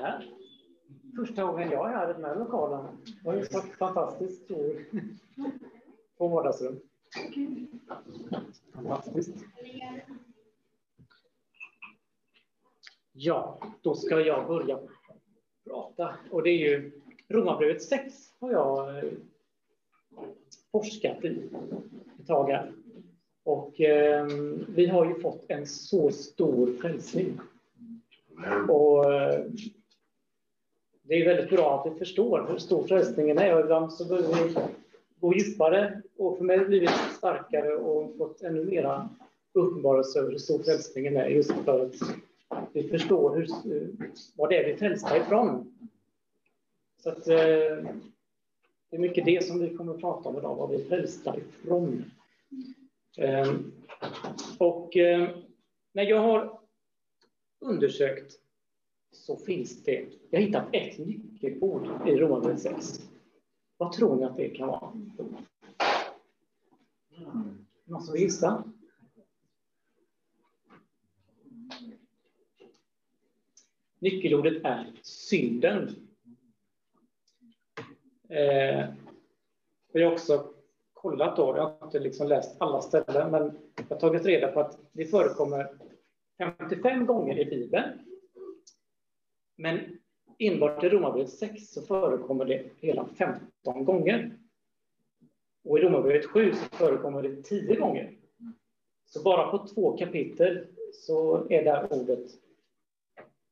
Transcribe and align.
här. 0.00 0.30
Första 1.16 1.44
gången 1.44 1.70
jag 1.70 1.90
är 1.90 1.96
här 1.96 2.10
i 2.10 2.12
den 2.12 2.24
här 2.24 2.36
lokalen. 2.36 2.86
Det 3.04 3.24
var 3.24 3.34
ju 3.34 3.44
så 3.44 3.60
fantastiskt 3.60 4.44
stor 4.44 4.84
på 6.18 6.28
vardagsrum. 6.28 6.80
Fantastiskt. 8.74 9.34
Ja, 13.12 13.60
då 13.82 13.94
ska 13.94 14.20
jag 14.20 14.46
börja 14.46 14.78
prata. 15.64 16.14
Och 16.30 16.42
det 16.42 16.50
är 16.50 16.58
ju 16.58 17.00
Romarbrevet 17.28 17.82
6 17.82 18.14
har 18.40 18.52
jag 18.52 18.98
eh, 18.98 19.10
forskat 20.72 21.24
i 21.24 21.48
ett 22.20 22.26
tag 22.26 22.50
här. 22.50 22.72
Och 23.44 23.80
eh, 23.80 24.26
vi 24.68 24.86
har 24.86 25.06
ju 25.06 25.20
fått 25.20 25.44
en 25.48 25.66
så 25.66 26.10
stor 26.10 26.72
frälsning. 26.72 27.40
Och 28.68 29.14
eh, 29.14 29.44
det 31.10 31.20
är 31.20 31.24
väldigt 31.24 31.50
bra 31.50 31.80
att 31.80 31.92
vi 31.92 31.98
förstår 31.98 32.46
hur 32.50 32.58
stor 32.58 32.86
frälsningen 32.86 33.38
är 33.38 33.54
och 33.54 33.60
ibland 33.60 33.92
så 33.92 34.04
behöver 34.04 34.44
vi 34.44 34.54
gå 35.20 35.34
djupare 35.34 36.02
och 36.16 36.38
för 36.38 36.44
mig 36.44 36.56
har 36.56 36.64
det 36.64 36.68
blivit 36.68 36.90
starkare 36.90 37.76
och 37.76 38.16
fått 38.16 38.42
ännu 38.42 38.64
mera 38.64 39.08
uppenbarelse 39.52 40.18
över 40.18 40.30
hur 40.30 40.38
stor 40.38 40.58
frälsningen 40.58 41.16
är 41.16 41.26
just 41.26 41.52
för 41.64 41.86
att 41.86 41.94
vi 42.72 42.88
förstår 42.88 43.36
hur, 43.36 43.48
vad 44.36 44.48
det 44.50 44.56
är 44.56 44.72
vi 44.72 44.76
frälsta 44.76 45.16
ifrån. 45.16 45.74
Så 47.02 47.10
att, 47.10 47.28
eh, 47.28 47.36
det 48.90 48.96
är 48.96 48.98
mycket 48.98 49.24
det 49.24 49.44
som 49.44 49.58
vi 49.58 49.76
kommer 49.76 49.94
att 49.94 50.00
prata 50.00 50.28
om 50.28 50.38
idag, 50.38 50.54
vad 50.54 50.70
vi 50.70 50.76
är 50.76 50.88
frälsta 50.88 51.36
ifrån. 51.36 52.04
Eh, 53.16 53.54
och 54.58 54.96
eh, 54.96 55.28
när 55.92 56.02
jag 56.02 56.20
har 56.20 56.60
undersökt 57.60 58.40
så 59.12 59.36
finns 59.36 59.84
det, 59.84 60.08
jag 60.30 60.40
har 60.40 60.46
hittat 60.46 60.64
ett 60.72 60.98
nyckelord 60.98 62.08
i 62.08 62.16
Romarbrevet 62.16 62.62
6. 62.62 63.10
Vad 63.76 63.92
tror 63.92 64.16
ni 64.16 64.24
att 64.24 64.36
det 64.36 64.48
kan 64.48 64.68
vara? 64.68 64.92
Någon 67.84 68.02
som 68.02 68.12
vill 68.12 68.22
gissa? 68.22 68.64
Nyckelordet 73.98 74.64
är 74.64 74.92
synden. 75.02 75.90
Eh, 78.28 78.88
jag 79.92 80.06
har 80.06 80.12
också 80.12 80.54
kollat 80.92 81.36
då, 81.36 81.56
jag 81.56 81.62
har 81.62 81.86
inte 81.86 81.98
liksom 81.98 82.28
läst 82.28 82.56
alla 82.58 82.80
ställen, 82.80 83.30
men 83.30 83.58
jag 83.76 83.96
har 83.96 84.00
tagit 84.00 84.24
reda 84.24 84.52
på 84.52 84.60
att 84.60 84.78
det 84.92 85.04
förekommer 85.04 85.78
55 86.38 87.06
gånger 87.06 87.38
i 87.38 87.44
Bibeln. 87.44 88.09
Men 89.60 89.98
enbart 90.38 90.84
i 90.84 90.88
Romarbrevet 90.88 91.30
6 91.30 91.72
så 91.72 91.82
förekommer 91.82 92.44
det 92.44 92.64
hela 92.76 93.06
15 93.06 93.84
gånger. 93.84 94.38
Och 95.64 95.78
i 95.78 95.82
Romarbrevet 95.82 96.26
7 96.26 96.52
så 96.52 96.76
förekommer 96.76 97.22
det 97.22 97.42
10 97.42 97.76
gånger. 97.76 98.12
Så 99.06 99.22
bara 99.22 99.50
på 99.50 99.66
två 99.66 99.96
kapitel 99.96 100.66
så 100.92 101.46
är 101.50 101.64
det 101.64 101.88
ordet 101.90 102.30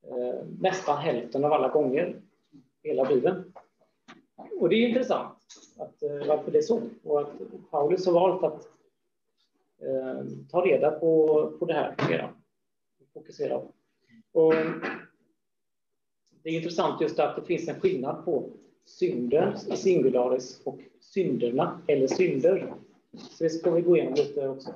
eh, 0.03 0.47
nästan 0.61 0.99
hälften 0.99 1.45
av 1.45 1.53
alla 1.53 1.69
gånger 1.69 2.21
i 2.83 2.89
hela 2.89 3.05
Bibeln. 3.05 3.53
Och 4.61 4.69
det 4.69 4.77
är 4.77 4.89
intressant 4.89 5.39
att, 5.79 6.03
eh, 6.03 6.27
varför 6.29 6.51
det 6.51 6.59
är 6.59 6.63
så. 6.63 6.83
Och 7.03 7.21
att 7.21 7.33
Paulus 7.71 8.07
har 8.07 8.13
valt 8.13 8.45
att 8.45 8.69
eh, 9.83 10.27
ta 10.51 10.67
reda 10.67 10.91
på, 10.91 11.53
på 11.59 11.65
det 11.65 11.75
här 11.75 11.95
mera. 12.09 12.31
Fokusera. 13.15 13.63
Och 14.33 14.55
det 16.49 16.53
är 16.53 16.57
intressant 16.57 17.01
just 17.01 17.19
att 17.19 17.37
det 17.37 17.43
finns 17.43 17.69
en 17.69 17.81
skillnad 17.81 18.25
på 18.25 18.51
synden 18.85 19.57
i 19.73 19.77
singularis 19.77 20.61
och 20.65 20.81
synderna, 21.01 21.81
eller 21.87 22.07
synder. 22.07 22.75
Så 23.13 23.45
det 23.45 23.51
ska 23.51 23.71
vi 23.71 23.83
gå 23.83 23.97
igenom 23.97 24.15
lite 24.15 24.49
också. 24.49 24.69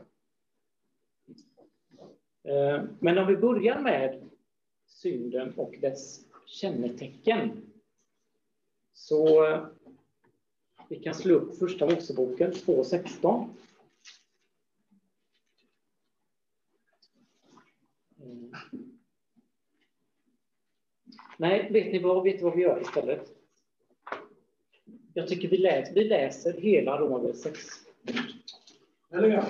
Eh, 2.45 2.85
men 2.99 3.19
om 3.19 3.27
vi 3.27 3.37
börjar 3.37 3.81
med 3.81 4.31
synden 4.87 5.53
och 5.57 5.75
dess 5.81 6.21
kännetecken. 6.47 7.63
Så 8.93 9.47
eh, 9.47 9.67
vi 10.89 10.97
kan 10.97 11.15
slå 11.15 11.35
upp 11.35 11.59
första 11.59 11.87
Moseboken 11.87 12.53
2.16. 12.53 13.49
Mm. 18.21 18.53
Nej, 21.43 21.69
vet 21.73 21.93
ni 21.93 21.99
vad, 21.99 22.25
vet 22.25 22.37
ni 22.37 22.43
vad 22.43 22.57
vi 22.57 22.63
gör 22.63 22.81
istället? 22.81 23.33
Jag 25.15 25.29
tycker 25.29 25.49
vi, 25.49 25.57
läs, 25.57 25.97
vi 25.97 26.05
läser 26.05 26.53
hela 26.61 26.99
Romarbrevet 26.99 27.39
6. 27.39 27.61
Eller 29.11 29.29
ja. 29.29 29.45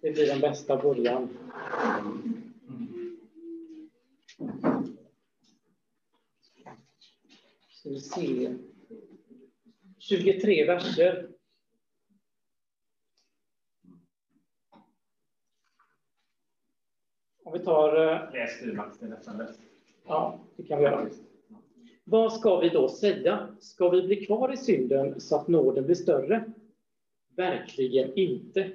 Det 0.00 0.10
blir 0.12 0.26
den 0.26 0.40
bästa 0.40 0.76
början. 0.76 1.28
Ska 7.70 7.90
vi 7.90 8.00
se. 8.00 8.54
23 9.98 10.66
verser. 10.66 11.33
Vi 17.54 17.60
tar... 17.60 18.12
Eh, 18.12 18.32
Läs 18.32 18.60
du 18.60 18.72
Max, 18.72 18.98
det 18.98 19.06
är 19.06 19.10
nästan 19.10 19.38
läst. 19.38 19.60
Ja, 20.06 20.38
det 20.56 20.62
kan 20.62 20.78
vi 20.78 20.84
göra. 20.84 21.08
Vad 22.04 22.32
ska 22.32 22.60
vi 22.60 22.68
då 22.68 22.88
säga? 22.88 23.48
Ska 23.60 23.88
vi 23.88 24.02
bli 24.02 24.26
kvar 24.26 24.52
i 24.52 24.56
synden 24.56 25.20
så 25.20 25.36
att 25.36 25.48
nåden 25.48 25.84
blir 25.84 25.94
större? 25.94 26.44
Verkligen 27.36 28.14
inte. 28.14 28.70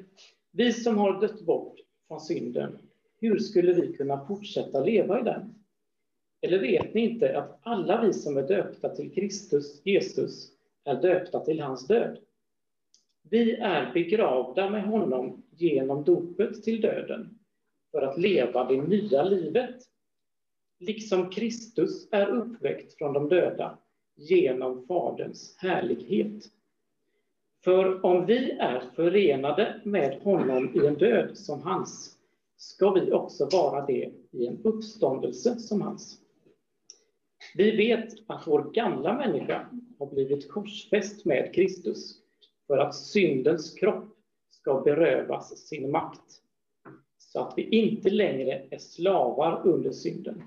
Vi 0.52 0.74
som 0.74 0.98
har 0.98 1.22
dött 1.22 1.42
bort 1.42 1.76
från 2.08 2.20
synden, 2.20 2.78
hur 3.20 3.40
skulle 3.40 3.74
vi 3.74 3.94
kunna 3.94 4.26
fortsätta 4.26 4.84
leva 4.84 5.20
i 5.20 5.24
den? 5.24 5.56
Eller 6.42 6.60
vet 6.60 6.94
ni 6.94 7.02
inte 7.02 7.38
att 7.38 7.60
alla 7.62 8.02
vi 8.02 8.14
som 8.14 8.38
är 8.38 8.48
döpta 8.48 8.96
till 8.96 9.12
Kristus, 9.14 9.82
Jesus, 9.86 10.52
är 10.84 11.02
döpta 11.02 11.40
till 11.40 11.62
hans 11.62 11.88
död? 11.88 12.18
Vi 13.30 13.56
är 13.56 13.94
begravda 13.94 14.70
med 14.70 14.84
honom 14.84 15.44
genom 15.50 16.04
dopet 16.04 16.64
till 16.64 16.82
döden 16.82 17.39
för 17.92 18.02
att 18.02 18.18
leva 18.18 18.64
det 18.64 18.82
nya 18.82 19.24
livet. 19.24 19.76
Liksom 20.80 21.30
Kristus 21.30 22.08
är 22.12 22.28
uppväckt 22.28 22.98
från 22.98 23.14
de 23.14 23.30
döda 23.30 23.78
genom 24.16 24.88
Faderns 24.88 25.56
härlighet. 25.58 26.44
För 27.64 28.06
om 28.06 28.26
vi 28.26 28.52
är 28.52 28.80
förenade 28.96 29.82
med 29.84 30.22
honom 30.22 30.76
i 30.76 30.88
en 30.88 30.98
död 30.98 31.38
som 31.38 31.62
hans, 31.62 32.18
ska 32.58 32.92
vi 32.92 33.12
också 33.12 33.50
vara 33.52 33.86
det 33.86 34.12
i 34.32 34.48
en 34.48 34.62
uppståndelse 34.64 35.60
som 35.60 35.82
hans. 35.82 36.22
Vi 37.56 37.78
vet 37.78 38.14
att 38.28 38.48
vår 38.48 38.72
gamla 38.72 39.14
människa 39.14 39.70
har 40.00 40.06
blivit 40.06 40.52
korsfäst 40.52 41.26
med 41.26 41.56
Kristus 41.56 42.18
för 42.68 42.78
att 42.78 42.96
syndens 42.96 43.74
kropp 43.74 44.06
ska 44.50 44.82
berövas 44.82 45.58
sin 45.58 45.92
makt 45.92 46.42
så 47.32 47.40
att 47.40 47.54
vi 47.58 47.64
inte 47.70 48.10
längre 48.10 48.68
är 48.70 48.78
slavar 48.78 49.68
under 49.68 49.92
synden. 49.92 50.44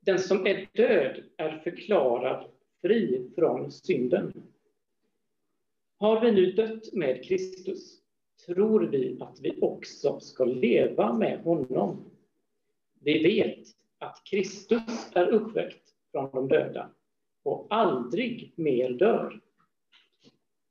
Den 0.00 0.18
som 0.18 0.46
är 0.46 0.68
död 0.72 1.22
är 1.36 1.58
förklarad 1.58 2.46
fri 2.82 3.30
från 3.34 3.72
synden. 3.72 4.32
Har 5.98 6.20
vi 6.20 6.32
nu 6.32 6.52
dött 6.52 6.92
med 6.92 7.24
Kristus 7.24 8.00
tror 8.46 8.80
vi 8.80 9.16
att 9.20 9.40
vi 9.40 9.58
också 9.60 10.20
ska 10.20 10.44
leva 10.44 11.12
med 11.12 11.40
honom. 11.40 12.04
Vi 13.00 13.22
vet 13.22 13.68
att 13.98 14.22
Kristus 14.24 15.10
är 15.14 15.28
uppväckt 15.28 15.88
från 16.12 16.30
de 16.32 16.48
döda 16.48 16.90
och 17.42 17.66
aldrig 17.70 18.52
mer 18.56 18.90
dör. 18.90 19.40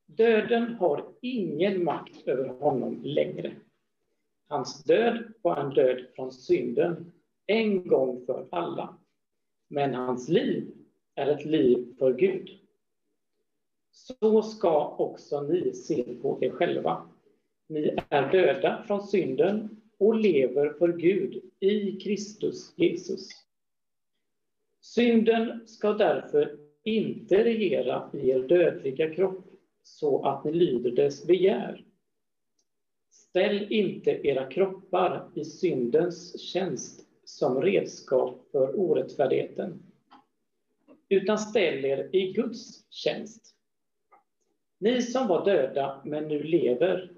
Döden 0.05 0.73
har 0.73 1.05
ingen 1.21 1.83
makt 1.83 2.27
över 2.27 2.47
honom 2.47 3.01
längre. 3.03 3.55
Hans 4.53 4.83
död 4.83 5.33
var 5.41 5.57
en 5.57 5.73
död 5.73 6.05
från 6.15 6.31
synden, 6.31 7.11
en 7.45 7.87
gång 7.87 8.25
för 8.25 8.47
alla. 8.51 8.97
Men 9.67 9.93
hans 9.93 10.29
liv 10.29 10.71
är 11.15 11.27
ett 11.27 11.45
liv 11.45 11.95
för 11.99 12.13
Gud. 12.13 12.49
Så 13.91 14.41
ska 14.41 14.95
också 14.97 15.41
ni 15.41 15.73
se 15.73 16.03
på 16.03 16.37
er 16.41 16.49
själva. 16.49 17.09
Ni 17.69 17.97
är 18.09 18.31
döda 18.31 18.83
från 18.87 19.01
synden 19.01 19.81
och 19.97 20.15
lever 20.15 20.69
för 20.69 20.87
Gud 20.87 21.41
i 21.59 21.99
Kristus 21.99 22.73
Jesus. 22.77 23.29
Synden 24.81 25.67
ska 25.67 25.93
därför 25.93 26.57
inte 26.83 27.43
regera 27.43 28.09
i 28.13 28.29
er 28.29 28.39
dödliga 28.39 29.13
kropp 29.13 29.45
så 29.83 30.25
att 30.25 30.43
ni 30.43 30.51
lyder 30.53 30.91
dess 30.91 31.27
begär. 31.27 31.85
Ställ 33.33 33.73
inte 33.73 34.11
era 34.27 34.45
kroppar 34.49 35.31
i 35.35 35.45
syndens 35.45 36.41
tjänst 36.41 37.07
som 37.23 37.61
redskap 37.61 38.47
för 38.51 38.79
orättfärdigheten, 38.79 39.83
utan 41.09 41.39
ställ 41.39 41.85
er 41.85 42.15
i 42.15 42.33
Guds 42.33 42.85
tjänst. 42.89 43.55
Ni 44.79 45.01
som 45.01 45.27
var 45.27 45.45
döda 45.45 46.01
men 46.05 46.27
nu 46.27 46.43
lever, 46.43 47.11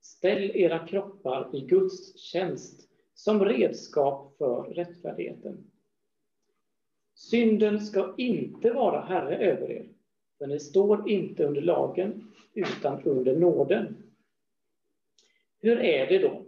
ställ 0.00 0.50
era 0.54 0.86
kroppar 0.86 1.50
i 1.52 1.60
Guds 1.60 2.18
tjänst 2.18 2.88
som 3.14 3.44
redskap 3.44 4.34
för 4.38 4.62
rättfärdigheten. 4.62 5.70
Synden 7.14 7.80
ska 7.80 8.14
inte 8.18 8.70
vara 8.70 9.00
herre 9.00 9.36
över 9.36 9.70
er, 9.70 9.88
för 10.38 10.46
ni 10.46 10.60
står 10.60 11.10
inte 11.10 11.44
under 11.44 11.60
lagen, 11.60 12.32
utan 12.54 13.02
under 13.02 13.36
nåden. 13.36 14.03
Hur 15.64 15.80
är 15.80 16.06
det 16.06 16.18
då? 16.18 16.46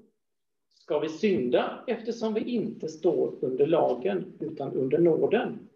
Ska 0.74 0.98
vi 0.98 1.08
synda 1.08 1.84
eftersom 1.86 2.34
vi 2.34 2.40
inte 2.40 2.88
står 2.88 3.44
under 3.44 3.66
lagen, 3.66 4.32
utan 4.40 4.72
under 4.72 4.98
nåden? 4.98 5.68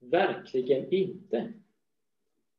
Verkligen 0.00 0.92
inte. 0.92 1.52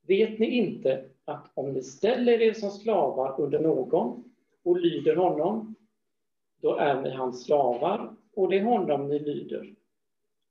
Vet 0.07 0.39
ni 0.39 0.45
inte 0.45 1.09
att 1.25 1.51
om 1.53 1.73
ni 1.73 1.81
ställer 1.81 2.41
er 2.41 2.53
som 2.53 2.69
slavar 2.69 3.41
under 3.41 3.59
någon 3.59 4.23
och 4.63 4.79
lyder 4.79 5.15
honom, 5.15 5.75
då 6.61 6.75
är 6.75 7.01
ni 7.01 7.09
hans 7.09 7.45
slavar 7.45 8.15
och 8.33 8.50
det 8.50 8.57
är 8.57 8.63
honom 8.63 9.07
ni 9.07 9.19
lyder. 9.19 9.75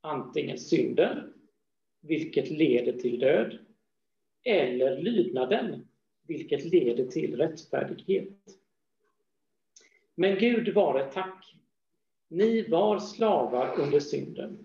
Antingen 0.01 0.57
synden, 0.57 1.33
vilket 2.01 2.49
leder 2.49 2.93
till 2.93 3.19
död, 3.19 3.57
eller 4.43 5.01
lydnaden, 5.01 5.87
vilket 6.27 6.65
leder 6.65 7.05
till 7.05 7.35
rättfärdighet. 7.35 8.62
Men 10.15 10.39
Gud 10.39 10.73
vare 10.73 11.03
tack. 11.03 11.55
Ni 12.27 12.69
var 12.69 12.99
slavar 12.99 13.79
under 13.79 13.99
synden. 13.99 14.57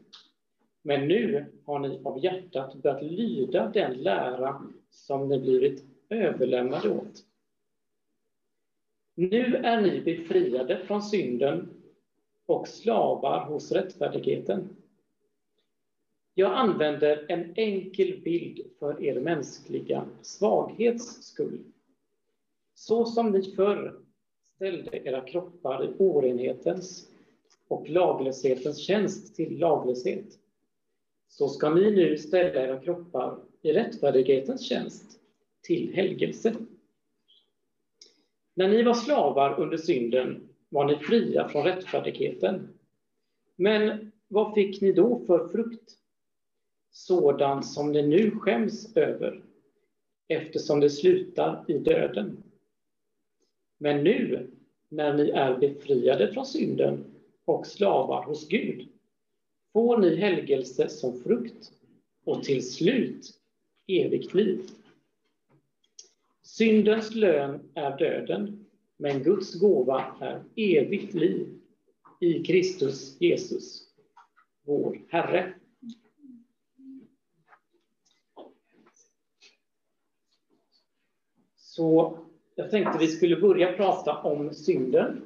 Men 0.83 1.09
nu 1.09 1.53
har 1.65 1.79
ni 1.79 2.01
av 2.05 2.25
hjärtat 2.25 2.75
börjat 2.75 3.03
lyda 3.03 3.69
den 3.69 4.03
lära 4.03 4.63
som 4.91 5.29
ni 5.29 5.39
blivit 5.39 5.85
överlämnade 6.09 6.89
åt. 6.89 7.25
Nu 9.15 9.57
är 9.57 9.81
ni 9.81 10.01
befriade 10.01 10.79
från 10.87 11.03
synden 11.03 11.69
och 12.47 12.69
slavar 12.69 13.45
hos 13.45 13.73
rättfärdigheten. 13.73 14.77
Jag 16.35 16.53
använder 16.53 17.27
en 17.29 17.53
enkel 17.57 18.21
bild 18.25 18.67
för 18.79 19.05
er 19.05 19.21
mänskliga 19.21 20.07
svaghets 20.23 21.23
skull. 21.23 21.59
Så 22.75 23.07
som 23.07 23.31
ni 23.31 23.43
förr 23.43 24.01
ställde 24.59 25.09
era 25.09 25.21
kroppar 25.21 25.85
i 25.85 25.89
orenhetens 25.99 27.09
och 27.69 27.89
laglöshetens 27.89 28.79
tjänst 28.79 29.35
till 29.35 29.59
laglöshet, 29.59 30.39
så 31.29 31.49
ska 31.49 31.75
ni 31.75 31.91
nu 31.91 32.19
ställa 32.19 32.63
era 32.63 32.81
kroppar 32.81 33.39
i 33.63 33.73
rättfärdighetens 33.73 34.69
tjänst 34.69 35.21
till 35.63 35.93
helgelse. 35.95 36.55
När 38.55 38.69
ni 38.69 38.83
var 38.83 38.95
slavar 38.95 39.61
under 39.61 39.77
synden 39.77 40.49
var 40.69 40.85
ni 40.85 40.97
fria 40.97 41.49
från 41.49 41.65
rättfärdigheten. 41.65 42.79
Men 43.57 44.13
vad 44.29 44.55
fick 44.55 44.81
ni 44.81 44.93
då 44.93 45.25
för 45.27 45.49
frukt? 45.49 45.91
Sådan 46.91 47.63
som 47.63 47.93
ni 47.93 48.03
nu 48.03 48.31
skäms 48.31 48.97
över, 48.97 49.43
eftersom 50.29 50.81
det 50.81 50.91
slutar 50.91 51.65
i 51.69 51.79
döden. 51.79 52.43
Men 53.79 54.05
nu, 54.05 54.51
när 54.89 55.15
ni 55.15 55.31
är 55.31 55.59
befriade 55.59 56.33
från 56.33 56.47
synden 56.47 57.05
och 57.45 57.67
slavar 57.67 58.25
hos 58.25 58.49
Gud, 58.49 58.89
får 59.73 59.99
ni 59.99 60.17
helgelse 60.17 60.89
som 60.89 61.21
frukt 61.21 61.73
och 62.25 62.45
till 62.45 62.73
slut 62.73 63.41
evigt 63.87 64.35
liv. 64.35 64.61
Syndens 66.43 67.15
lön 67.15 67.71
är 67.75 67.99
döden, 67.99 68.67
men 68.97 69.23
Guds 69.23 69.61
gåva 69.61 70.17
är 70.21 70.45
evigt 70.57 71.15
liv 71.15 71.61
i 72.21 72.45
Kristus 72.45 73.21
Jesus, 73.21 73.89
vår 74.63 75.01
Herre. 75.09 75.55
Så 81.57 82.19
jag 82.59 82.71
tänkte 82.71 82.99
vi 82.99 83.09
skulle 83.09 83.37
börja 83.37 83.73
prata 83.73 84.23
om 84.23 84.55
synden. 84.55 85.23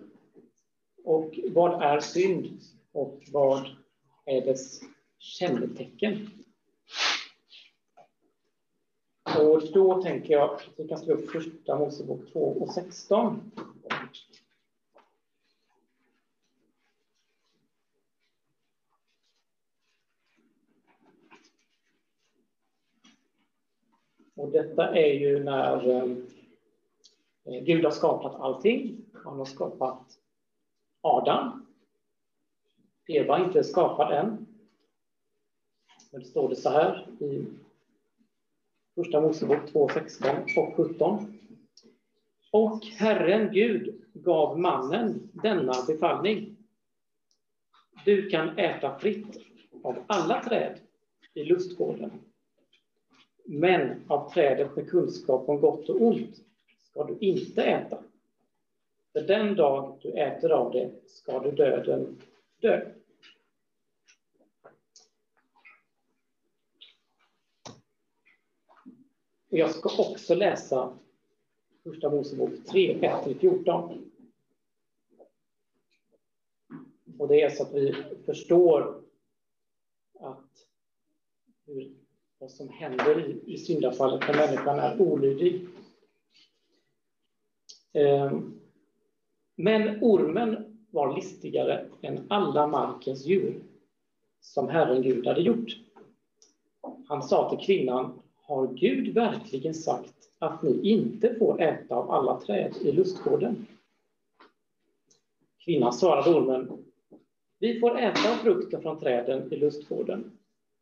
Och 1.05 1.39
vad 1.49 1.83
är 1.83 2.01
synd? 2.01 2.61
Och 2.93 3.23
vad 3.33 3.67
är 4.25 4.41
dess 4.41 4.81
kännetecken? 5.19 6.31
Och 9.39 9.63
då 9.73 10.03
tänker 10.03 10.33
jag 10.33 10.55
att 10.55 10.63
vi 10.77 10.89
kan 10.89 10.99
slå 10.99 11.15
upp 11.15 11.31
första 11.31 11.79
Mosebok 11.79 12.33
2 12.33 12.41
och 12.41 12.75
16. 12.75 13.51
Och 24.35 24.51
detta 24.51 24.97
är 24.97 25.13
ju 25.13 25.45
när 25.45 25.91
eh, 25.91 26.17
Eh, 27.45 27.65
Gud 27.65 27.85
har 27.85 27.91
skapat 27.91 28.35
allting. 28.35 29.05
Han 29.25 29.39
har 29.39 29.45
skapat 29.45 30.19
Adam. 31.01 31.67
Eva 33.07 33.39
är 33.39 33.45
inte 33.45 33.65
skapad 33.65 34.13
än. 34.13 34.47
Men 36.11 36.21
det 36.21 36.27
står 36.27 36.49
det 36.49 36.57
så 36.57 36.71
här 36.71 37.07
i 37.21 37.47
Första 38.95 39.21
Mosebok 39.21 39.73
2, 39.73 39.89
16 39.89 40.31
och 40.57 40.77
17. 40.77 41.39
Och 42.53 42.85
Herren 42.85 43.53
Gud 43.53 44.03
gav 44.15 44.59
mannen 44.59 45.31
denna 45.33 45.73
befallning. 45.87 46.57
Du 48.05 48.29
kan 48.29 48.59
äta 48.59 48.99
fritt 48.99 49.39
av 49.83 50.05
alla 50.07 50.43
träd 50.43 50.79
i 51.35 51.45
lustgården. 51.45 52.11
Men 53.45 54.05
av 54.09 54.31
trädet 54.31 54.77
med 54.77 54.91
kunskap 54.91 55.49
om 55.49 55.61
gott 55.61 55.89
och 55.89 56.03
ont 56.03 56.37
ska 56.93 57.05
du 57.05 57.19
inte 57.19 57.63
äta. 57.63 58.03
För 59.13 59.21
den 59.21 59.57
dag 59.57 59.99
du 60.03 60.11
äter 60.11 60.51
av 60.51 60.73
det 60.73 60.91
ska 61.07 61.39
du 61.39 61.51
döden 61.51 62.21
dö. 62.61 62.93
Jag 69.49 69.71
ska 69.71 70.03
också 70.03 70.35
läsa 70.35 70.99
Första 71.83 72.11
Mosebok 72.11 72.65
3, 72.67 72.95
1-14. 72.95 74.11
Och 77.19 77.29
det 77.29 77.43
är 77.43 77.51
så 77.51 77.63
att 77.63 77.73
vi 77.73 77.95
förstår 78.27 79.03
att 80.21 80.67
hur, 81.67 81.97
vad 82.39 82.51
som 82.51 82.69
händer 82.69 83.29
i, 83.31 83.55
i 83.55 83.59
syndafallet 83.59 84.21
när 84.29 84.35
människan 84.35 84.79
är 84.79 85.01
olydig. 85.01 85.69
Ehm, 87.93 88.61
men 89.57 90.03
ormen 90.03 90.79
var 90.91 91.15
listigare 91.15 91.87
än 92.03 92.27
alla 92.29 92.67
markens 92.67 93.27
djur 93.27 93.63
som 94.41 94.69
Herren 94.69 95.03
Gud 95.03 95.27
hade 95.27 95.41
gjort. 95.41 95.77
Han 97.09 97.23
sa 97.23 97.51
till 97.51 97.67
kvinnan, 97.67 98.21
har 98.35 98.67
Gud 98.67 99.15
verkligen 99.15 99.75
sagt 99.75 100.15
att 100.39 100.63
ni 100.63 100.81
inte 100.83 101.35
får 101.35 101.61
äta 101.63 101.95
av 101.95 102.11
alla 102.11 102.41
träd 102.41 102.77
i 102.85 102.93
lustgården? 102.93 103.67
Kvinnan 105.65 105.93
svarade 105.93 106.31
ormen, 106.31 106.85
vi 107.59 107.81
får 107.81 107.99
äta 107.99 108.33
av 108.33 108.35
frukten 108.35 108.83
från 108.83 109.01
träden 109.01 109.53
i 109.53 109.57
lustgården. 109.57 110.39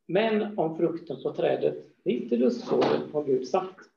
Men 0.07 0.59
om 0.59 0.77
frukten 0.77 1.23
på 1.23 1.33
trädet 1.33 1.87
mitt 2.03 2.33
i 2.33 2.37
lustgården 2.37 3.13
har 3.13 3.25
Gud 3.25 3.49
sagt, 3.49 3.90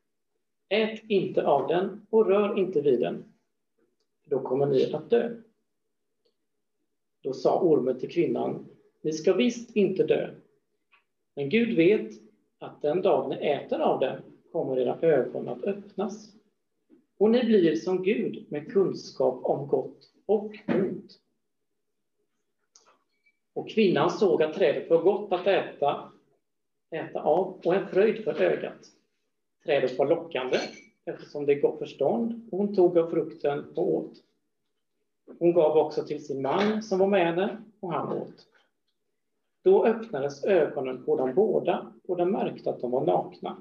ät 0.73 1.01
inte 1.07 1.47
av 1.47 1.67
den 1.67 2.05
och 2.09 2.27
rör 2.27 2.59
inte 2.59 2.81
vid 2.81 2.99
den, 2.99 3.33
då 4.25 4.39
kommer 4.39 4.65
ni 4.65 4.93
att 4.93 5.09
dö. 5.09 5.35
Då 7.21 7.33
sa 7.33 7.59
ormen 7.59 7.99
till 7.99 8.11
kvinnan, 8.11 8.65
ni 9.01 9.13
ska 9.13 9.33
visst 9.33 9.75
inte 9.75 10.03
dö, 10.03 10.29
men 11.35 11.49
Gud 11.49 11.75
vet 11.75 12.11
att 12.59 12.81
den 12.81 13.01
dag 13.01 13.29
ni 13.29 13.47
äter 13.47 13.79
av 13.79 13.99
den 13.99 14.21
kommer 14.51 14.79
era 14.79 14.99
ögon 15.01 15.47
att 15.47 15.63
öppnas 15.63 16.33
och 17.17 17.29
ni 17.29 17.43
blir 17.43 17.75
som 17.75 18.03
Gud 18.03 18.51
med 18.51 18.71
kunskap 18.71 19.39
om 19.43 19.67
gott 19.67 20.11
och 20.25 20.53
ont. 20.67 21.19
Och 23.53 23.69
kvinnan 23.69 24.09
såg 24.09 24.43
att 24.43 24.53
trädet 24.53 24.89
var 24.89 25.01
gott 25.01 25.33
att 25.33 25.47
äta, 25.47 26.11
äta 26.91 27.21
av 27.21 27.61
och 27.65 27.75
en 27.75 27.87
fröjd 27.87 28.23
för 28.23 28.41
ögat. 28.41 28.79
Trädet 29.65 29.99
var 29.99 30.05
lockande 30.05 30.59
eftersom 31.05 31.45
det 31.45 31.55
gav 31.55 31.77
förstånd 31.77 32.49
och 32.51 32.57
hon 32.57 32.75
tog 32.75 32.97
av 32.97 33.09
frukten 33.09 33.65
och 33.75 33.93
åt. 33.93 34.13
Hon 35.39 35.53
gav 35.53 35.77
också 35.77 36.03
till 36.03 36.25
sin 36.25 36.41
man 36.41 36.83
som 36.83 36.99
var 36.99 37.07
med 37.07 37.25
henne 37.25 37.57
och 37.79 37.93
han 37.93 38.17
åt. 38.17 38.47
Då 39.63 39.85
öppnades 39.85 40.45
ögonen 40.45 41.05
på 41.05 41.17
dem 41.17 41.33
båda 41.35 41.93
och 42.07 42.17
de 42.17 42.31
märkte 42.31 42.69
att 42.69 42.81
de 42.81 42.91
var 42.91 43.05
nakna. 43.05 43.57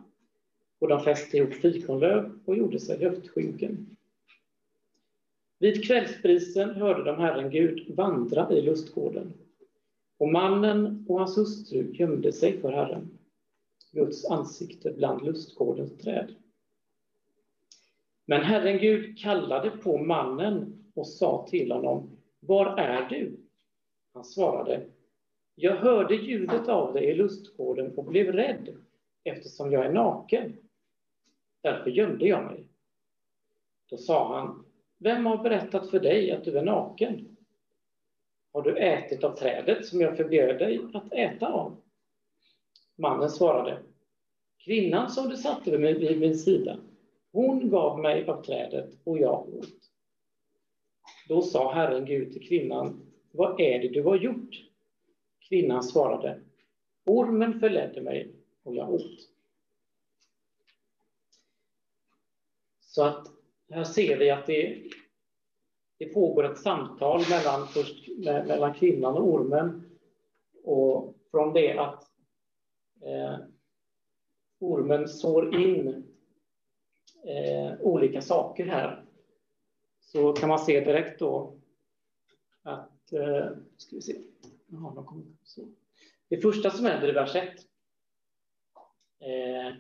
Och 0.79 0.89
de 0.89 1.01
fäste 1.01 1.37
ihop 1.37 1.55
fikonlöv 1.55 2.39
och 2.45 2.57
gjorde 2.57 2.81
sig 2.81 3.05
höftskynken. 3.05 3.97
Vid 5.59 5.85
kvällsprisen 5.85 6.71
hörde 6.71 7.05
de 7.05 7.19
Herren 7.19 7.51
Gud 7.51 7.95
vandra 7.97 8.53
i 8.53 8.63
lustgården. 8.63 9.33
Och 10.19 10.29
mannen 10.29 11.07
och 11.09 11.19
hans 11.19 11.39
hustru 11.39 11.93
gömde 11.93 12.33
sig 12.33 12.61
för 12.61 12.73
Herren, 12.73 13.19
Guds 13.93 14.31
ansikte 14.31 14.93
bland 14.93 15.25
lustgårdens 15.25 15.99
träd. 15.99 16.35
Men 18.25 18.43
Herren 18.43 18.79
Gud 18.79 19.19
kallade 19.19 19.71
på 19.71 19.99
mannen 19.99 20.85
och 20.95 21.07
sa 21.07 21.47
till 21.51 21.73
honom, 21.73 22.11
Var 22.41 22.67
är 22.79 23.09
du? 23.09 23.37
Han 24.13 24.25
svarade, 24.25 24.87
Jag 25.55 25.77
hörde 25.77 26.15
ljudet 26.15 26.69
av 26.69 26.95
dig 26.95 27.05
i 27.05 27.15
lustgården 27.15 27.99
och 27.99 28.05
blev 28.05 28.33
rädd, 28.33 28.77
eftersom 29.25 29.73
jag 29.73 29.87
är 29.87 29.93
naken. 29.93 30.57
Därför 31.63 31.91
gömde 31.91 32.27
jag 32.27 32.45
mig. 32.45 32.69
Då 33.91 33.97
sa 33.97 34.39
han, 34.39 34.65
Vem 34.99 35.27
har 35.27 35.43
berättat 35.43 35.91
för 35.91 36.01
dig 36.01 36.31
att 36.31 36.45
du 36.45 36.59
är 36.59 36.63
naken? 36.63 37.37
Har 38.53 38.63
du 38.63 38.77
ätit 38.77 39.25
av 39.25 39.37
trädet 39.37 39.87
som 39.87 40.01
jag 40.01 40.17
förbjöd 40.17 40.59
dig 40.59 40.81
att 40.95 41.13
äta 41.13 41.53
av? 41.53 41.77
Mannen 42.97 43.31
svarade, 43.31 43.83
Kvinnan 44.65 45.11
som 45.11 45.29
du 45.29 45.37
satte 45.37 45.77
vid 45.77 46.21
min 46.21 46.39
sida, 46.39 46.79
hon 47.33 47.71
gav 47.71 47.99
mig 47.99 48.29
av 48.29 48.43
trädet 48.43 48.91
och 49.05 49.19
jag 49.19 49.49
åt. 49.49 49.69
Då 51.29 51.43
sa 51.43 51.75
Herren 51.75 52.05
Gud 52.05 52.33
till 52.33 52.49
kvinnan, 52.49 53.01
vad 53.31 53.61
är 53.61 53.79
det 53.79 53.89
du 53.89 54.03
har 54.03 54.17
gjort? 54.17 54.63
Kvinnan 55.49 55.83
svarade, 55.83 56.41
ormen 57.05 57.61
förledde 57.61 58.01
mig 58.01 58.35
och 58.63 58.77
jag 58.77 58.91
åt. 58.91 59.29
Så 62.81 63.05
att 63.05 63.27
här 63.71 63.85
ser 63.85 64.19
vi 64.19 64.31
att 64.31 64.47
det, 64.47 64.83
det 65.99 66.07
pågår 66.07 66.45
ett 66.45 66.59
samtal 66.59 67.21
mellan, 67.31 67.67
först, 67.69 68.09
mellan 68.19 68.75
kvinnan 68.75 69.15
och 69.15 69.29
ormen. 69.29 69.99
Och 70.65 71.15
från 71.31 71.53
det 71.53 71.79
att 71.79 72.12
eh, 73.03 73.37
ormen 74.59 75.09
sår 75.09 75.61
in 75.61 75.89
eh, 77.25 77.81
olika 77.81 78.23
saker 78.23 78.67
här 78.67 79.05
så 80.01 80.33
kan 80.33 80.49
man 80.49 80.59
se 80.59 80.81
direkt 80.81 81.19
då 81.19 81.59
att... 82.63 83.13
Eh, 83.13 83.49
ska 83.77 83.97
vi 83.97 84.03
se. 84.03 84.17
Jaha, 84.67 84.95
de 84.95 85.05
kommer 85.05 85.25
så. 85.43 85.69
Det 86.29 86.37
första 86.37 86.71
som 86.71 86.87
händer 86.87 87.09
i 87.09 87.13
vers 87.13 87.37
1 87.37 87.49
eh, 89.21 89.77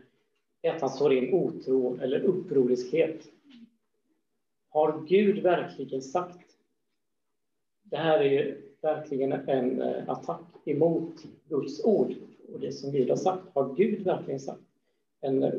är 0.62 0.74
att 0.74 0.80
han 0.80 0.90
sår 0.90 1.12
in 1.12 1.34
otro 1.34 2.00
eller 2.00 2.20
upproriskhet. 2.20 3.26
Har 4.68 5.06
Gud 5.06 5.42
verkligen 5.42 6.02
sagt? 6.02 6.56
Det 7.82 7.96
här 7.96 8.18
är 8.18 8.30
ju 8.30 8.72
verkligen 8.80 9.32
en 9.32 9.82
eh, 9.82 10.08
attack 10.08 10.46
emot 10.64 11.14
Guds 11.48 11.84
ord 11.84 12.14
och 12.52 12.60
det 12.60 12.72
som 12.72 12.92
Gud 12.92 13.10
har 13.10 13.16
sagt. 13.16 13.42
Har 13.54 13.74
Gud 13.74 14.04
verkligen 14.04 14.40
sagt? 14.40 14.62
En 15.20 15.42
eh, 15.42 15.52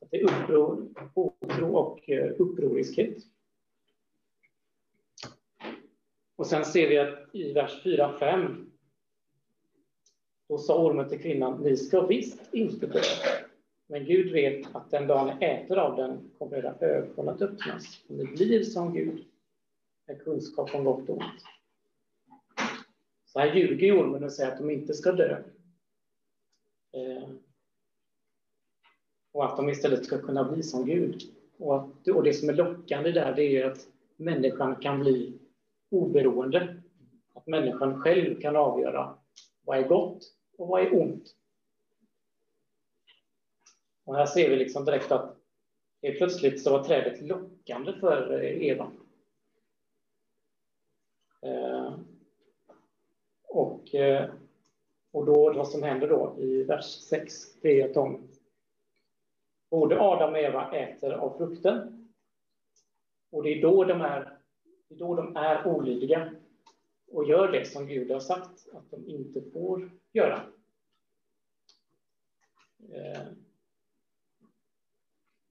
att 0.00 0.10
det 0.10 0.20
är 0.20 0.24
uppror, 0.24 0.88
otro 1.14 1.76
och 1.76 2.10
eh, 2.10 2.32
upproriskhet. 2.38 3.16
Och 6.36 6.46
sen 6.46 6.64
ser 6.64 6.88
vi 6.88 6.98
att 6.98 7.34
i 7.34 7.52
vers 7.52 7.82
4-5 7.84 8.66
då 10.48 10.58
sa 10.58 10.84
ormen 10.84 11.08
till 11.08 11.22
kvinnan, 11.22 11.62
ni 11.62 11.76
ska 11.76 12.06
visst 12.06 12.54
inte 12.54 12.86
dö. 12.86 13.00
Men 13.86 14.04
Gud 14.04 14.32
vet 14.32 14.74
att 14.74 14.90
den 14.90 15.06
dagen 15.06 15.36
ni 15.40 15.46
äter 15.46 15.78
av 15.78 15.96
den 15.96 16.30
kommer 16.38 16.56
era 16.56 16.74
ögon 16.80 17.28
att 17.28 17.42
öppnas. 17.42 18.04
Och 18.08 18.16
ni 18.16 18.24
blir 18.24 18.62
som 18.62 18.94
Gud, 18.94 19.24
med 20.06 20.24
kunskap 20.24 20.74
om 20.74 20.84
gott 20.84 21.08
och 21.08 21.16
ont. 21.16 21.42
Så 23.24 23.38
här 23.38 23.54
ljuger 23.54 24.00
ormen 24.00 24.24
och 24.24 24.32
säger 24.32 24.52
att 24.52 24.58
de 24.58 24.70
inte 24.70 24.94
ska 24.94 25.12
dö. 25.12 25.42
Eh, 26.92 27.28
och 29.32 29.44
att 29.44 29.56
de 29.56 29.68
istället 29.68 30.04
ska 30.04 30.18
kunna 30.18 30.52
bli 30.52 30.62
som 30.62 30.86
Gud. 30.86 31.22
Och, 31.58 31.76
att, 31.76 32.08
och 32.08 32.22
det 32.22 32.34
som 32.34 32.48
är 32.48 32.52
lockande 32.52 33.12
där, 33.12 33.34
det 33.36 33.42
är 33.56 33.70
att 33.70 33.86
människan 34.16 34.76
kan 34.76 35.00
bli 35.00 35.38
oberoende. 35.90 36.82
Att 37.34 37.46
människan 37.46 38.00
själv 38.00 38.40
kan 38.40 38.56
avgöra 38.56 39.18
vad 39.64 39.78
är 39.78 39.88
gott 39.88 40.22
och 40.58 40.68
vad 40.68 40.82
är 40.82 41.00
ont. 41.00 41.36
Och 44.04 44.16
här 44.16 44.26
ser 44.26 44.50
vi 44.50 44.56
liksom 44.56 44.84
direkt 44.84 45.12
att 45.12 45.36
helt 46.02 46.18
plötsligt 46.18 46.62
så 46.62 46.70
var 46.70 46.84
trädet 46.84 47.22
lockande 47.22 47.92
för 47.92 48.42
eh, 48.42 48.62
Eva. 48.62 48.92
Eh, 51.42 51.94
och, 53.48 53.94
eh, 53.94 54.30
och 55.12 55.26
då, 55.26 55.52
vad 55.52 55.68
som 55.68 55.82
händer 55.82 56.08
då 56.08 56.36
i 56.38 56.62
vers 56.62 56.84
6, 56.84 57.60
det 57.60 57.80
är 57.80 57.88
att 57.88 57.94
de 57.94 58.28
Både 59.72 60.00
Adam 60.00 60.32
och 60.32 60.38
Eva 60.38 60.72
äter 60.72 61.12
av 61.12 61.36
frukten. 61.36 62.08
Och 63.30 63.42
det 63.42 63.58
är 63.58 63.62
då 63.62 63.84
de 63.84 64.00
är, 64.00 64.38
det 64.88 64.94
är, 64.94 64.98
då 64.98 65.14
de 65.14 65.36
är 65.36 65.66
olydiga 65.66 66.34
och 67.12 67.28
gör 67.28 67.52
det 67.52 67.64
som 67.64 67.86
Gud 67.86 68.10
har 68.10 68.20
sagt 68.20 68.68
att 68.72 68.90
de 68.90 69.08
inte 69.08 69.42
får 69.52 69.90
göra. 70.12 70.42
Eh, 72.92 73.22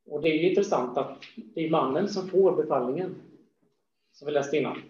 och 0.05 0.21
det 0.21 0.29
är 0.29 0.49
intressant 0.49 0.97
att 0.97 1.21
det 1.35 1.65
är 1.65 1.69
mannen 1.69 2.09
som 2.09 2.29
får 2.29 2.55
befallningen, 2.55 3.15
som 4.11 4.25
vi 4.25 4.31
läste 4.31 4.57
innan. 4.57 4.81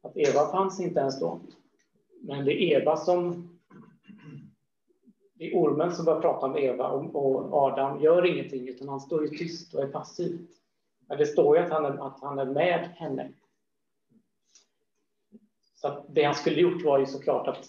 Att 0.00 0.16
Eva 0.16 0.50
fanns 0.50 0.80
inte 0.80 1.00
ens 1.00 1.20
då. 1.20 1.40
Men 2.20 2.44
det 2.44 2.52
är 2.52 2.80
Eva 2.80 2.96
som 2.96 3.55
det 5.38 5.50
är 5.50 5.56
ormen 5.56 5.94
som 5.94 6.04
börjar 6.04 6.20
prata 6.20 6.48
med 6.48 6.62
Eva 6.62 6.88
och 6.90 7.52
Adam 7.52 8.00
gör 8.00 8.26
ingenting 8.26 8.68
utan 8.68 8.88
han 8.88 9.00
står 9.00 9.22
ju 9.22 9.28
tyst 9.28 9.74
och 9.74 9.82
är 9.82 9.86
passiv. 9.86 10.46
Men 11.06 11.18
det 11.18 11.26
står 11.26 11.56
ju 11.56 11.62
att 11.62 11.70
han 11.70 11.84
är, 11.84 12.06
att 12.06 12.20
han 12.20 12.38
är 12.38 12.44
med 12.44 12.88
henne. 12.88 13.32
Så 15.74 16.04
det 16.08 16.24
han 16.24 16.34
skulle 16.34 16.60
gjort 16.60 16.84
var 16.84 16.98
ju 16.98 17.06
såklart 17.06 17.48
att 17.48 17.68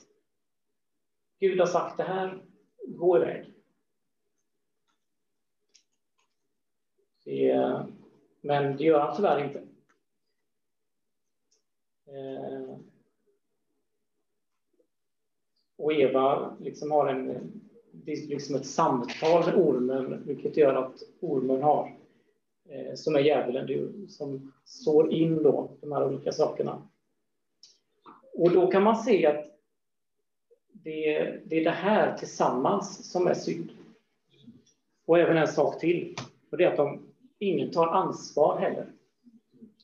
Gud 1.40 1.60
har 1.60 1.68
sagt 1.68 1.98
det 1.98 2.04
här, 2.04 2.44
gå 2.88 3.18
iväg. 3.18 3.54
Det, 7.24 7.86
men 8.42 8.78
det 8.78 8.84
gör 8.84 9.00
han 9.00 9.16
tyvärr 9.16 9.44
inte. 9.44 9.60
Eh, 12.08 12.78
och 15.78 15.94
Eva 15.94 16.56
liksom 16.60 16.92
har 16.92 17.08
en, 17.08 17.52
liksom 18.06 18.56
ett 18.56 18.66
samtal 18.66 19.46
med 19.46 19.56
ormen, 19.56 20.24
vilket 20.26 20.58
gör 20.58 20.76
att 20.76 21.04
ormen 21.20 21.64
har, 21.64 21.98
eh, 22.70 22.94
som 22.96 23.16
är 23.16 23.20
djävulen, 23.20 24.08
som 24.10 24.54
sår 24.66 25.14
in 25.14 25.44
då 25.44 25.70
de 25.82 25.92
här 25.92 26.08
olika 26.08 26.32
sakerna. 26.32 26.82
Och 28.34 28.52
då 28.52 28.72
kan 28.72 28.84
man 28.84 28.96
se 28.96 29.26
att 29.26 29.46
det, 30.72 31.40
det 31.46 31.60
är 31.60 31.64
det 31.64 31.70
här 31.70 32.18
tillsammans 32.18 33.12
som 33.12 33.28
är 33.28 33.34
synd. 33.34 33.70
Och 35.06 35.20
även 35.20 35.38
en 35.38 35.48
sak 35.48 35.80
till, 35.80 36.16
och 36.52 36.58
det 36.58 36.64
är 36.64 36.72
att 36.72 36.78
de, 36.78 37.00
ingen 37.40 37.72
tar 37.72 37.88
ansvar 37.88 38.60
heller, 38.60 38.86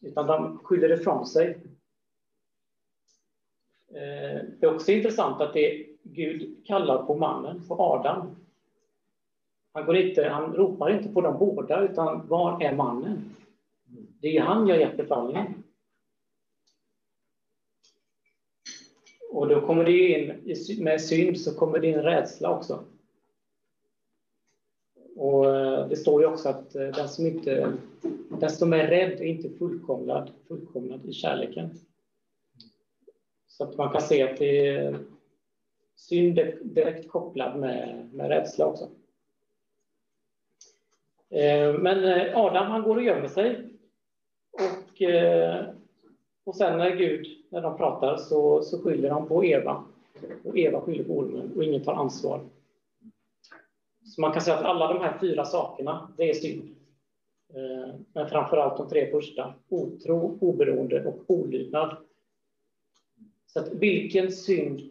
utan 0.01 0.27
de 0.27 0.57
skyller 0.57 0.93
ifrån 0.93 1.25
sig 1.25 1.57
Eh, 3.95 4.41
det 4.59 4.65
är 4.65 4.75
också 4.75 4.91
intressant 4.91 5.41
att 5.41 5.53
det 5.53 5.85
Gud 6.03 6.65
kallar 6.65 7.03
på 7.05 7.15
mannen, 7.15 7.67
på 7.67 7.75
Adam. 7.81 8.35
Han, 9.73 9.85
går 9.85 9.97
inte, 9.97 10.29
han 10.29 10.53
ropar 10.53 10.97
inte 10.97 11.09
på 11.09 11.21
dem 11.21 11.39
båda, 11.39 11.81
utan 11.81 12.27
var 12.27 12.63
är 12.63 12.75
mannen? 12.75 13.35
Det 14.19 14.37
är 14.37 14.41
han 14.41 14.67
jag 14.67 14.79
gett 14.79 14.97
befallningen. 14.97 15.63
Och 19.31 19.47
då 19.47 19.61
kommer 19.61 19.85
det 19.85 19.91
in, 19.91 20.55
med 20.83 21.01
synd 21.01 21.39
så 21.39 21.55
kommer 21.55 21.79
det 21.79 21.87
in 21.87 22.01
rädsla 22.01 22.57
också. 22.57 22.83
Och 25.15 25.55
eh, 25.55 25.87
det 25.87 25.95
står 25.95 26.21
ju 26.21 26.27
också 26.27 26.49
att 26.49 26.75
eh, 26.75 26.87
den 26.87 27.09
som, 27.09 27.25
inte, 27.25 27.73
den 28.39 28.49
som 28.49 28.73
är 28.73 28.87
rädd 28.87 29.11
är 29.11 29.25
inte 29.25 29.49
fullkomnad, 29.49 30.31
fullkomnad 30.47 31.05
i 31.05 31.13
kärleken. 31.13 31.79
Så 33.57 33.63
att 33.63 33.77
man 33.77 33.91
kan 33.91 34.01
se 34.01 34.23
att 34.23 34.37
det 34.37 34.67
är 34.67 34.99
synd 35.95 36.39
direkt 36.61 37.09
kopplad 37.09 37.59
med, 37.59 38.09
med 38.13 38.27
rädsla 38.27 38.65
också. 38.65 38.89
Eh, 41.29 41.73
men 41.73 42.03
eh, 42.03 42.37
Adam 42.37 42.71
han 42.71 42.83
går 42.83 42.95
och 42.95 43.03
gömmer 43.03 43.27
sig. 43.27 43.69
Och 44.51 45.01
eh, 45.01 45.65
Och 46.43 46.55
sen 46.55 46.77
när 46.77 46.95
Gud, 46.95 47.27
när 47.49 47.61
de 47.61 47.77
pratar, 47.77 48.17
så, 48.17 48.61
så 48.61 48.81
skyller 48.81 49.09
han 49.09 49.27
på 49.27 49.45
Eva. 49.45 49.83
Och 50.43 50.57
Eva 50.57 50.81
skyller 50.81 51.03
på 51.03 51.13
ormen 51.13 51.51
och 51.55 51.63
ingen 51.63 51.83
tar 51.83 51.93
ansvar. 51.93 52.41
Så 54.05 54.21
man 54.21 54.31
kan 54.31 54.41
säga 54.41 54.57
att 54.57 54.65
alla 54.65 54.93
de 54.93 54.99
här 54.99 55.17
fyra 55.19 55.45
sakerna, 55.45 56.13
det 56.17 56.29
är 56.29 56.33
synd. 56.33 56.75
Men 58.13 58.29
framför 58.29 58.57
allt 58.57 58.77
de 58.77 58.89
tre 58.89 59.11
första, 59.11 59.53
otro, 59.69 60.37
oberoende 60.41 61.05
och 61.05 61.23
olydnad. 61.27 61.97
Så 63.53 63.59
att 63.59 63.73
vilken 63.73 64.31
synd 64.31 64.81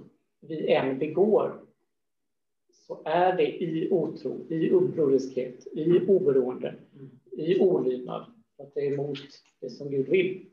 vi 0.40 0.72
än 0.72 0.98
begår 0.98 1.64
så 2.72 3.02
är 3.04 3.36
det 3.36 3.62
i 3.62 3.88
otro, 3.90 4.46
i 4.48 4.70
upproriskhet, 4.70 5.66
i 5.66 6.06
oberoende, 6.06 6.74
i 7.32 7.60
olydnad. 7.60 8.32
Att 8.58 8.74
det 8.74 8.80
är 8.80 8.92
emot 8.92 9.18
det 9.60 9.70
som 9.70 9.90
Gud 9.90 10.08
vill. 10.08 10.50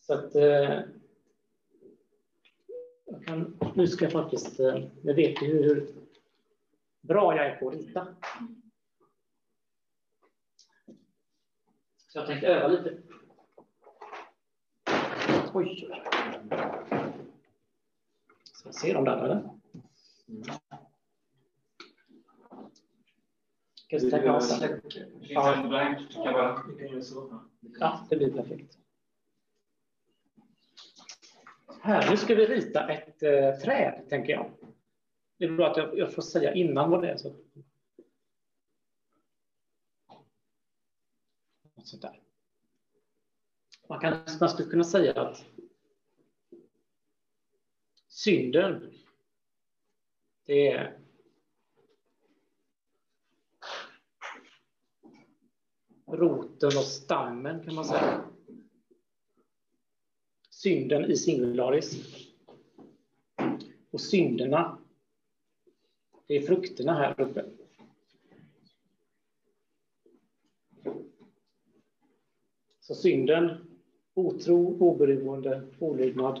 Så 0.00 0.14
att 0.14 0.34
eh, 0.34 0.80
jag 3.04 3.24
kan, 3.26 3.58
nu 3.74 3.86
ska 3.86 4.04
jag 4.04 4.12
faktiskt, 4.12 4.60
eh, 4.60 4.88
jag 5.02 5.14
vet 5.14 5.42
ju 5.42 5.46
hur 5.46 5.88
bra 7.00 7.36
jag 7.36 7.46
är 7.46 7.56
på 7.56 7.68
att 7.68 7.74
rita. 7.74 8.16
Så 12.08 12.18
jag 12.18 12.26
tänkte 12.26 12.46
öva 12.46 12.68
lite. 12.68 13.13
Oj. 15.54 15.88
Ska 18.42 18.68
jag 18.68 18.74
se 18.74 18.92
dem 18.92 19.04
där 19.04 19.24
eller? 19.24 19.50
Ska 23.74 23.96
jag 23.96 24.10
tänka 24.10 24.36
oss? 24.36 24.62
Ja, 27.80 28.06
det 28.10 28.16
blir 28.16 28.32
perfekt. 28.32 28.78
Här, 31.82 32.10
nu 32.10 32.16
ska 32.16 32.34
vi 32.34 32.46
rita 32.46 32.88
ett 32.88 33.22
eh, 33.22 33.52
träd, 33.64 34.06
tänker 34.08 34.32
jag. 34.32 34.50
Det 35.38 35.44
är 35.44 35.50
bra 35.50 35.70
att 35.70 35.76
jag, 35.76 35.98
jag 35.98 36.14
får 36.14 36.22
säga 36.22 36.54
innan 36.54 36.90
vad 36.90 37.02
det 37.02 37.10
är. 37.10 37.16
Så. 37.16 37.28
Något 41.74 41.86
sånt 41.86 42.02
där. 42.02 42.23
Man, 43.94 44.00
kan, 44.00 44.48
skulle 44.48 44.70
kunna 44.70 44.84
säga 44.84 45.12
att 45.20 45.44
synden, 48.08 48.92
det 50.44 50.68
är 50.68 50.98
roten 56.06 56.66
och 56.66 56.84
stammen, 56.84 57.64
kan 57.64 57.74
man 57.74 57.84
säga 57.84 58.24
synden 60.50 61.04
i 61.04 61.16
singularis. 61.16 61.96
Och 63.90 64.00
synderna, 64.00 64.78
det 66.26 66.36
är 66.36 66.46
frukterna 66.46 66.92
här 66.92 67.20
uppe. 67.20 67.44
Så 72.80 72.94
synden, 72.94 73.73
otro, 74.14 74.76
oberoende, 74.80 75.68
olydnad. 75.78 76.40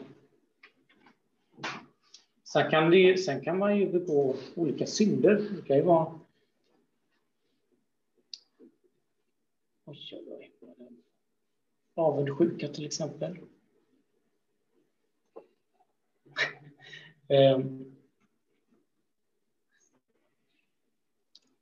Sen 2.44 2.70
kan, 2.70 2.90
det, 2.90 3.18
sen 3.18 3.44
kan 3.44 3.58
man 3.58 3.78
ju 3.78 3.92
begå 3.92 4.36
olika 4.54 4.86
synder. 4.86 5.34
Det 5.56 5.62
kan 5.66 5.76
ju 5.76 5.82
vara... 5.82 6.20
Oj, 9.84 9.98
oj, 10.12 10.52
oj. 10.60 10.90
Avundsjuka 11.94 12.68
till 12.68 12.86
exempel. 12.86 13.38
Eh, 17.28 17.58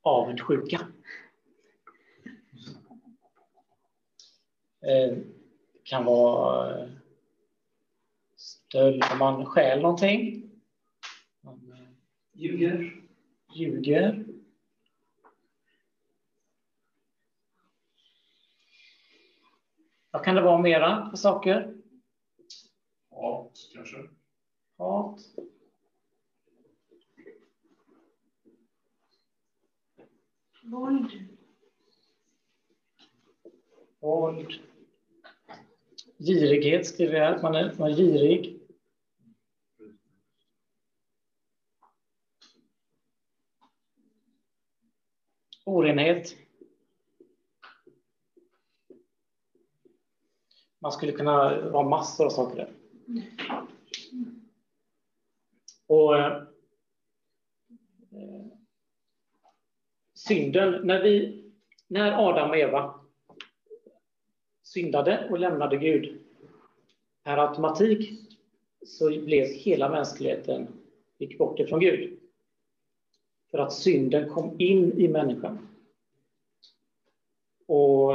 avundsjuka. 0.01 0.87
Eh, 4.81 5.17
kan 5.83 6.05
vara 6.05 6.79
eh, 6.79 6.89
stöld 8.35 9.03
om 9.11 9.19
man 9.19 9.45
stjäl 9.45 9.81
någonting. 9.81 10.49
Man 11.41 11.71
eh, 11.71 11.87
ljuger. 12.33 13.03
ljuger. 13.53 14.25
Vad 20.11 20.23
kan 20.23 20.35
det 20.35 20.41
vara 20.41 20.61
mera 20.61 21.09
för 21.09 21.17
saker? 21.17 21.75
Hat, 23.11 23.57
kanske. 23.73 23.97
Hat. 24.77 25.19
Våld. 30.63 31.11
Våld. 33.99 34.72
Girighet 36.25 36.87
skriver 36.87 37.13
jag 37.13 37.25
här. 37.25 37.41
Man 37.41 37.55
är, 37.55 37.75
man 37.77 37.91
är 37.91 37.95
girig. 37.95 38.59
Orenhet. 45.65 46.35
Man 50.79 50.91
skulle 50.91 51.11
kunna 51.11 51.69
ha 51.71 51.83
massor 51.89 52.25
av 52.25 52.29
saker 52.29 52.55
där. 52.55 52.73
Och 55.87 56.17
eh, 56.17 56.43
eh 58.11 58.45
synden, 60.13 60.87
när, 60.87 61.03
vi, 61.03 61.43
när 61.87 62.29
Adam 62.29 62.49
och 62.49 62.57
Eva 62.57 63.02
syndade 64.73 65.27
och 65.29 65.39
lämnade 65.39 65.77
Gud, 65.77 66.19
per 67.23 67.37
automatik 67.37 68.19
så 68.85 69.09
blev 69.09 69.45
hela 69.45 69.89
mänskligheten, 69.89 70.67
gick 71.17 71.37
bort 71.37 71.59
ifrån 71.59 71.79
Gud. 71.79 72.19
För 73.51 73.57
att 73.57 73.73
synden 73.73 74.29
kom 74.29 74.61
in 74.61 74.93
i 74.99 75.07
människan. 75.07 75.67
Och, 77.67 78.11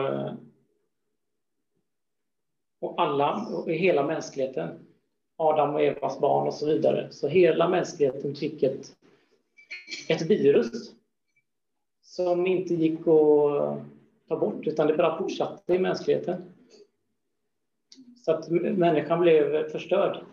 och 2.81 3.03
alla, 3.03 3.47
och 3.47 3.71
hela 3.71 4.07
mänskligheten, 4.07 4.69
Adam 5.37 5.75
och 5.75 5.83
Evas 5.83 6.21
barn 6.21 6.47
och 6.47 6.55
så 6.55 6.67
vidare, 6.67 7.09
så 7.11 7.29
hela 7.29 7.69
mänskligheten 7.69 8.35
fick 8.35 8.63
ett, 8.63 8.97
ett 10.09 10.23
virus 10.23 10.95
som 12.03 12.47
inte 12.47 12.75
gick 12.75 13.01
att 13.01 13.98
ta 14.29 14.37
bort, 14.37 14.67
utan 14.67 14.87
det 14.87 14.97
bara 14.97 15.19
fortsatte 15.19 15.75
i 15.75 15.79
mänskligheten. 15.79 16.53
Så 18.17 18.33
att 18.33 18.49
människan 18.51 19.21
blev 19.21 19.69
förstörd. 19.69 20.25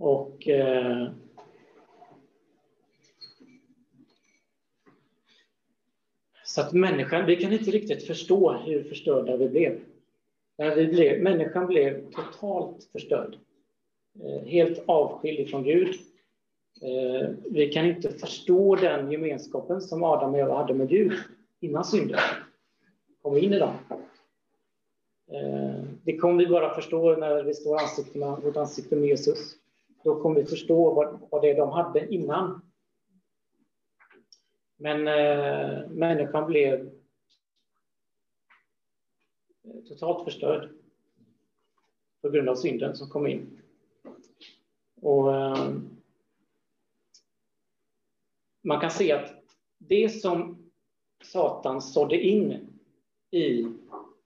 Och 0.00 0.48
eh, 0.48 1.12
Så 6.44 6.59
att 6.70 6.76
människan, 6.76 7.26
vi 7.26 7.36
kan 7.36 7.52
inte 7.52 7.70
riktigt 7.70 8.06
förstå 8.06 8.52
hur 8.52 8.82
förstörda 8.82 9.36
vi 9.36 9.48
blev. 9.48 9.80
vi 10.76 10.86
blev 10.86 11.22
människan 11.22 11.66
blev 11.66 12.10
totalt 12.10 12.88
förstörd. 12.92 13.36
Eh, 14.20 14.48
helt 14.48 14.82
avskild 14.86 15.50
från 15.50 15.64
Gud. 15.64 15.94
Eh, 16.82 17.28
vi 17.44 17.72
kan 17.72 17.86
inte 17.86 18.08
förstå 18.08 18.76
den 18.76 19.12
gemenskapen 19.12 19.80
som 19.80 20.04
Adam 20.04 20.34
och 20.34 20.40
Eva 20.40 20.56
hade 20.56 20.74
med 20.74 20.88
Gud 20.88 21.12
innan 21.60 21.84
synden 21.84 22.20
kom 23.22 23.36
in 23.36 23.52
i 23.52 23.58
dem. 23.58 23.74
Eh, 25.32 25.84
det 26.02 26.16
kommer 26.16 26.44
vi 26.44 26.50
bara 26.50 26.74
förstå 26.74 27.16
när 27.16 27.42
vi 27.42 27.54
står 27.54 27.80
ansiktena, 27.80 28.40
mot 28.44 28.56
ansikte 28.56 28.96
med 28.96 29.08
Jesus. 29.08 29.54
Då 30.04 30.22
kommer 30.22 30.40
vi 30.40 30.46
förstå 30.46 30.94
vad, 30.94 31.18
vad 31.30 31.42
det 31.42 31.50
är 31.50 31.56
de 31.56 31.70
hade 31.70 32.14
innan. 32.14 32.60
Men 34.82 35.08
eh, 35.08 35.88
människan 35.88 36.46
blev 36.46 36.90
totalt 39.88 40.24
förstörd 40.24 40.70
på 42.22 42.30
grund 42.30 42.48
av 42.48 42.54
synden 42.54 42.96
som 42.96 43.08
kom 43.08 43.26
in. 43.26 43.60
Och 45.02 45.34
eh, 45.36 45.72
man 48.62 48.80
kan 48.80 48.90
se 48.90 49.12
att 49.12 49.34
det 49.78 50.08
som 50.08 50.70
Satan 51.24 51.82
sådde 51.82 52.20
in 52.20 52.68
i 53.30 53.66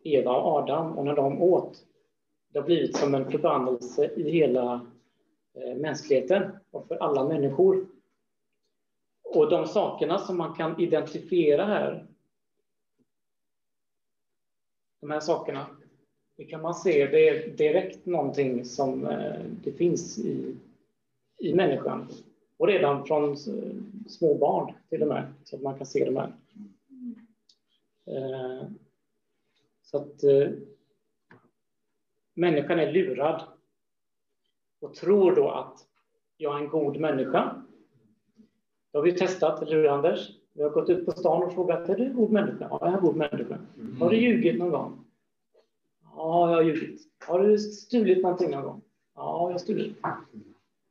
Eva 0.03 0.37
och 0.37 0.53
Adam 0.53 0.99
och 0.99 1.05
när 1.05 1.17
de 1.17 1.43
åt, 1.43 1.87
det 2.49 2.59
har 2.59 2.67
blivit 2.67 2.97
som 2.97 3.15
en 3.15 3.31
förbannelse 3.31 4.11
i 4.17 4.31
hela 4.31 4.87
eh, 5.55 5.75
mänskligheten 5.75 6.53
och 6.71 6.89
för 6.89 6.97
alla 6.97 7.25
människor. 7.25 7.87
Och 9.35 9.51
de 9.51 9.67
sakerna 9.67 10.19
som 10.19 10.37
man 10.37 10.55
kan 10.55 10.81
identifiera 10.81 11.65
här, 11.65 12.07
de 15.01 15.11
här 15.11 15.21
sakerna, 15.21 15.67
det 16.37 16.45
kan 16.45 16.63
man 16.63 16.75
se, 16.75 17.07
det 17.07 17.29
är 17.29 17.49
direkt 17.49 18.07
någonting 18.07 18.65
som 18.65 19.07
eh, 19.07 19.41
det 19.65 19.73
finns 19.73 20.19
i, 20.19 20.57
i 21.39 21.55
människan. 21.55 22.09
Och 22.57 22.67
redan 22.67 23.07
från 23.07 23.31
eh, 23.31 23.75
små 24.09 24.35
barn 24.35 24.75
till 24.89 25.03
och 25.03 25.09
med, 25.09 25.35
så 25.45 25.57
att 25.57 25.63
man 25.63 25.79
kan 25.79 25.87
se 25.87 26.05
de 26.05 26.17
här. 26.17 26.33
Eh, 28.07 28.69
så 29.83 29.97
att 29.97 30.23
människan 32.35 32.79
är 32.79 32.93
lurad 32.93 33.43
och 34.81 34.95
tror 34.95 35.37
då 35.37 35.51
att 35.51 35.87
jag 36.37 36.55
är 36.57 36.59
en 36.59 36.69
god 36.69 37.01
människa. 37.01 37.64
Det 38.95 38.99
har 38.99 39.05
vi 39.05 39.13
testat, 39.13 39.63
eller 39.63 39.77
hur 39.77 39.89
Anders? 39.89 40.31
Vi 40.53 40.63
har 40.63 40.71
gått 40.71 40.91
ut 40.91 41.07
på 41.07 41.13
stan 41.13 41.43
och 41.43 41.55
frågat, 41.55 41.89
är 41.89 41.97
du 41.97 42.05
en 42.05 42.15
god 42.15 42.31
människa? 42.31 42.67
Ja, 42.71 42.79
jag 42.81 42.91
är 42.91 42.97
en 42.97 43.05
god 43.05 43.17
människa. 43.17 43.59
Har 44.01 44.11
du 44.11 44.17
ljugit 44.17 44.59
någon 44.59 44.71
gång? 44.71 45.05
Ja, 46.17 46.51
jag 46.51 46.57
har 46.57 46.63
ljugit. 46.63 47.01
Har 47.27 47.41
du 47.41 47.59
stulit 47.59 48.23
någonting 48.23 48.51
någon 48.51 48.63
gång? 48.63 48.83
Ja, 49.15 49.47
jag 49.47 49.53
har 49.53 49.59
stulit. 49.59 49.97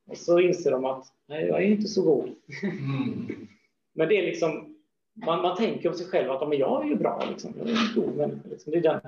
Och 0.06 0.16
så 0.16 0.40
inser 0.40 0.70
de 0.70 0.84
att 0.84 1.06
nej, 1.26 1.46
jag 1.46 1.62
är 1.62 1.66
inte 1.66 1.88
så 1.88 2.02
god. 2.02 2.34
Mm. 2.62 3.48
Men 3.92 4.08
det 4.08 4.18
är 4.18 4.22
liksom, 4.22 4.76
man, 5.12 5.42
man 5.42 5.56
tänker 5.56 5.88
om 5.88 5.94
sig 5.94 6.06
själv 6.06 6.30
att 6.30 6.48
men 6.48 6.58
jag 6.58 6.84
är 6.84 6.88
ju 6.88 6.96
bra, 6.96 7.22
liksom. 7.30 7.54
jag 7.58 7.68
är 7.68 7.72
en 7.72 8.02
god 8.02 8.16
människa. 8.16 8.48
Liksom. 8.48 8.72
Det, 8.72 8.78
är 8.78 8.82
den, 8.82 9.00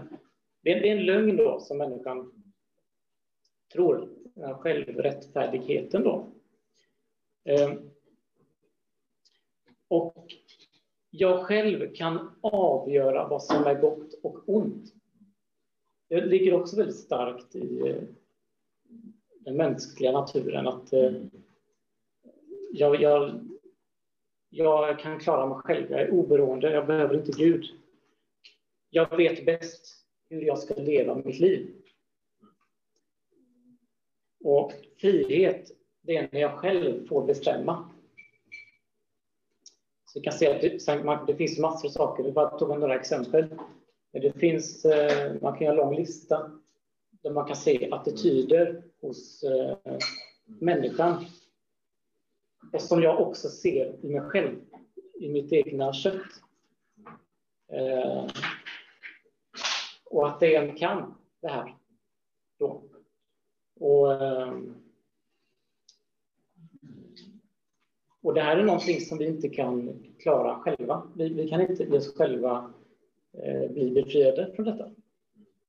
det, 0.62 0.72
är, 0.72 0.80
det 0.80 0.88
är 0.88 0.96
en 0.96 1.06
lögn 1.06 1.36
då 1.36 1.60
som 1.60 1.78
människan 1.78 2.32
tror, 3.72 4.08
den 4.34 4.44
här 4.44 4.54
självrättfärdigheten 4.54 6.02
då. 6.02 6.26
Ehm. 7.44 7.90
Och 9.88 10.34
jag 11.10 11.46
själv 11.46 11.94
kan 11.94 12.30
avgöra 12.40 13.28
vad 13.28 13.42
som 13.42 13.64
är 13.64 13.80
gott 13.80 14.14
och 14.22 14.48
ont. 14.48 14.94
Det 16.08 16.20
ligger 16.20 16.54
också 16.54 16.76
väldigt 16.76 16.96
starkt 16.96 17.56
i 17.56 17.88
eh, 17.88 18.02
den 19.38 19.56
mänskliga 19.56 20.12
naturen 20.12 20.66
att 20.66 20.92
eh, 20.92 21.12
jag, 22.72 23.00
jag, 23.00 23.40
jag 24.48 24.98
kan 24.98 25.20
klara 25.20 25.46
mig 25.46 25.58
själv, 25.58 25.90
jag 25.90 26.00
är 26.00 26.10
oberoende, 26.10 26.72
jag 26.72 26.86
behöver 26.86 27.14
inte 27.14 27.32
Gud. 27.32 27.64
Jag 28.90 29.16
vet 29.16 29.46
bäst 29.46 30.06
hur 30.30 30.42
jag 30.42 30.58
ska 30.58 30.74
leva 30.74 31.14
mitt 31.14 31.38
liv. 31.38 31.74
Och 34.44 34.72
frihet, 34.96 35.70
det 36.02 36.16
är 36.16 36.28
när 36.32 36.40
jag 36.40 36.58
själv 36.58 37.06
får 37.06 37.26
bestämma. 37.26 37.90
Så 40.16 40.20
vi 40.20 40.24
kan 40.24 40.32
se 40.32 40.54
att 40.54 40.60
det, 40.60 41.32
det 41.32 41.36
finns 41.36 41.58
massor 41.58 41.88
av 41.88 41.92
saker, 41.92 42.22
vi 42.22 42.32
bara 42.32 42.58
tog 42.58 42.68
några 42.68 42.94
exempel. 42.94 43.46
Det 44.12 44.32
finns, 44.32 44.84
eh, 44.84 45.34
man 45.42 45.52
kan 45.52 45.64
göra 45.64 45.70
en 45.70 45.76
lång 45.76 45.96
lista 45.96 46.50
där 47.22 47.30
man 47.30 47.46
kan 47.46 47.56
se 47.56 47.88
attityder 47.90 48.82
hos 49.00 49.42
eh, 49.42 49.76
människan. 50.46 51.24
Och 52.72 52.80
som 52.80 53.02
jag 53.02 53.20
också 53.20 53.48
ser 53.48 54.04
i 54.04 54.08
mig 54.08 54.20
själv, 54.20 54.56
i 55.20 55.28
mitt 55.28 55.52
egna 55.52 55.92
kött. 55.92 56.42
Eh, 57.72 58.26
och 60.04 60.28
att 60.28 60.40
det 60.40 60.54
är 60.54 60.62
en 60.62 60.76
kamp, 60.76 61.14
det 61.42 61.48
här. 61.48 61.76
Då. 62.58 62.82
Och, 63.80 64.12
och 68.26 68.34
det 68.34 68.40
här 68.40 68.56
är 68.56 68.64
någonting 68.64 69.00
som 69.00 69.18
vi 69.18 69.26
inte 69.26 69.48
kan 69.48 70.04
klara 70.18 70.58
själva. 70.58 71.02
Vi, 71.14 71.28
vi 71.28 71.48
kan 71.48 71.60
inte 71.60 71.84
i 71.84 71.90
oss 71.90 72.16
själva 72.16 72.74
Eh, 73.42 73.70
bli 73.70 73.90
befriade 73.90 74.52
från 74.56 74.66
detta. 74.66 74.90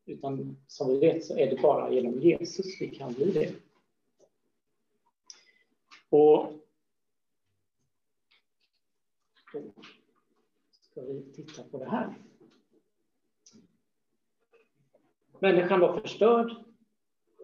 Utan 0.06 0.58
som 0.68 0.88
vi 0.88 1.00
vet 1.00 1.26
så 1.26 1.38
är 1.38 1.50
det 1.50 1.62
bara 1.62 1.92
genom 1.92 2.20
Jesus 2.20 2.82
vi 2.82 2.88
kan 2.88 3.14
bli 3.14 3.32
det. 3.32 3.54
Och 6.10 6.54
då 9.54 9.74
ska 10.72 11.02
vi 11.02 11.34
titta 11.36 11.64
på 11.64 11.80
det 11.80 11.90
här. 11.90 12.14
Människan 15.40 15.80
var 15.80 16.00
förstörd. 16.00 16.52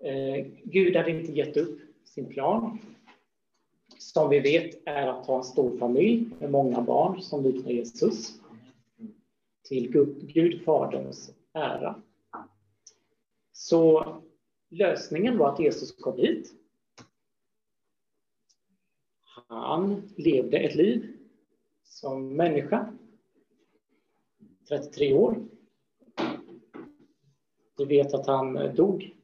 Eh, 0.01 0.45
Gud 0.63 0.95
hade 0.95 1.11
inte 1.11 1.31
gett 1.31 1.57
upp 1.57 1.79
sin 2.03 2.29
plan. 2.29 2.79
Som 4.03 4.29
vi 4.29 4.39
vet 4.39 4.87
är 4.87 5.07
att 5.07 5.25
ha 5.25 5.37
en 5.37 5.43
stor 5.43 5.77
familj 5.77 6.29
med 6.39 6.51
många 6.51 6.81
barn 6.81 7.21
som 7.21 7.43
liknar 7.43 7.71
Jesus 7.71 8.39
till 9.63 9.91
Gud 10.21 10.63
Faderns 10.63 11.31
ära. 11.53 12.01
Så 13.51 14.05
lösningen 14.69 15.37
var 15.37 15.53
att 15.53 15.59
Jesus 15.59 15.91
kom 15.91 16.17
hit. 16.17 16.53
Han 19.47 20.13
levde 20.17 20.57
ett 20.57 20.75
liv 20.75 21.17
som 21.83 22.35
människa, 22.35 22.93
33 24.67 25.13
år. 25.13 25.45
Vi 27.77 27.85
vet 27.85 28.13
att 28.13 28.27
han 28.27 28.75
dog 28.75 29.15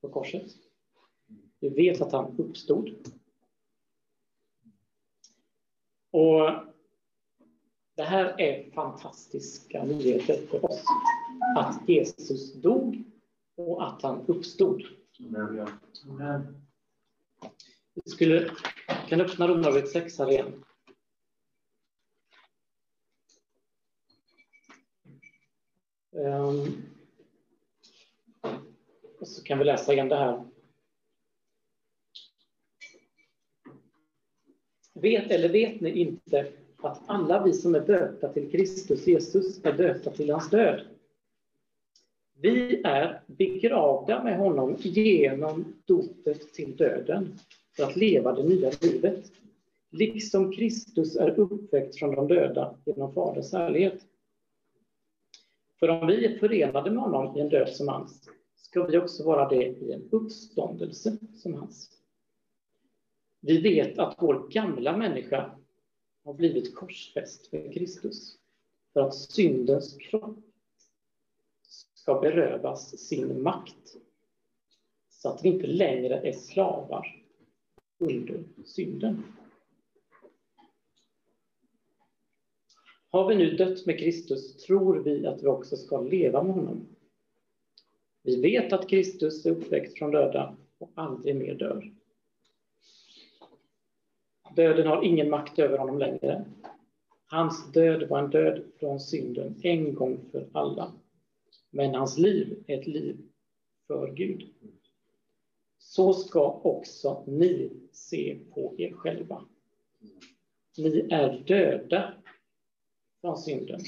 på 0.00 0.08
korset. 0.08 0.52
Vi 1.60 1.68
vet 1.68 2.00
att 2.00 2.12
han 2.12 2.38
uppstod. 2.38 2.90
Och 6.10 6.50
det 7.96 8.02
här 8.02 8.40
är 8.40 8.70
fantastiska 8.70 9.84
nyheter 9.84 10.46
för 10.50 10.64
oss. 10.64 10.84
Att 11.56 11.88
Jesus 11.88 12.54
dog 12.54 13.04
och 13.56 13.88
att 13.88 14.02
han 14.02 14.26
uppstod. 14.26 14.82
Amen. 16.08 16.62
Vi 17.94 18.10
skulle, 18.10 18.50
kan 19.08 19.20
öppna 19.20 19.48
Romarbrevet 19.48 19.90
6 19.90 20.18
här 20.18 20.30
igen. 20.30 20.64
Um, 26.12 26.82
och 29.20 29.28
så 29.28 29.42
kan 29.42 29.58
vi 29.58 29.64
läsa 29.64 29.92
igen 29.92 30.08
det 30.08 30.16
här. 30.16 30.49
Vet 35.00 35.30
eller 35.30 35.48
vet 35.48 35.80
ni 35.80 35.90
inte 35.90 36.46
att 36.76 37.00
alla 37.06 37.44
vi 37.44 37.52
som 37.52 37.74
är 37.74 37.80
döpta 37.80 38.32
till 38.32 38.50
Kristus 38.50 39.06
Jesus 39.06 39.64
är 39.64 39.72
döpta 39.72 40.10
till 40.10 40.30
hans 40.30 40.50
död. 40.50 40.80
Vi 42.42 42.82
är 42.84 43.22
begravda 43.26 44.24
med 44.24 44.38
honom 44.38 44.76
genom 44.78 45.74
dopet 45.84 46.52
till 46.52 46.76
döden 46.76 47.38
för 47.76 47.82
att 47.82 47.96
leva 47.96 48.32
det 48.32 48.42
nya 48.42 48.70
livet, 48.82 49.32
liksom 49.90 50.52
Kristus 50.52 51.16
är 51.16 51.40
uppväckt 51.40 51.98
från 51.98 52.14
de 52.14 52.28
döda 52.28 52.76
genom 52.84 53.14
Faderns 53.14 53.52
härlighet. 53.52 54.06
För 55.78 55.88
om 55.88 56.06
vi 56.06 56.24
är 56.26 56.38
förenade 56.38 56.90
med 56.90 57.02
honom 57.02 57.36
i 57.36 57.40
en 57.40 57.48
död 57.48 57.68
som 57.68 57.88
hans, 57.88 58.28
ska 58.56 58.84
vi 58.84 58.98
också 58.98 59.24
vara 59.24 59.48
det 59.48 59.64
i 59.64 59.92
en 59.92 60.08
uppståndelse 60.10 61.16
som 61.34 61.54
hans. 61.54 61.99
Vi 63.40 63.60
vet 63.60 63.98
att 63.98 64.14
vår 64.18 64.48
gamla 64.48 64.96
människa 64.96 65.50
har 66.24 66.34
blivit 66.34 66.74
korsfäst 66.74 67.52
med 67.52 67.74
Kristus 67.74 68.38
för 68.92 69.00
att 69.00 69.14
syndens 69.14 69.96
kropp 69.96 70.38
ska 71.94 72.20
berövas 72.20 72.98
sin 72.98 73.42
makt 73.42 73.96
så 75.10 75.28
att 75.28 75.44
vi 75.44 75.48
inte 75.48 75.66
längre 75.66 76.28
är 76.28 76.32
slavar 76.32 77.24
under 77.98 78.44
synden. 78.64 79.22
Har 83.10 83.28
vi 83.28 83.34
nu 83.34 83.56
dött 83.56 83.86
med 83.86 83.98
Kristus 83.98 84.56
tror 84.56 84.98
vi 85.02 85.26
att 85.26 85.42
vi 85.42 85.46
också 85.46 85.76
ska 85.76 86.00
leva 86.00 86.42
med 86.42 86.54
honom. 86.54 86.86
Vi 88.22 88.40
vet 88.40 88.72
att 88.72 88.88
Kristus 88.88 89.46
är 89.46 89.50
uppväckt 89.50 89.98
från 89.98 90.10
döda 90.10 90.56
och 90.78 90.90
aldrig 90.94 91.36
mer 91.36 91.54
dör. 91.54 91.99
Döden 94.56 94.86
har 94.86 95.02
ingen 95.02 95.30
makt 95.30 95.58
över 95.58 95.78
honom 95.78 95.98
längre. 95.98 96.44
Hans 97.26 97.72
död 97.72 98.08
var 98.08 98.18
en 98.18 98.30
död 98.30 98.62
från 98.78 99.00
synden 99.00 99.60
en 99.62 99.94
gång 99.94 100.18
för 100.32 100.48
alla. 100.52 100.92
Men 101.70 101.94
hans 101.94 102.18
liv 102.18 102.64
är 102.66 102.78
ett 102.78 102.86
liv 102.86 103.16
för 103.86 104.12
Gud. 104.12 104.48
så 105.78 106.12
ska 106.12 106.52
också 106.52 107.24
ni 107.26 107.70
se 107.92 108.38
på 108.54 108.74
er 108.78 108.92
själva. 108.92 109.44
Ni 110.78 111.08
är 111.10 111.38
döda 111.46 112.14
från 113.20 113.38
synden 113.38 113.80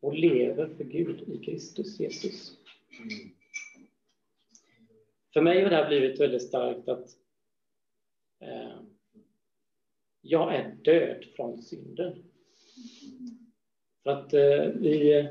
och 0.00 0.14
lever 0.14 0.68
för 0.76 0.84
Gud 0.84 1.28
i 1.28 1.44
Kristus 1.44 2.00
Jesus. 2.00 2.58
För 5.32 5.40
mig 5.40 5.62
har 5.62 5.70
det 5.70 5.76
här 5.76 5.88
blivit 5.88 6.20
väldigt 6.20 6.42
starkt 6.42 6.88
att 6.88 7.08
eh, 8.40 8.80
jag 10.28 10.54
är 10.54 10.76
död 10.82 11.24
från 11.36 11.62
synden. 11.62 12.22
För 14.02 14.10
att 14.10 14.34
eh, 14.34 14.64
vi, 14.74 15.28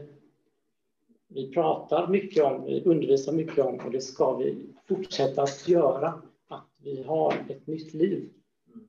vi 1.28 1.52
pratar 1.52 2.08
mycket 2.08 2.44
om, 2.44 2.66
vi 2.66 2.84
undervisar 2.84 3.34
mycket 3.34 3.66
om 3.66 3.80
och 3.80 3.92
det 3.92 4.02
ska 4.02 4.38
vi 4.38 4.56
fortsätta 4.88 5.44
att 5.44 5.68
göra, 5.68 6.22
att 6.48 6.70
vi 6.84 7.04
har 7.04 7.34
ett 7.50 7.68
nytt 7.68 7.94
liv 7.94 8.30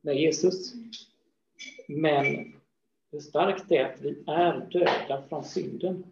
med 0.01 0.17
Jesus. 0.17 0.73
Men 1.89 2.53
hur 3.13 3.21
starkt 3.21 3.69
det 3.69 3.77
är 3.77 3.95
att 3.95 4.01
vi 4.01 4.25
är 4.27 4.69
döda 4.71 5.23
från 5.29 5.45
synden. 5.45 6.05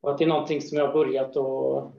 Och 0.00 0.10
att 0.10 0.18
det 0.18 0.24
är 0.24 0.28
någonting 0.28 0.62
som 0.62 0.78
jag 0.78 0.86
har 0.86 0.92
börjat 0.92 1.36
att 1.36 1.92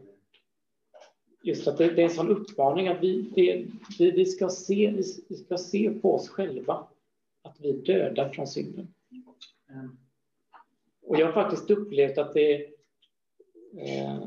just 1.42 1.68
att 1.68 1.78
det, 1.78 1.90
det, 1.90 2.02
är 2.02 2.06
en 2.06 2.16
sån 2.16 2.30
uppmaning 2.30 2.88
att 2.88 3.04
vi, 3.04 3.32
det, 3.36 3.66
vi, 4.00 4.12
vi, 4.12 4.26
ska 4.26 4.50
se, 4.50 4.94
vi 5.30 5.36
ska 5.36 5.58
se 5.58 5.90
på 6.02 6.16
oss 6.16 6.30
själva 6.30 6.88
att 7.44 7.58
vi 7.60 7.70
är 7.70 7.78
döda 7.78 8.30
från 8.30 8.48
synden. 8.48 8.94
Och 11.02 11.20
jag 11.20 11.26
har 11.26 11.34
faktiskt 11.34 11.72
upplevt 11.72 12.18
att 12.18 12.34
det 12.34 12.56
eh, 13.78 14.24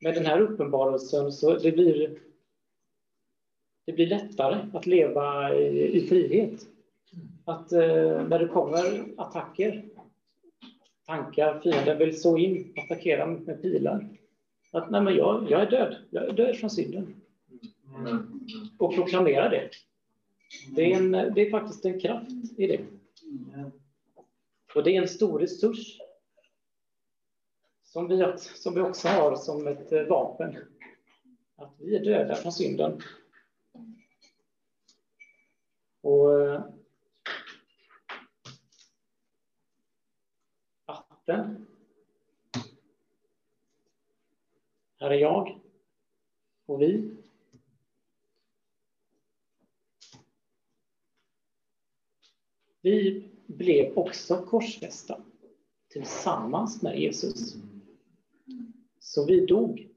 med 0.00 0.14
den 0.14 0.26
här 0.26 0.40
uppenbarelsen 0.40 1.32
så 1.32 1.58
det 1.58 1.72
blir 1.72 2.18
det 3.86 3.92
blir 3.92 4.06
lättare 4.06 4.66
att 4.72 4.86
leva 4.86 5.54
i, 5.54 5.96
i 5.96 6.08
frihet. 6.08 6.66
Att 7.44 7.72
eh, 7.72 8.28
när 8.28 8.38
det 8.38 8.48
kommer 8.48 9.04
attacker, 9.16 9.84
tankar, 11.06 11.60
fienden 11.60 11.98
vill 11.98 12.20
så 12.20 12.38
in, 12.38 12.74
attackera 12.76 13.26
med 13.26 13.62
pilar. 13.62 14.17
Att 14.70 14.90
nej, 14.90 15.00
men 15.00 15.16
jag, 15.16 15.50
jag 15.50 15.62
är 15.62 15.70
död, 15.70 15.96
jag 16.10 16.28
är 16.28 16.32
död 16.32 16.56
från 16.56 16.70
synden. 16.70 17.20
Och 18.78 18.94
proklamera 18.94 19.48
det. 19.48 19.70
Det 20.76 20.92
är, 20.92 20.96
en, 20.96 21.12
det 21.12 21.46
är 21.46 21.50
faktiskt 21.50 21.84
en 21.84 22.00
kraft 22.00 22.30
i 22.56 22.66
det. 22.66 22.84
Och 24.74 24.84
det 24.84 24.96
är 24.96 25.02
en 25.02 25.08
stor 25.08 25.38
resurs 25.38 25.98
som 27.84 28.08
vi, 28.08 28.32
som 28.36 28.74
vi 28.74 28.80
också 28.80 29.08
har 29.08 29.36
som 29.36 29.66
ett 29.66 29.92
eh, 29.92 30.02
vapen. 30.02 30.56
Att 31.56 31.74
vi 31.78 31.96
är 31.96 32.04
döda 32.04 32.34
från 32.34 32.52
synden. 32.52 33.02
Och 36.00 36.40
eh, 36.40 36.62
vatten. 40.86 41.67
Här 45.00 45.10
är 45.10 45.18
jag 45.18 45.60
och 46.66 46.82
vi. 46.82 47.10
Vi 52.82 53.28
blev 53.46 53.98
också 53.98 54.44
korsfästa 54.46 55.22
tillsammans 55.88 56.82
med 56.82 57.00
Jesus. 57.00 57.56
Så 58.98 59.26
vi 59.26 59.46
dog. 59.46 59.88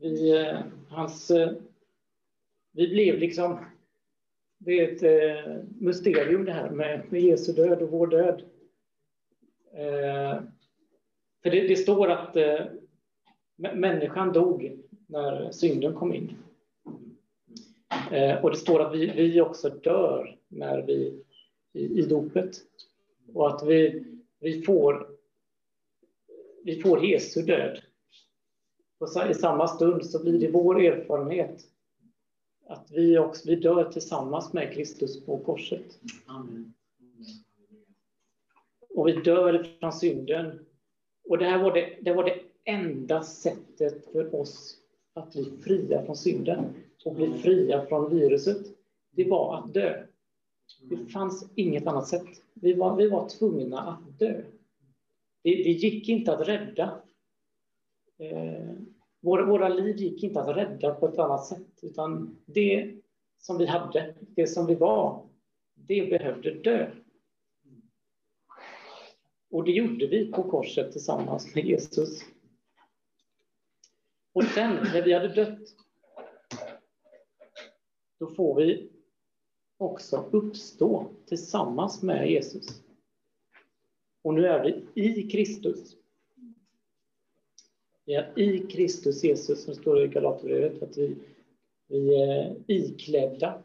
Vi, 0.00 0.30
eh, 0.30 0.60
hans, 0.88 1.30
eh, 1.30 1.52
vi 2.72 2.88
blev 2.88 3.18
liksom... 3.18 3.64
Det 4.58 4.72
är 4.72 4.92
ett 4.92 5.02
eh, 5.02 5.64
mysterium 5.80 6.44
det 6.44 6.52
här 6.52 6.70
med, 6.70 7.12
med 7.12 7.22
Jesu 7.22 7.52
död 7.52 7.82
och 7.82 7.90
vår 7.90 8.06
död. 8.06 8.44
För 11.42 11.50
det, 11.50 11.68
det 11.68 11.76
står 11.76 12.08
att 12.08 12.36
människan 13.56 14.32
dog 14.32 14.78
när 15.06 15.50
synden 15.50 15.94
kom 15.94 16.14
in. 16.14 16.36
Och 18.42 18.50
det 18.50 18.56
står 18.56 18.80
att 18.80 18.94
vi, 18.94 19.06
vi 19.06 19.40
också 19.40 19.68
dör 19.68 20.38
när 20.48 20.82
vi 20.82 21.24
i, 21.72 21.98
i 21.98 22.02
dopet. 22.02 22.50
Och 23.34 23.48
att 23.48 23.66
vi, 23.66 24.04
vi, 24.40 24.62
får, 24.62 25.08
vi 26.64 26.82
får 26.82 27.04
Jesu 27.04 27.42
död. 27.42 27.78
Och 28.98 29.30
I 29.30 29.34
samma 29.34 29.68
stund 29.68 30.06
så 30.06 30.22
blir 30.22 30.40
det 30.40 30.50
vår 30.50 30.80
erfarenhet 30.80 31.64
att 32.66 32.90
vi 32.90 33.18
också 33.18 33.48
vi 33.48 33.56
dör 33.56 33.92
tillsammans 33.92 34.52
med 34.52 34.72
Kristus 34.72 35.24
på 35.24 35.38
korset. 35.38 36.00
Amen. 36.26 36.74
Och 38.94 39.08
vi 39.08 39.12
dör 39.12 39.66
från 39.80 39.92
synden. 39.92 40.66
Och 41.28 41.38
det 41.38 41.44
här 41.44 41.62
var 41.62 41.74
det, 41.74 41.98
det 42.00 42.12
var 42.12 42.24
det 42.24 42.40
enda 42.64 43.22
sättet 43.22 44.12
för 44.12 44.34
oss 44.34 44.76
att 45.14 45.32
bli 45.32 45.44
fria 45.64 46.04
från 46.04 46.16
synden 46.16 46.64
och 47.04 47.14
bli 47.14 47.38
fria 47.38 47.86
från 47.86 48.10
viruset. 48.10 48.66
Det 49.10 49.24
var 49.30 49.58
att 49.58 49.74
dö. 49.74 50.06
Det 50.90 51.12
fanns 51.12 51.50
inget 51.54 51.86
annat 51.86 52.08
sätt. 52.08 52.26
Vi 52.54 52.74
var, 52.74 52.96
vi 52.96 53.08
var 53.08 53.28
tvungna 53.28 53.80
att 53.80 54.18
dö. 54.18 54.42
Det, 55.42 55.50
det 55.50 55.70
gick 55.70 56.08
inte 56.08 56.32
att 56.32 56.48
rädda. 56.48 57.00
Eh, 58.18 58.72
våra, 59.20 59.46
våra 59.46 59.68
liv 59.68 59.96
gick 59.96 60.22
inte 60.22 60.40
att 60.40 60.56
rädda 60.56 60.94
på 60.94 61.08
ett 61.08 61.18
annat 61.18 61.46
sätt, 61.46 61.78
utan 61.82 62.36
det 62.46 62.94
som 63.38 63.58
vi 63.58 63.66
hade, 63.66 64.14
det 64.20 64.46
som 64.46 64.66
vi 64.66 64.74
var, 64.74 65.26
det 65.74 66.10
behövde 66.10 66.54
dö. 66.54 66.90
Och 69.50 69.64
det 69.64 69.72
gjorde 69.72 70.06
vi 70.06 70.32
på 70.32 70.50
korset 70.50 70.92
tillsammans 70.92 71.54
med 71.54 71.64
Jesus. 71.64 72.24
Och 74.32 74.44
sen, 74.44 74.74
när 74.74 75.02
vi 75.02 75.12
hade 75.12 75.28
dött, 75.28 75.58
då 78.18 78.26
får 78.26 78.54
vi 78.54 78.90
också 79.76 80.28
uppstå 80.32 81.10
tillsammans 81.26 82.02
med 82.02 82.30
Jesus. 82.30 82.82
Och 84.22 84.34
nu 84.34 84.46
är 84.46 84.64
vi 84.94 85.02
i 85.02 85.30
Kristus. 85.30 85.96
Vi 88.04 88.14
är 88.14 88.38
i 88.38 88.58
Kristus 88.58 89.24
Jesus, 89.24 89.64
som 89.64 89.74
står 89.74 90.04
i 90.04 90.08
Galaterbrevet, 90.08 90.82
att 90.82 90.96
vi, 90.96 91.16
vi 91.88 92.22
är 92.22 92.56
iklädda. 92.66 93.62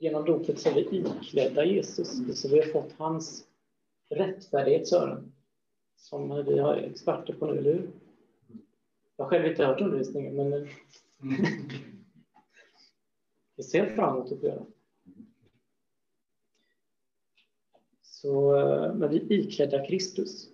Genom 0.00 0.24
dopet 0.24 0.58
så 0.58 0.68
är 0.68 0.74
vi 0.74 0.98
iklädda 0.98 1.64
Jesus, 1.64 2.40
så 2.40 2.48
vi 2.48 2.60
har 2.60 2.66
fått 2.66 2.92
hans 2.92 3.46
rättfärdighet, 4.08 4.88
Sören, 4.88 5.32
som 5.96 6.44
vi 6.44 6.58
har 6.58 6.76
experter 6.76 7.32
på 7.32 7.46
nu, 7.46 7.58
eller 7.58 7.72
hur? 7.72 7.90
Jag 9.16 9.24
har 9.24 9.30
själv 9.30 9.46
inte 9.46 9.66
hört 9.66 9.80
undervisningen, 9.80 10.36
men 10.36 10.52
mm. 10.52 10.66
det 13.56 13.62
ser 13.62 13.86
fram 13.86 14.16
emot 14.16 14.32
att 14.32 14.40
få 14.40 14.46
göra. 14.46 14.66
Så, 18.02 18.50
men 18.94 19.10
vi 19.10 19.16
är 19.16 19.32
iklädda 19.32 19.86
Kristus. 19.86 20.48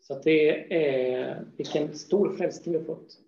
Så 0.00 0.14
att 0.14 0.22
det 0.22 0.74
är 0.74 1.46
vilken 1.56 1.94
stor 1.94 2.36
frälsning 2.36 2.72
vi 2.72 2.78
har 2.78 2.86
fått. 2.86 3.20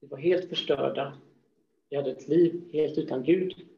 Vi 0.00 0.06
var 0.06 0.18
helt 0.18 0.48
förstörda. 0.48 1.18
Vi 1.88 1.96
hade 1.96 2.10
ett 2.10 2.28
liv 2.28 2.70
helt 2.72 2.98
utan 2.98 3.22
Gud. 3.22 3.68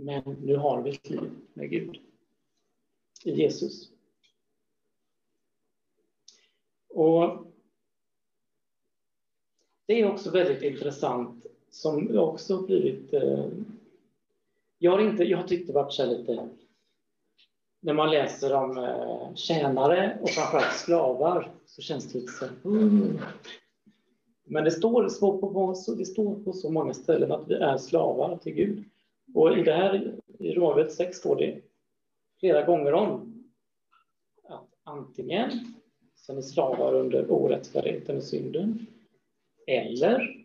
Men 0.00 0.22
nu 0.42 0.56
har 0.56 0.82
vi 0.82 0.90
ett 0.90 1.10
liv 1.10 1.30
med 1.54 1.70
Gud 1.70 1.96
i 3.24 3.30
Jesus. 3.30 3.90
Och 6.88 7.46
det 9.86 10.00
är 10.00 10.12
också 10.12 10.30
väldigt 10.30 10.62
intressant, 10.62 11.46
som 11.70 12.18
också 12.18 12.62
blivit 12.62 13.12
eh, 13.12 13.46
jag 14.78 14.92
har, 14.92 15.00
inte, 15.00 15.24
jag 15.24 15.38
har 15.38 15.48
tyckt 15.48 15.66
det 15.66 15.72
varit 15.72 15.92
så 15.92 16.06
lite... 16.06 16.48
När 17.80 17.94
man 17.94 18.10
läser 18.10 18.54
om 18.54 18.78
eh, 18.78 19.34
tjänare 19.34 20.18
och 20.22 20.30
framförallt 20.30 20.76
slavar 20.76 21.52
så 21.66 21.82
känns 21.82 22.12
det 22.12 22.18
lite 22.18 22.32
så 22.32 22.68
mm. 22.68 23.18
Men 24.44 24.64
det 24.64 24.70
står, 24.70 25.20
på, 25.20 25.94
det 25.98 26.04
står 26.04 26.44
på 26.44 26.52
så 26.52 26.70
många 26.70 26.94
ställen 26.94 27.32
att 27.32 27.48
vi 27.48 27.54
är 27.54 27.78
slavar 27.78 28.36
till 28.36 28.54
Gud. 28.54 28.84
Och 29.34 29.58
i 29.58 29.62
det 29.62 29.74
här, 29.74 30.20
i 30.38 30.54
Romarbrevet 30.54 30.92
6 30.92 31.18
står 31.18 31.36
det 31.36 31.60
flera 32.40 32.62
gånger 32.62 32.92
om 32.92 33.44
att 34.44 34.68
antingen 34.82 35.50
så 36.14 36.32
är 36.32 36.36
ni 36.36 36.42
slavar 36.42 36.94
under 36.94 37.30
orättfärdigheten 37.30 38.16
och 38.16 38.22
synden 38.22 38.86
eller 39.66 40.44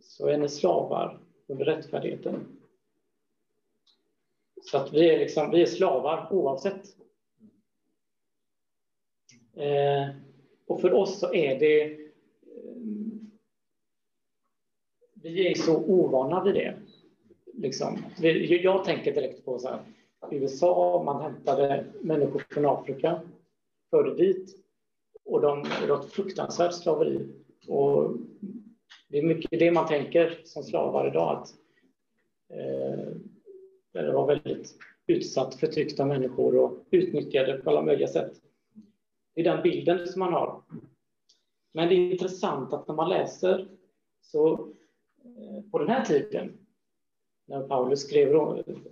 så 0.00 0.28
är 0.28 0.38
ni 0.38 0.48
slavar 0.48 1.20
under 1.46 1.64
rättfärdigheten. 1.64 2.58
Så 4.62 4.78
att 4.78 4.92
vi 4.92 5.10
är, 5.10 5.18
liksom, 5.18 5.50
vi 5.50 5.62
är 5.62 5.66
slavar 5.66 6.32
oavsett. 6.32 6.96
Eh, 9.54 10.08
och 10.66 10.80
för 10.80 10.92
oss 10.92 11.20
så 11.20 11.34
är 11.34 11.58
det... 11.58 11.82
Eh, 11.82 11.98
vi 15.14 15.50
är 15.50 15.54
så 15.54 15.76
ovana 15.76 16.44
vid 16.44 16.54
det. 16.54 16.78
Liksom. 17.62 17.98
Jag 18.62 18.84
tänker 18.84 19.14
direkt 19.14 19.44
på 19.44 19.58
så 19.58 19.68
här, 19.68 19.80
USA, 20.30 21.02
man 21.04 21.22
hämtade 21.22 21.84
människor 22.00 22.42
från 22.50 22.66
Afrika, 22.66 23.20
förde 23.90 24.14
dit 24.14 24.56
och 25.24 25.40
de, 25.40 25.64
det 25.80 25.86
var 25.86 26.00
ett 26.00 26.12
fruktansvärt 26.12 26.74
slaveri. 26.74 27.28
Och 27.68 28.16
det 29.08 29.18
är 29.18 29.22
mycket 29.22 29.60
det 29.60 29.70
man 29.70 29.86
tänker 29.86 30.40
som 30.44 30.62
slavar 30.62 31.08
idag, 31.08 31.36
att 31.36 31.48
eh, 32.58 33.06
det 33.92 34.12
var 34.12 34.26
väldigt 34.26 34.74
utsatt, 35.06 35.54
förtryckta 35.54 36.04
människor 36.04 36.56
och 36.56 36.78
utnyttjade 36.90 37.58
på 37.58 37.70
alla 37.70 37.82
möjliga 37.82 38.08
sätt. 38.08 38.32
Det 39.34 39.40
är 39.40 39.44
den 39.44 39.62
bilden 39.62 40.06
som 40.06 40.20
man 40.20 40.32
har. 40.32 40.62
Men 41.74 41.88
det 41.88 41.94
är 41.94 42.12
intressant 42.12 42.72
att 42.72 42.88
när 42.88 42.94
man 42.94 43.10
läser 43.10 43.68
så 44.20 44.52
eh, 45.24 45.70
på 45.70 45.78
den 45.78 45.88
här 45.88 46.04
tiden 46.04 46.61
när 47.46 47.68
Paulus 47.68 48.00
skrev 48.00 48.28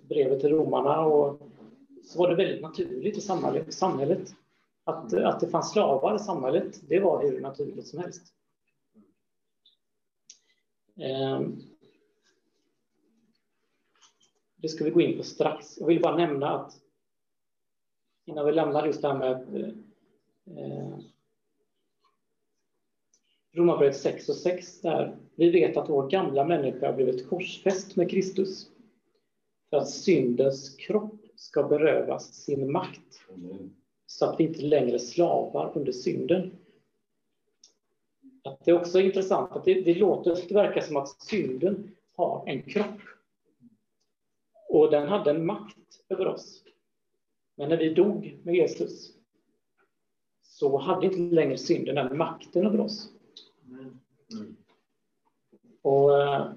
brevet 0.09 0.41
till 0.41 0.51
romarna 0.51 1.01
och 1.01 1.41
så 2.05 2.19
var 2.19 2.29
det 2.29 2.35
väldigt 2.35 2.63
naturligt 2.63 3.17
i 3.17 3.21
samhället. 3.73 4.35
Att, 4.85 5.15
att 5.15 5.41
det 5.41 5.49
fanns 5.49 5.73
slavar 5.73 6.17
i 6.17 6.19
samhället, 6.19 6.81
det 6.89 7.01
var 7.01 7.23
hur 7.23 7.41
naturligt 7.41 7.87
som 7.87 7.99
helst. 7.99 8.35
Ehm, 10.97 11.63
det 14.57 14.69
ska 14.69 14.85
vi 14.85 14.91
gå 14.91 15.01
in 15.01 15.17
på 15.17 15.23
strax. 15.23 15.79
Jag 15.79 15.87
vill 15.87 16.01
bara 16.01 16.17
nämna 16.17 16.51
att 16.51 16.73
innan 18.25 18.47
vi 18.47 18.53
lämnar 18.53 18.87
just 18.87 19.03
det 19.03 19.09
här 19.09 19.19
med 19.19 19.65
eh, 20.47 20.99
Romarbrevet 23.53 23.97
6 23.97 24.29
och 24.29 24.37
6 24.37 24.81
där 24.81 25.19
vi 25.41 25.51
vet 25.51 25.77
att 25.77 25.89
vår 25.89 26.11
gamla 26.11 26.45
människa 26.45 26.87
har 26.87 26.93
blivit 26.93 27.29
korsfäst 27.29 27.97
med 27.97 28.11
Kristus 28.11 28.71
för 29.71 29.77
att 29.77 29.91
syndens 29.91 30.77
kropp 30.77 31.21
ska 31.37 31.63
berövas 31.63 32.35
sin 32.35 32.73
makt 32.73 33.23
så 34.07 34.27
att 34.27 34.41
vi 34.41 34.45
inte 34.45 34.63
längre 34.63 34.99
slavar 34.99 35.73
under 35.75 35.93
synden. 35.93 36.53
Att 38.45 38.65
det 38.65 38.71
är 38.71 38.81
också 38.81 39.01
intressant 39.01 39.53
att 39.53 39.65
det, 39.65 39.81
det 39.81 39.95
låter, 39.95 40.49
det 40.49 40.55
verkar 40.55 40.81
som 40.81 40.97
att 40.97 41.23
synden 41.23 41.97
har 42.17 42.49
en 42.49 42.63
kropp. 42.63 43.01
Och 44.69 44.91
den 44.91 45.09
hade 45.09 45.31
en 45.31 45.47
makt 45.47 46.05
över 46.09 46.27
oss. 46.27 46.65
Men 47.57 47.69
när 47.69 47.77
vi 47.77 47.95
dog 47.95 48.39
med 48.43 48.55
Jesus 48.55 49.13
så 50.43 50.79
hade 50.79 51.07
inte 51.07 51.35
längre 51.35 51.59
synden 51.59 51.95
den 51.95 52.17
makten 52.17 52.67
över 52.67 52.81
oss. 52.81 53.09
Mm. 54.33 54.57
Och 55.83 56.23
eh, 56.23 56.53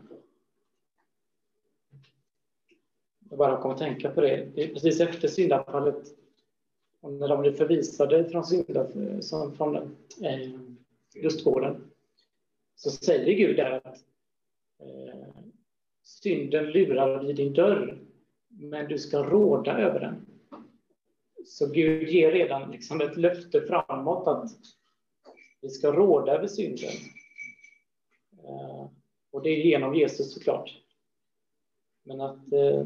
jag 3.29 3.38
bara 3.38 3.62
kom 3.62 3.71
att 3.71 3.77
tänka 3.77 4.09
på 4.09 4.21
det. 4.21 4.51
det 4.55 4.67
precis 4.67 4.99
efter 4.99 5.27
syndafallet, 5.27 6.03
när 7.01 7.27
de 7.27 7.41
blev 7.41 7.53
förvisade 7.57 8.29
från, 8.29 8.45
synda, 8.45 8.81
eh, 8.81 9.51
från 9.57 9.75
eh, 10.21 10.49
lustgården, 11.15 11.91
så 12.75 12.89
säger 12.89 13.33
Gud 13.33 13.55
där 13.55 13.71
att 13.71 13.97
eh, 14.79 15.36
synden 16.03 16.65
lurar 16.65 17.23
vid 17.23 17.36
din 17.36 17.53
dörr, 17.53 17.97
men 18.47 18.88
du 18.88 18.97
ska 18.97 19.23
råda 19.23 19.77
över 19.77 19.99
den. 19.99 20.25
Så 21.45 21.67
Gud 21.67 22.09
ger 22.09 22.31
redan 22.31 22.71
liksom 22.71 23.01
ett 23.01 23.17
löfte 23.17 23.62
framåt 23.62 24.27
att 24.27 24.51
vi 25.62 25.69
ska 25.69 25.91
råda 25.91 26.31
över 26.31 26.47
synden. 26.47 26.93
Eh, 28.43 28.88
och 29.34 29.41
det 29.41 29.50
är 29.50 29.65
genom 29.65 29.96
Jesus 29.96 30.34
såklart. 30.34 30.82
Men 32.04 32.22
att... 32.22 32.54
Eh, 32.54 32.86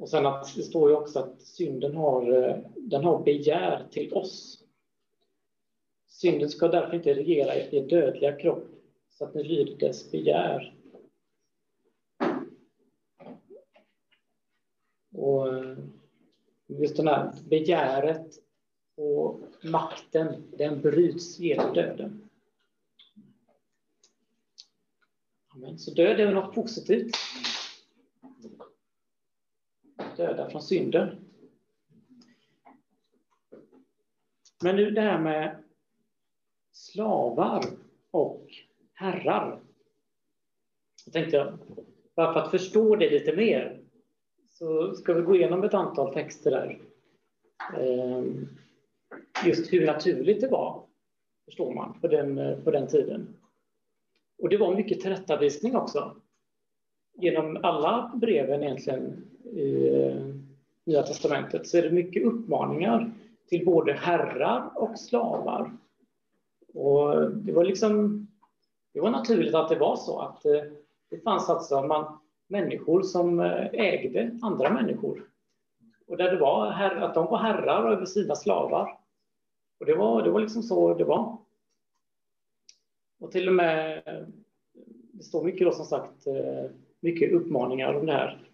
och 0.00 0.08
sen 0.08 0.26
att 0.26 0.54
det 0.56 0.62
står 0.62 0.90
ju 0.90 0.96
också 0.96 1.18
att 1.18 1.40
synden 1.40 1.96
har, 1.96 2.32
eh, 2.32 2.56
den 2.76 3.04
har 3.04 3.22
begär 3.22 3.88
till 3.90 4.12
oss. 4.12 4.64
Synden 6.06 6.48
ska 6.48 6.68
därför 6.68 6.96
inte 6.96 7.14
regera 7.14 7.56
i 7.56 7.76
er 7.76 7.88
dödliga 7.88 8.32
kropp 8.32 8.68
så 9.10 9.24
att 9.24 9.34
ni 9.34 9.44
lyder 9.44 9.76
dess 9.76 10.10
begär. 10.10 10.74
Och 15.14 15.54
eh, 15.54 15.78
just 16.66 16.96
det 16.96 17.10
här 17.10 17.32
begäret 17.48 18.26
och 18.96 19.40
makten, 19.62 20.42
den 20.56 20.80
bryts 20.80 21.38
genom 21.38 21.74
döden. 21.74 22.25
Amen. 25.56 25.78
Så 25.78 25.90
död 25.90 26.20
är 26.20 26.32
något 26.32 26.54
positivt. 26.54 27.16
Döda 30.16 30.50
från 30.50 30.62
synden. 30.62 31.16
Men 34.62 34.76
nu 34.76 34.90
det 34.90 35.00
här 35.00 35.20
med 35.20 35.64
slavar 36.72 37.64
och 38.10 38.46
herrar. 38.92 39.60
Jag 41.04 41.12
tänkte, 41.12 41.58
bara 42.16 42.32
för 42.32 42.40
att 42.40 42.50
förstå 42.50 42.96
det 42.96 43.10
lite 43.10 43.36
mer, 43.36 43.84
så 44.50 44.94
ska 44.94 45.14
vi 45.14 45.22
gå 45.22 45.36
igenom 45.36 45.64
ett 45.64 45.74
antal 45.74 46.14
texter 46.14 46.50
där. 46.50 46.80
Ehm, 47.76 48.48
just 49.46 49.72
hur 49.72 49.86
naturligt 49.86 50.40
det 50.40 50.48
var, 50.48 50.86
förstår 51.44 51.74
man, 51.74 52.00
på 52.00 52.08
den, 52.08 52.62
på 52.64 52.70
den 52.70 52.88
tiden. 52.88 53.36
Och 54.38 54.48
det 54.48 54.56
var 54.56 54.74
mycket 54.74 55.00
tillrättavisning 55.00 55.76
också. 55.76 56.16
Genom 57.14 57.58
alla 57.62 58.12
breven 58.14 58.62
egentligen 58.62 59.24
i 59.52 59.88
eh, 59.88 60.16
Nya 60.84 61.02
Testamentet 61.02 61.66
så 61.66 61.78
är 61.78 61.82
det 61.82 61.90
mycket 61.90 62.24
uppmaningar 62.24 63.12
till 63.48 63.64
både 63.64 63.92
herrar 63.92 64.70
och 64.74 64.98
slavar. 64.98 65.72
Och 66.74 67.30
det 67.30 67.52
var 67.52 67.64
liksom 67.64 68.26
det 68.96 69.00
var 69.00 69.10
naturligt 69.10 69.54
att 69.54 69.68
det 69.68 69.78
var 69.78 69.96
så 69.96 70.18
att 70.18 70.44
eh, 70.44 70.62
det 71.10 71.18
fanns 71.24 71.50
alltså 71.50 71.82
man, 71.82 72.18
människor 72.46 73.02
som 73.02 73.40
eh, 73.40 73.66
ägde 73.72 74.38
andra 74.42 74.70
människor. 74.70 75.22
Och 76.06 76.16
där 76.16 76.30
det 76.30 76.36
var 76.36 76.70
herr, 76.70 76.96
att 76.96 77.14
de 77.14 77.26
var 77.26 77.38
herrar 77.38 77.92
över 77.92 78.04
sina 78.04 78.34
slavar. 78.34 78.98
Och 79.80 79.86
det 79.86 79.94
var, 79.94 80.22
det 80.22 80.30
var 80.30 80.40
liksom 80.40 80.62
så 80.62 80.94
det 80.94 81.04
var. 81.04 81.36
Och 83.18 83.32
till 83.32 83.48
och 83.48 83.54
med, 83.54 84.02
det 85.12 85.22
står 85.22 85.44
mycket 85.44 85.66
då 85.66 85.72
som 85.72 85.84
sagt, 85.84 86.26
eh, 86.26 86.70
mycket 87.00 87.32
uppmaningar 87.32 87.94
om 87.94 88.06
det 88.06 88.12
här. 88.12 88.50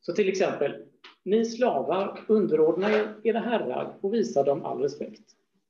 Så 0.00 0.12
till 0.12 0.28
exempel, 0.28 0.84
ni 1.22 1.44
slavar, 1.44 2.24
underordna 2.28 2.90
er 2.90 3.14
era 3.24 3.38
herrar 3.38 3.98
och 4.00 4.14
visa 4.14 4.42
dem 4.42 4.64
all 4.64 4.82
respekt. 4.82 5.22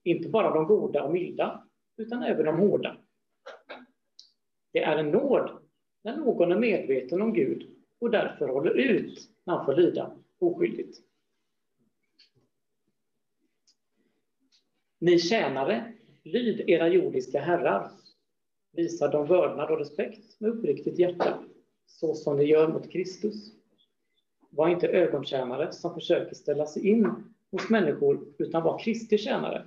Inte 0.02 0.28
bara 0.28 0.54
de 0.54 0.66
goda 0.66 1.02
och 1.02 1.12
milda, 1.12 1.64
utan 1.96 2.22
även 2.22 2.46
de 2.46 2.58
hårda. 2.58 2.96
Det 4.72 4.82
är 4.82 4.96
en 4.96 5.10
nåd 5.10 5.50
när 6.04 6.16
någon 6.16 6.52
är 6.52 6.58
medveten 6.58 7.22
om 7.22 7.32
Gud 7.32 7.70
och 7.98 8.10
därför 8.10 8.48
håller 8.48 8.70
ut 8.70 9.30
när 9.44 9.54
han 9.54 9.66
får 9.66 9.74
lida 9.74 10.16
oskyldigt. 10.38 10.98
Ni 14.98 15.18
tjänare, 15.18 15.92
lyd 16.32 16.70
era 16.70 16.88
jordiska 16.88 17.40
herrar. 17.40 17.90
Visa 18.72 19.08
dem 19.08 19.26
vördnad 19.26 19.70
och 19.70 19.78
respekt 19.78 20.40
med 20.40 20.50
uppriktigt 20.50 20.98
hjärta, 20.98 21.38
så 21.86 22.14
som 22.14 22.36
ni 22.36 22.44
gör 22.44 22.68
mot 22.68 22.90
Kristus. 22.90 23.52
Var 24.50 24.68
inte 24.68 24.88
ögontjänare 24.88 25.72
som 25.72 25.94
försöker 25.94 26.34
ställa 26.34 26.66
sig 26.66 26.88
in 26.88 27.12
hos 27.50 27.70
människor, 27.70 28.34
utan 28.38 28.62
var 28.62 28.78
Kristi 28.78 29.18
tjänare, 29.18 29.64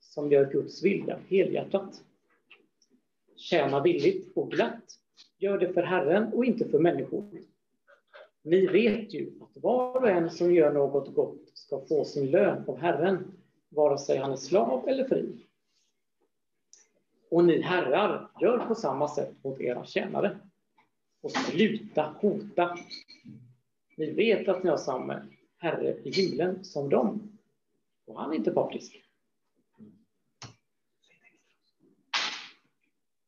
som 0.00 0.32
gör 0.32 0.52
Guds 0.52 0.84
vilja 0.84 1.18
helhjärtat. 1.28 2.02
Tjäna 3.36 3.82
villigt 3.82 4.36
och 4.36 4.50
glatt. 4.50 4.82
Gör 5.38 5.58
det 5.58 5.72
för 5.72 5.82
Herren 5.82 6.32
och 6.32 6.44
inte 6.44 6.68
för 6.68 6.78
människor. 6.78 7.24
Ni 8.42 8.66
vet 8.66 9.14
ju 9.14 9.32
att 9.40 9.62
var 9.62 9.96
och 9.96 10.08
en 10.08 10.30
som 10.30 10.54
gör 10.54 10.72
något 10.72 11.14
gott 11.14 11.50
ska 11.54 11.80
få 11.80 12.04
sin 12.04 12.30
lön 12.30 12.64
av 12.66 12.76
Herren, 12.76 13.32
vare 13.68 13.98
sig 13.98 14.18
han 14.18 14.32
är 14.32 14.36
slav 14.36 14.88
eller 14.88 15.08
fri. 15.08 15.45
Och 17.30 17.44
ni 17.44 17.60
herrar, 17.60 18.30
gör 18.40 18.66
på 18.66 18.74
samma 18.74 19.08
sätt 19.08 19.44
mot 19.44 19.60
era 19.60 19.84
tjänare. 19.84 20.38
Och 21.20 21.30
sluta 21.30 22.14
hota. 22.20 22.78
Ni 23.96 24.10
vet 24.12 24.48
att 24.48 24.64
ni 24.64 24.70
har 24.70 24.76
samma 24.76 25.22
Herre 25.58 25.96
i 26.04 26.10
himlen 26.10 26.64
som 26.64 26.88
dem. 26.88 27.38
Och 28.06 28.20
han 28.20 28.32
är 28.32 28.36
inte 28.36 28.50
partisk. 28.50 29.02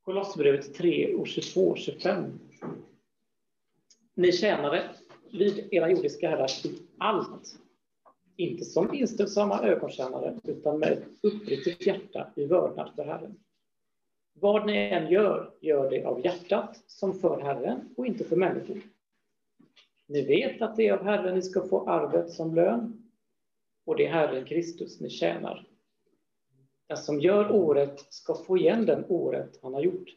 Kolosserbrevet 0.03 0.75
3 0.75 1.15
och 1.15 1.27
22 1.27 1.61
och 1.61 1.79
25. 1.79 2.39
Ni 4.15 4.33
tjänare, 4.33 4.91
lyd 5.31 5.69
era 5.71 5.91
jordiska 5.91 6.31
herrar 6.31 6.67
i 6.67 6.79
allt. 6.99 7.59
inte 8.37 8.65
som 8.65 8.95
inställsamma 8.95 9.63
ögontjänare, 9.63 10.41
utan 10.45 10.79
med 10.79 10.93
ett 10.93 11.05
uppriktigt 11.23 11.87
hjärta 11.87 12.31
i 12.37 12.45
vördnad 12.45 12.93
för 12.97 13.05
Herren. 13.05 13.39
Vad 14.41 14.67
ni 14.67 14.77
än 14.77 15.11
gör, 15.11 15.55
gör 15.61 15.91
det 15.91 16.05
av 16.05 16.25
hjärtat 16.25 16.83
som 16.87 17.15
för 17.15 17.41
Herren 17.41 17.95
och 17.97 18.07
inte 18.07 18.25
för 18.25 18.37
människor. 18.37 18.81
Ni 20.07 20.27
vet 20.27 20.63
att 20.63 20.77
det 20.77 20.89
är 20.89 20.93
av 20.93 21.05
Herren 21.05 21.35
ni 21.35 21.43
ska 21.43 21.69
få 21.69 21.89
arvet 21.89 22.31
som 22.31 22.55
lön, 22.55 23.11
och 23.85 23.97
det 23.97 24.07
är 24.07 24.11
Herren 24.11 24.45
Kristus 24.45 25.01
ni 25.01 25.11
tjänar. 25.11 25.67
Den 26.87 26.97
som 26.97 27.21
gör 27.21 27.53
året 27.53 28.07
ska 28.13 28.35
få 28.35 28.59
igen 28.59 28.87
den 28.87 29.05
året 29.09 29.59
han 29.63 29.75
har 29.75 29.81
gjort, 29.81 30.09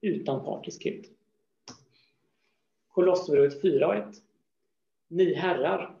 utan 0.00 0.44
partiskhet. 0.44 1.06
Kolosserbrevet 2.88 3.62
4 3.62 3.86
och 3.86 3.94
1. 3.94 4.06
Ni 5.08 5.34
herrar, 5.34 5.96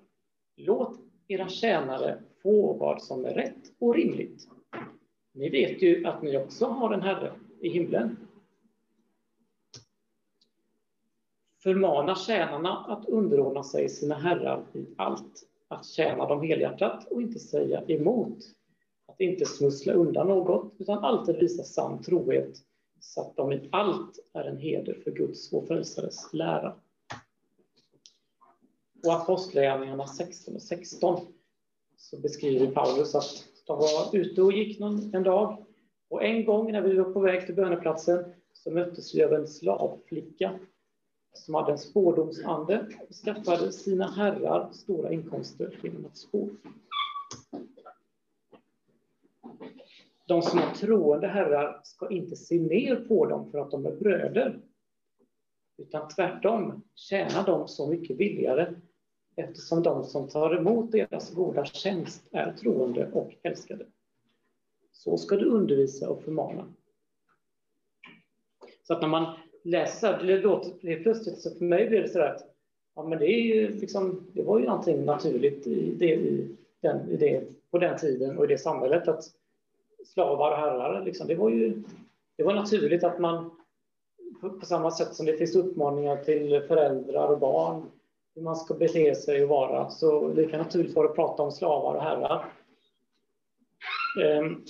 låt 0.56 1.00
era 1.28 1.48
tjänare 1.48 2.22
få 2.42 2.72
vad 2.72 3.02
som 3.02 3.24
är 3.24 3.34
rätt 3.34 3.72
och 3.78 3.94
rimligt. 3.94 4.48
Ni 5.32 5.50
vet 5.50 5.82
ju 5.82 6.06
att 6.06 6.22
ni 6.22 6.36
också 6.36 6.66
har 6.66 6.94
en 6.94 7.02
Herre 7.02 7.32
i 7.60 7.68
himlen. 7.68 8.16
Förmana 11.62 12.14
tjänarna 12.14 12.78
att 12.88 13.08
underordna 13.08 13.62
sig 13.62 13.88
sina 13.88 14.14
herrar 14.14 14.66
i 14.72 14.86
allt, 14.96 15.48
att 15.68 15.86
tjäna 15.86 16.26
dem 16.26 16.42
helhjärtat 16.42 17.06
och 17.10 17.22
inte 17.22 17.38
säga 17.38 17.84
emot, 17.88 18.38
att 19.06 19.20
inte 19.20 19.44
smussla 19.44 19.92
undan 19.92 20.26
något, 20.26 20.74
utan 20.78 21.04
alltid 21.04 21.36
visa 21.36 21.62
sann 21.62 22.02
trohet, 22.02 22.58
så 23.00 23.20
att 23.20 23.36
de 23.36 23.52
i 23.52 23.68
allt 23.72 24.18
är 24.32 24.44
en 24.44 24.58
heder 24.58 24.94
för 25.04 25.10
Guds 25.10 25.52
och 25.52 25.66
frälsares 25.66 26.32
lära. 26.32 26.76
Och 29.06 29.12
Apostlagärningarna 29.12 30.06
16 30.06 30.54
och 30.54 30.62
16 30.62 31.20
så 31.96 32.20
beskriver 32.20 32.66
Paulus 32.66 33.14
att 33.14 33.51
de 33.66 33.78
var 33.78 34.16
ute 34.16 34.42
och 34.42 34.52
gick 34.52 34.80
någon, 34.80 35.14
en 35.14 35.22
dag 35.22 35.66
och 36.10 36.24
en 36.24 36.44
gång 36.44 36.72
när 36.72 36.82
vi 36.82 36.96
var 36.96 37.12
på 37.12 37.20
väg 37.20 37.46
till 37.46 37.54
böneplatsen 37.54 38.34
så 38.52 38.70
möttes 38.70 39.14
vi 39.14 39.24
av 39.24 39.32
en 39.32 39.48
slavflicka 39.48 40.58
som 41.32 41.54
hade 41.54 41.72
en 41.72 41.78
spårdomsande 41.78 42.86
och 43.08 43.14
skaffade 43.14 43.72
sina 43.72 44.10
herrar 44.10 44.70
stora 44.72 45.12
inkomster 45.12 45.80
genom 45.82 46.06
att 46.06 46.16
spå. 46.16 46.48
De 50.26 50.42
som 50.42 50.58
är 50.58 50.74
troende 50.74 51.28
herrar 51.28 51.80
ska 51.84 52.10
inte 52.10 52.36
se 52.36 52.60
ner 52.60 52.96
på 52.96 53.26
dem 53.26 53.50
för 53.50 53.58
att 53.58 53.70
de 53.70 53.86
är 53.86 53.92
bröder, 53.92 54.60
utan 55.78 56.08
tvärtom 56.08 56.82
tjäna 56.94 57.42
dem 57.42 57.68
så 57.68 57.88
mycket 57.88 58.18
billigare 58.18 58.74
eftersom 59.36 59.82
de 59.82 60.04
som 60.04 60.28
tar 60.28 60.56
emot 60.56 60.92
deras 60.92 61.34
goda 61.34 61.64
tjänst 61.64 62.22
är 62.30 62.52
troende 62.52 63.10
och 63.12 63.34
älskade. 63.42 63.86
Så 64.92 65.16
ska 65.16 65.36
du 65.36 65.44
undervisa 65.44 66.10
och 66.10 66.22
förmana. 66.22 66.64
Så 68.82 68.94
att 68.94 69.00
när 69.00 69.08
man 69.08 69.36
läser, 69.62 70.22
det 70.22 70.38
låter 70.38 70.72
det 70.80 70.96
plötsligt, 70.96 71.40
så 71.40 71.50
för 71.50 71.64
mig 71.64 71.88
blir 71.88 72.02
det 72.02 72.08
så 72.08 72.18
där 72.18 72.34
att 72.34 72.54
ja, 72.94 73.02
men 73.02 73.18
det, 73.18 73.26
är 73.26 73.40
ju 73.40 73.68
liksom, 73.68 74.26
det 74.32 74.42
var 74.42 74.58
ju 74.58 74.66
någonting 74.66 75.04
naturligt 75.04 75.66
i 75.66 75.94
det, 75.94 76.14
i 76.14 76.56
den, 76.80 77.10
i 77.10 77.16
det, 77.16 77.44
på 77.70 77.78
den 77.78 77.98
tiden 77.98 78.38
och 78.38 78.44
i 78.44 78.48
det 78.48 78.58
samhället 78.58 79.08
att 79.08 79.24
slavar 80.06 80.50
och 80.50 80.56
herrar, 80.56 81.04
liksom, 81.04 81.26
det 81.26 81.34
var 81.34 81.50
ju 81.50 81.82
det 82.36 82.42
var 82.42 82.54
naturligt 82.54 83.04
att 83.04 83.18
man 83.18 83.50
på 84.40 84.66
samma 84.66 84.90
sätt 84.90 85.14
som 85.14 85.26
det 85.26 85.36
finns 85.36 85.56
uppmaningar 85.56 86.16
till 86.16 86.62
föräldrar 86.68 87.28
och 87.28 87.38
barn 87.38 87.90
hur 88.34 88.42
man 88.42 88.56
ska 88.56 88.74
bete 88.74 89.14
sig 89.14 89.42
och 89.42 89.48
vara. 89.48 89.90
Så 89.90 90.28
det 90.28 90.48
kan 90.48 90.60
naturligtvis 90.60 90.96
vara 90.96 91.08
att 91.08 91.14
prata 91.14 91.42
om 91.42 91.52
slavar 91.52 91.94
och 91.94 92.02
herrar. 92.02 92.52
Ehm, 94.22 94.64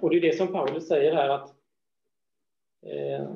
och 0.00 0.10
det 0.10 0.16
är 0.16 0.20
det 0.20 0.36
som 0.36 0.52
Paulus 0.52 0.88
säger 0.88 1.14
här 1.14 1.28
att 1.28 1.54
eh, 2.82 3.34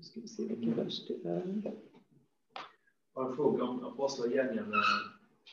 ska 0.00 0.20
vi 0.20 0.28
se 0.28 0.42
vilken 0.42 0.74
vers 0.74 1.06
det 1.06 1.28
är. 1.28 1.62
Jag 3.14 3.22
har 3.22 3.30
en 3.30 3.36
fråga 3.36 3.64
om 3.64 3.84
Apostlagärningarna 3.84 4.82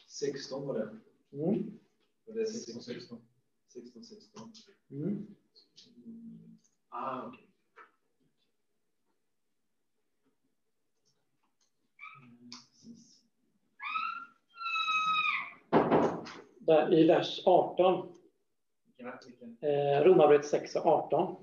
16 0.07 0.67
var 0.67 0.73
det. 0.73 0.99
Mm. 1.37 1.79
Var 2.25 2.33
det 2.33 2.45
16, 2.45 2.81
16? 2.81 3.21
16, 3.73 4.03
16. 4.03 4.53
Mm. 4.91 5.35
Ah, 6.89 7.27
okej. 7.27 7.48
Där 16.69 16.93
I 16.93 17.07
vers 17.07 17.41
18, 17.45 18.09
eh, 19.61 20.03
Romarbrevet 20.03 20.45
6 20.45 20.75
och 20.75 20.85
18. 20.85 21.35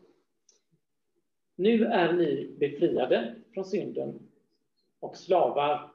Nu 1.57 1.85
är 1.85 2.13
ni 2.13 2.57
befriade 2.59 3.35
från 3.55 3.65
synden 3.65 4.19
och 5.01 5.17
slavar 5.17 5.91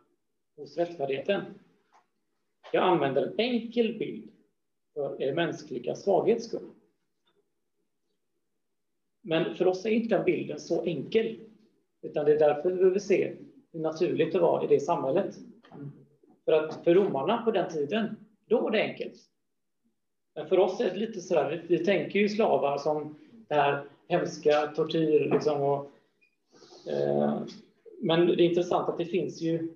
hos 0.55 0.77
rättfärdigheten. 0.77 1.41
Jag 2.73 2.84
använder 2.84 3.21
en 3.21 3.39
enkel 3.39 3.97
bild 3.97 4.32
för 4.93 5.21
er 5.21 5.34
mänskliga 5.34 5.95
svaghets 5.95 6.45
skull. 6.45 6.69
Men 9.21 9.55
för 9.55 9.67
oss 9.67 9.86
är 9.86 9.89
inte 9.89 10.15
den 10.15 10.25
bilden 10.25 10.59
så 10.59 10.84
enkel, 10.84 11.39
utan 12.01 12.25
det 12.25 12.34
är 12.34 12.39
därför 12.39 12.69
vi 12.69 12.77
behöver 12.77 12.99
se 12.99 13.36
hur 13.71 13.79
naturligt 13.79 14.34
det 14.34 14.39
var 14.39 14.63
i 14.63 14.67
det 14.67 14.79
samhället. 14.79 15.36
För 16.45 16.51
att 16.51 16.84
för 16.84 16.93
romarna 16.93 17.41
på 17.41 17.51
den 17.51 17.71
tiden, 17.71 18.15
då 18.51 18.61
var 18.61 18.71
det 18.71 18.81
enkelt. 18.81 19.15
Men 20.35 20.47
för 20.47 20.59
oss 20.59 20.79
är 20.79 20.89
det 20.89 20.95
lite 20.95 21.21
så 21.21 21.33
där, 21.33 21.65
vi 21.67 21.85
tänker 21.85 22.19
ju 22.19 22.29
slavar 22.29 22.77
som 22.77 23.15
det 23.47 23.55
här 23.55 23.83
hemska 24.07 24.67
tortyr 24.67 25.29
liksom 25.33 25.61
och, 25.61 25.91
eh, 26.91 27.41
men 28.01 28.27
det 28.27 28.43
är 28.43 28.49
intressant 28.49 28.89
att 28.89 28.97
det 28.97 29.05
finns 29.05 29.41
ju, 29.41 29.75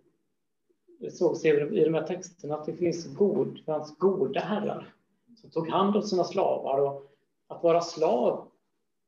Det 0.99 1.11
såg 1.11 1.45
i 1.45 1.83
de 1.83 1.93
här 1.93 2.07
texterna 2.07 2.55
att 2.55 2.65
det 2.65 2.73
finns 2.73 3.13
god, 3.13 3.59
goda 3.97 4.39
herrar 4.39 4.93
som 5.41 5.49
tog 5.49 5.69
hand 5.69 5.95
om 5.95 6.01
sina 6.01 6.23
slavar 6.23 6.81
och 6.81 7.11
att 7.47 7.63
vara 7.63 7.81
slav 7.81 8.47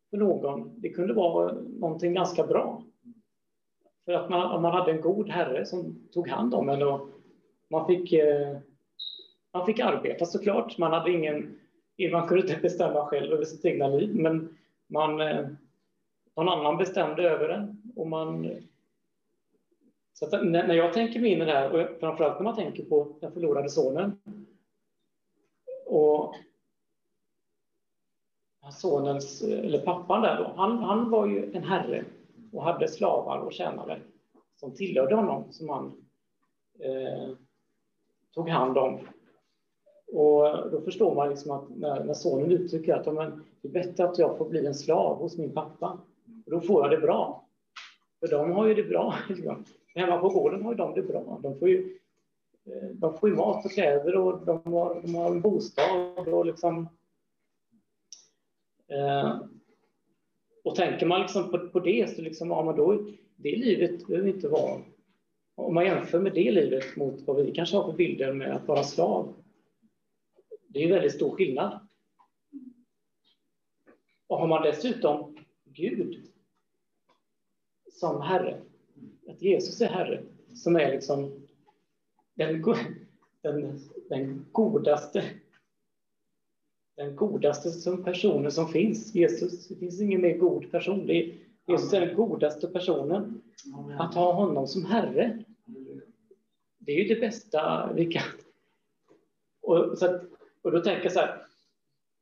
för 0.09 0.17
någon, 0.17 0.81
det 0.81 0.89
kunde 0.89 1.13
vara 1.13 1.53
någonting 1.53 2.13
ganska 2.13 2.47
bra. 2.47 2.83
För 4.05 4.13
att 4.13 4.29
man, 4.29 4.51
om 4.51 4.61
man 4.61 4.73
hade 4.73 4.91
en 4.91 5.01
god 5.01 5.29
herre 5.29 5.65
som 5.65 6.07
tog 6.13 6.27
hand 6.27 6.53
om 6.53 6.69
en 6.69 6.83
och 6.83 7.09
man 7.69 7.87
fick, 7.87 8.13
eh, 8.13 8.57
man 9.53 9.65
fick 9.65 9.79
arbeta 9.79 10.25
såklart. 10.25 10.77
Man 10.77 10.93
hade 10.93 11.11
ingen, 11.11 11.59
man 12.11 12.27
kunde 12.27 12.41
inte 12.41 12.61
bestämma 12.61 13.05
själv 13.05 13.33
över 13.33 13.45
sitt 13.45 13.65
egna 13.65 13.87
liv, 13.87 14.15
men 14.15 14.57
man, 14.87 15.21
eh, 15.21 15.47
någon 16.35 16.49
annan 16.49 16.77
bestämde 16.77 17.29
över 17.29 17.49
en. 17.49 17.81
Och 17.95 18.07
man, 18.07 18.51
så 20.13 20.25
att 20.25 20.45
när 20.45 20.73
jag 20.73 20.93
tänker 20.93 21.19
mig 21.19 21.31
in 21.31 21.41
i 21.41 21.45
det 21.45 21.51
här, 21.51 21.71
och 21.71 21.99
framförallt 21.99 22.39
när 22.39 22.43
man 22.43 22.55
tänker 22.55 22.83
på 22.83 23.15
den 23.21 23.31
förlorade 23.31 23.69
sonen 23.69 24.19
och 25.85 26.35
sonens, 28.71 29.41
eller 29.41 29.79
pappan 29.79 30.21
där 30.21 30.37
då, 30.37 30.53
han, 30.55 30.77
han 30.77 31.09
var 31.09 31.27
ju 31.27 31.53
en 31.53 31.63
herre 31.63 32.05
och 32.51 32.63
hade 32.63 32.87
slavar 32.87 33.37
och 33.37 33.53
tjänare 33.53 34.01
som 34.55 34.75
tillhörde 34.75 35.15
honom, 35.15 35.51
som 35.51 35.69
han 35.69 35.85
eh, 36.79 37.29
tog 38.33 38.49
hand 38.49 38.77
om. 38.77 38.99
Och 40.11 40.71
då 40.71 40.81
förstår 40.81 41.15
man 41.15 41.29
liksom 41.29 41.51
att 41.51 41.69
när, 41.69 42.03
när 42.03 42.13
sonen 42.13 42.51
uttrycker 42.51 42.93
att 42.93 43.13
men, 43.13 43.45
det 43.61 43.67
är 43.67 43.71
bättre 43.71 44.03
att 44.03 44.19
jag 44.19 44.37
får 44.37 44.49
bli 44.49 44.65
en 44.65 44.75
slav 44.75 45.17
hos 45.17 45.37
min 45.37 45.53
pappa, 45.53 45.99
och 46.45 46.51
då 46.51 46.61
får 46.61 46.83
jag 46.83 46.91
det 46.91 47.05
bra. 47.05 47.47
För 48.19 48.27
de 48.27 48.51
har 48.51 48.67
ju 48.67 48.73
det 48.73 48.83
bra. 48.83 49.15
Liksom. 49.29 49.65
Hemma 49.95 50.17
på 50.17 50.29
gården 50.29 50.61
har 50.61 50.75
de 50.75 50.93
det 50.93 51.01
bra. 51.01 51.39
De 51.43 51.59
får 51.59 51.69
ju, 51.69 51.97
eh, 52.65 52.89
de 52.93 53.17
får 53.17 53.29
ju 53.29 53.35
mat 53.35 53.65
och 53.65 53.71
kläder 53.71 54.15
och 54.15 54.45
de 54.45 54.73
har, 54.73 55.01
de 55.01 55.15
har 55.15 55.31
en 55.31 55.41
bostad 55.41 56.27
och 56.27 56.45
liksom 56.45 56.89
eh, 58.87 59.37
och 60.67 60.75
tänker 60.75 61.05
man 61.05 61.21
liksom 61.21 61.51
på, 61.51 61.59
på 61.67 61.79
det 61.79 62.15
så 62.15 62.21
liksom, 62.21 62.49
ja, 62.49 62.63
men 62.63 62.75
då, 62.75 63.05
det 63.35 63.55
livet 63.55 64.07
behöver 64.07 64.29
inte 64.29 64.47
vara... 64.47 64.81
Om 65.55 65.73
man 65.73 65.85
jämför 65.85 66.19
med 66.19 66.33
det 66.33 66.51
livet 66.51 66.95
mot 66.95 67.21
vad 67.27 67.35
vi 67.35 67.51
kanske 67.51 67.77
har 67.77 67.83
för 67.83 67.97
bilder 67.97 68.33
med 68.33 68.55
att 68.55 68.67
vara 68.67 68.83
slav. 68.83 69.33
Det 70.67 70.79
är 70.79 70.83
en 70.83 70.93
väldigt 70.93 71.13
stor 71.13 71.35
skillnad. 71.35 71.87
Och 74.27 74.37
har 74.37 74.47
man 74.47 74.63
dessutom 74.63 75.37
Gud 75.65 76.31
som 77.91 78.21
Herre, 78.21 78.61
att 79.27 79.41
Jesus 79.41 79.81
är 79.81 79.87
Herre, 79.87 80.23
som 80.53 80.75
är 80.75 80.91
liksom 80.91 81.47
den, 82.33 82.63
den, 83.41 83.79
den 84.09 84.45
godaste 84.51 85.23
den 86.97 87.15
godaste 87.15 87.71
som 87.71 88.03
personen 88.03 88.51
som 88.51 88.67
finns, 88.67 89.15
Jesus. 89.15 89.67
Det 89.67 89.75
finns 89.75 90.01
ingen 90.01 90.21
mer 90.21 90.37
god 90.37 90.71
person. 90.71 91.09
Är, 91.09 91.33
Jesus 91.67 91.93
är 91.93 92.05
den 92.05 92.15
godaste 92.15 92.67
personen. 92.67 93.41
Att 93.99 94.15
ha 94.15 94.33
honom 94.33 94.67
som 94.67 94.85
Herre, 94.85 95.43
det 96.77 96.91
är 96.91 96.95
ju 96.95 97.15
det 97.15 97.21
bästa 97.21 97.93
vi 97.93 98.05
kan. 98.05 98.23
Och, 99.61 99.97
så 99.97 100.05
att, 100.05 100.23
och 100.67 100.73
då 100.73 100.79
tänker 100.79 101.03
jag 101.03 101.11
så 101.11 101.19
här, 101.19 101.45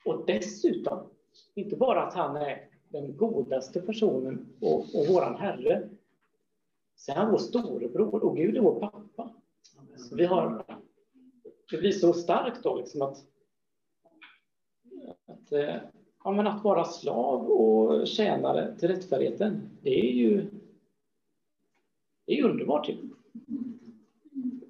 och 0.06 0.26
dessutom, 0.26 1.10
inte 1.56 1.76
bara 1.76 2.04
att 2.04 2.14
han 2.14 2.36
är 2.36 2.70
den 2.90 3.18
godaste 3.18 3.82
personen 3.82 4.48
och, 4.62 4.80
och 4.80 5.08
våran 5.08 5.36
Herre, 5.36 5.90
så 6.96 7.12
är 7.12 7.16
han 7.16 7.32
vår 7.32 7.38
storebror 7.38 8.24
och 8.24 8.38
Gud 8.38 8.58
är 8.58 8.62
vår 8.62 8.80
pappa. 8.80 9.36
Så 9.98 10.16
vi 10.16 10.26
har, 10.26 10.66
det 11.72 11.78
blir 11.78 11.92
så 11.92 12.14
starkt 12.14 12.64
då 12.64 12.76
liksom 12.76 13.02
att, 13.02 13.18
att, 15.26 15.52
eh, 15.52 15.76
ja, 16.24 16.32
men 16.32 16.48
att 16.48 16.64
vara 16.64 16.84
slav 16.84 17.52
och 17.52 18.08
tjänare 18.08 18.76
till 18.80 18.90
rättfärdigheten, 18.90 19.70
det 19.82 20.10
är 20.10 20.14
ju 20.14 20.50
det 22.26 22.40
är 22.40 22.44
underbart. 22.44 22.86
Typ. 22.86 23.00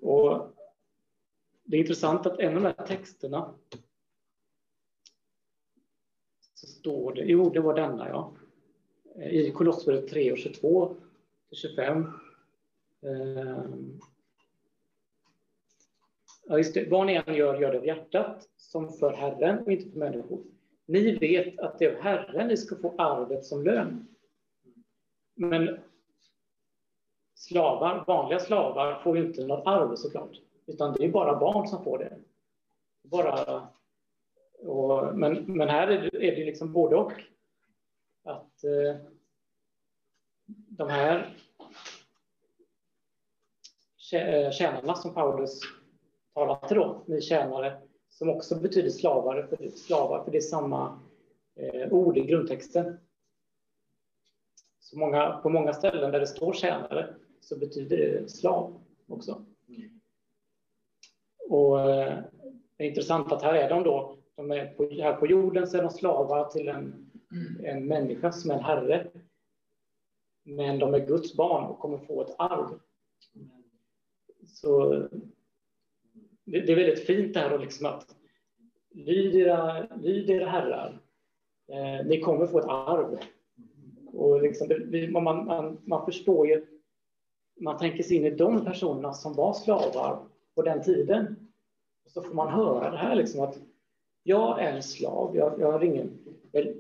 Och 0.02 0.55
det 1.66 1.78
är 1.78 1.82
intressant 1.82 2.26
att 2.26 2.40
en 2.40 2.58
av 2.58 2.64
de 2.64 2.74
här 2.78 2.88
texterna 2.88 3.54
så 6.54 6.68
står 6.68 7.14
det, 7.14 7.22
jo 7.22 7.50
det 7.50 7.60
var 7.60 7.74
denna 7.74 8.10
ja, 8.10 8.34
i 9.16 9.52
Kolosserbrevet 9.52 10.10
3 10.10 10.32
och 10.32 10.38
22 10.38 10.96
till 11.50 11.58
25. 11.58 12.12
Ehm. 13.02 14.00
Ja, 16.48 16.58
just 16.58 16.74
det. 16.74 16.90
Vad 16.90 17.08
ni 17.08 17.14
än 17.14 17.36
gör, 17.36 17.62
gör 17.62 17.72
det 17.72 17.78
av 17.78 17.86
hjärtat, 17.86 18.50
som 18.58 18.94
för 18.94 19.14
Herren 19.14 19.60
och 19.60 19.72
inte 19.72 19.90
för 19.90 20.00
människor. 20.00 20.44
Ni 20.86 21.16
vet 21.16 21.60
att 21.60 21.80
det 21.80 21.86
är 21.86 21.96
av 21.96 22.02
Herren 22.02 22.48
ni 22.48 22.58
ska 22.58 22.76
få 22.76 22.96
arvet 22.98 23.46
som 23.46 23.64
lön. 23.64 24.08
Men 25.34 25.80
slavar, 27.36 28.04
vanliga 28.08 28.40
slavar, 28.40 29.00
får 29.00 29.18
ju 29.18 29.26
inte 29.26 29.46
något 29.46 29.68
arv 29.68 29.96
såklart, 29.96 30.40
utan 30.66 30.94
det 30.94 31.06
är 31.06 31.12
bara 31.12 31.40
barn 31.40 31.68
som 31.68 31.84
får 31.84 31.98
det. 31.98 32.18
Bara, 33.04 33.68
och, 34.60 35.18
men, 35.18 35.34
men 35.34 35.70
här 35.70 35.88
är 35.88 36.02
det, 36.02 36.28
är 36.28 36.36
det 36.36 36.46
liksom 36.46 36.74
både 36.74 36.96
och. 36.96 37.12
Att 38.24 38.64
eh, 38.64 38.96
de 40.48 40.90
här 40.90 41.36
eh, 44.14 44.52
tjänarna 44.52 44.96
som 44.96 45.14
Paulus 45.14 45.60
talar 46.34 46.68
till 46.68 46.78
då, 46.78 47.04
ni 47.08 47.22
tjänare, 47.22 47.82
som 48.10 48.30
också 48.30 48.56
betyder 48.56 48.90
slavar, 48.90 49.44
för, 49.44 49.70
slavar, 49.70 50.24
för 50.24 50.32
det 50.32 50.38
är 50.38 50.42
samma 50.42 51.00
eh, 51.56 51.94
ord 51.94 52.18
i 52.18 52.22
grundtexten. 52.22 53.00
Så 54.80 54.98
många, 54.98 55.38
på 55.38 55.50
många 55.50 55.74
ställen 55.74 56.12
där 56.12 56.20
det 56.20 56.28
står 56.28 56.54
tjänare 56.54 57.16
så 57.42 57.60
betyder 57.60 57.98
det 57.98 58.30
slav 58.30 58.82
också. 59.08 59.46
Och 61.50 61.80
eh, 61.80 62.18
det 62.78 62.84
är 62.84 62.88
intressant 62.88 63.32
att 63.32 63.42
här 63.42 63.54
är 63.54 63.70
de 63.70 63.84
då, 63.84 64.18
de 64.36 64.52
är 64.52 64.66
på, 64.66 64.90
här 64.90 65.14
på 65.14 65.28
jorden 65.28 65.68
så 65.68 65.78
är 65.78 65.82
de 65.82 65.90
slavar 65.90 66.50
till 66.50 66.68
en, 66.68 67.12
en 67.64 67.88
människa 67.88 68.32
som 68.32 68.52
är 68.52 68.56
en 68.56 68.64
herre. 68.64 69.08
Men 70.44 70.80
de 70.80 70.94
är 70.94 71.06
Guds 71.08 71.36
barn 71.36 71.64
och 71.64 71.80
kommer 71.80 71.98
få 71.98 72.22
ett 72.22 72.36
arv. 72.38 72.80
Så 74.48 74.90
det, 76.44 76.62
det 76.62 76.72
är 76.72 76.76
väldigt 76.76 77.06
fint 77.06 77.34
det 77.34 77.40
här 77.40 77.54
och 77.54 77.60
liksom 77.60 77.86
att 77.86 78.16
lyd 78.90 79.36
era, 79.36 79.88
lyd 79.96 80.30
era 80.30 80.50
herrar. 80.50 81.02
Eh, 81.68 82.06
ni 82.06 82.20
kommer 82.20 82.48
få 82.48 82.60
ett 82.60 82.66
arv. 82.66 83.20
Och 84.14 84.42
liksom, 84.42 84.68
det, 84.68 85.12
man, 85.12 85.24
man, 85.24 85.78
man 85.86 86.06
förstår 86.06 86.48
ju 86.48 86.66
man 87.60 87.78
tänker 87.78 88.04
sig 88.04 88.18
in 88.18 88.26
i 88.26 88.30
de 88.30 88.66
personerna 88.66 89.14
som 89.14 89.34
var 89.34 89.54
slavar 89.54 90.28
på 90.56 90.62
den 90.62 90.84
tiden. 90.84 91.50
Och 92.06 92.12
så 92.12 92.22
får 92.22 92.34
man 92.34 92.54
höra 92.54 92.92
det 92.92 92.98
här 92.98 93.16
liksom 93.16 93.42
att 93.42 93.60
jag 94.24 94.62
är 94.62 94.72
en 94.72 94.84
slav, 94.84 95.36
jag, 95.36 95.60
jag 95.60 95.72
har 95.72 95.84
ingen, 95.84 96.18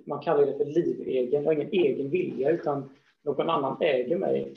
man 0.06 0.20
kallar 0.20 0.46
det 0.46 0.58
för 0.58 0.66
livegen, 0.66 1.32
jag 1.32 1.44
har 1.44 1.54
ingen 1.54 1.72
egen 1.72 2.10
vilja 2.10 2.50
utan 2.50 2.90
någon 3.22 3.50
annan 3.50 3.82
äger 3.82 4.18
mig. 4.18 4.54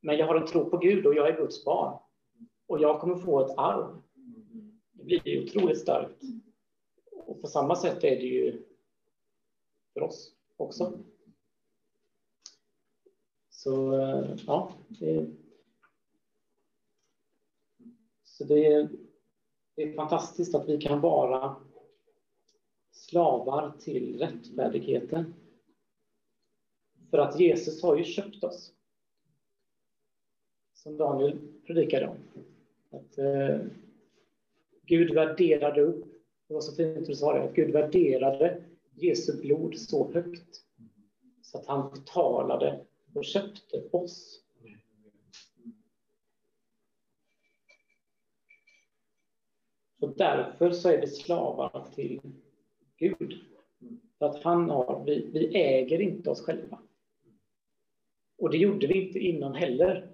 Men 0.00 0.16
jag 0.16 0.26
har 0.26 0.34
en 0.34 0.46
tro 0.46 0.70
på 0.70 0.76
Gud 0.76 1.06
och 1.06 1.14
jag 1.14 1.28
är 1.28 1.36
Guds 1.36 1.64
barn. 1.64 1.98
Och 2.66 2.80
jag 2.80 3.00
kommer 3.00 3.16
få 3.16 3.40
ett 3.40 3.58
arv. 3.58 4.02
Det 4.92 5.04
blir 5.04 5.28
ju 5.28 5.44
otroligt 5.44 5.78
starkt. 5.78 6.22
Och 7.12 7.40
på 7.40 7.48
samma 7.48 7.76
sätt 7.76 8.04
är 8.04 8.16
det 8.16 8.26
ju 8.26 8.62
för 9.94 10.02
oss 10.02 10.32
också. 10.56 10.92
Så 13.50 14.00
eh, 14.00 14.36
ja, 14.46 14.72
det, 14.88 15.26
så 18.38 18.44
det, 18.44 18.88
det 19.74 19.82
är 19.82 19.94
fantastiskt 19.94 20.54
att 20.54 20.68
vi 20.68 20.78
kan 20.78 21.00
vara 21.00 21.56
slavar 22.92 23.72
till 23.80 24.18
rättfärdigheten. 24.18 25.34
För 27.10 27.18
att 27.18 27.40
Jesus 27.40 27.82
har 27.82 27.96
ju 27.96 28.04
köpt 28.04 28.44
oss. 28.44 28.72
Som 30.74 30.96
Daniel 30.96 31.38
predikade 31.66 32.08
om. 32.08 32.16
Att 32.90 33.18
eh, 33.18 33.58
Gud 34.82 35.14
värderade 35.14 35.80
upp, 35.80 36.04
det 36.48 36.54
var 36.54 36.60
så 36.60 36.74
fint 36.74 37.06
du 37.06 37.14
sa 37.14 37.32
det, 37.32 37.42
att 37.42 37.54
Gud 37.54 37.72
värderade 37.72 38.64
Jesu 38.94 39.40
blod 39.40 39.78
så 39.78 40.12
högt 40.12 40.62
så 41.42 41.58
att 41.58 41.66
han 41.66 41.90
betalade 41.90 42.86
och 43.14 43.24
köpte 43.24 43.82
oss. 43.90 44.45
Och 50.06 50.16
därför 50.16 50.70
så 50.70 50.88
är 50.88 51.00
vi 51.00 51.06
slavar 51.06 51.86
till 51.94 52.20
Gud. 52.96 53.40
För 54.18 54.26
att 54.26 54.42
han 54.42 54.70
har, 54.70 55.04
vi, 55.06 55.30
vi 55.32 55.56
äger 55.56 56.00
inte 56.00 56.30
oss 56.30 56.44
själva. 56.44 56.78
Och 58.38 58.50
det 58.50 58.56
gjorde 58.56 58.86
vi 58.86 59.06
inte 59.06 59.18
innan 59.18 59.54
heller. 59.54 60.08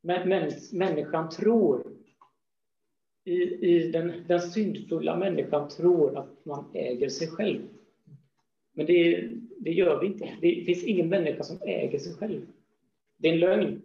Men, 0.00 0.28
men 0.28 0.52
människan 0.72 1.28
tror, 1.28 1.96
i, 3.24 3.42
i 3.42 3.90
den, 3.90 4.24
den 4.26 4.40
syndfulla 4.40 5.16
människan 5.16 5.68
tror 5.68 6.18
att 6.18 6.44
man 6.44 6.70
äger 6.74 7.08
sig 7.08 7.28
själv. 7.28 7.62
Men 8.72 8.86
det, 8.86 9.30
det 9.58 9.72
gör 9.72 10.00
vi 10.00 10.06
inte. 10.06 10.36
Det 10.40 10.64
finns 10.66 10.84
ingen 10.84 11.08
människa 11.08 11.42
som 11.42 11.58
äger 11.62 11.98
sig 11.98 12.14
själv. 12.14 12.46
Det 13.16 13.28
är 13.28 13.32
en 13.32 13.40
lögn. 13.40 13.82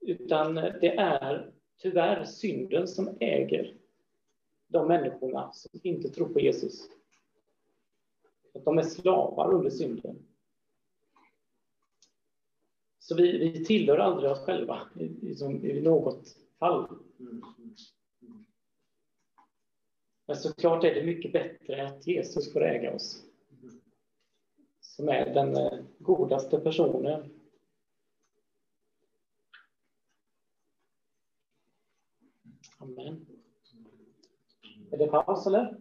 Utan 0.00 0.54
det 0.54 0.96
är 0.96 1.52
tyvärr 1.80 2.24
synden 2.24 2.88
som 2.88 3.16
äger 3.20 3.74
de 4.68 4.88
människorna 4.88 5.52
som 5.52 5.80
inte 5.82 6.08
tror 6.08 6.28
på 6.28 6.40
Jesus. 6.40 6.88
Att 8.54 8.64
de 8.64 8.78
är 8.78 8.82
slavar 8.82 9.54
under 9.54 9.70
synden. 9.70 10.26
Så 12.98 13.14
vi, 13.14 13.38
vi 13.38 13.64
tillhör 13.64 13.98
aldrig 13.98 14.30
oss 14.30 14.38
själva 14.38 14.80
i, 14.94 15.04
i, 15.04 15.36
i 15.62 15.82
något 15.82 16.36
fall. 16.58 16.88
Men 20.26 20.36
såklart 20.36 20.84
är 20.84 20.94
det 20.94 21.04
mycket 21.04 21.32
bättre 21.32 21.86
att 21.86 22.06
Jesus 22.06 22.52
får 22.52 22.62
äga 22.62 22.94
oss 22.94 23.24
som 24.80 25.08
är 25.08 25.34
den 25.34 25.56
eh, 25.56 25.78
godaste 25.98 26.58
personen. 26.58 27.39
Amen. 32.78 33.26
Är 34.90 34.98
det 34.98 35.06
paus 35.06 35.46
eller? 35.46 35.78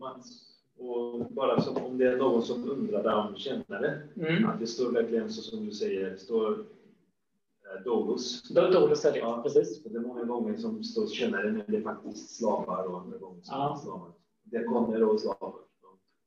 Mats, 0.00 0.52
och 0.76 1.32
bara 1.32 1.60
som 1.60 1.76
om 1.76 1.98
det 1.98 2.08
är 2.08 2.16
någon 2.16 2.42
som 2.42 2.70
undrar 2.70 3.28
om 3.28 3.36
kännare, 3.36 4.08
mm. 4.16 4.48
att 4.48 4.60
det 4.60 4.66
står 4.66 4.92
verkligen 4.92 5.32
så 5.32 5.42
som 5.42 5.66
du 5.66 5.72
säger, 5.72 6.10
det 6.10 6.18
står 6.18 6.60
eh, 6.60 7.84
Dolos. 7.84 8.48
Dolos 8.48 9.04
är 9.04 9.12
det, 9.12 9.18
ja, 9.18 9.42
precis. 9.42 9.82
Det 9.82 9.96
är 9.96 10.00
många 10.00 10.24
gånger 10.24 10.56
som 10.56 10.84
står 10.84 11.06
kännare, 11.06 11.52
men 11.52 11.64
det 11.68 11.76
är 11.76 11.82
faktiskt 11.82 12.36
slavar 12.36 12.84
och 12.84 13.00
andra 13.00 13.18
gånger 13.18 13.42
som 13.42 13.58
ja. 13.58 13.80
slavar. 13.82 14.12
Dekoner 14.42 15.02
och 15.02 15.20
slavar. 15.20 15.54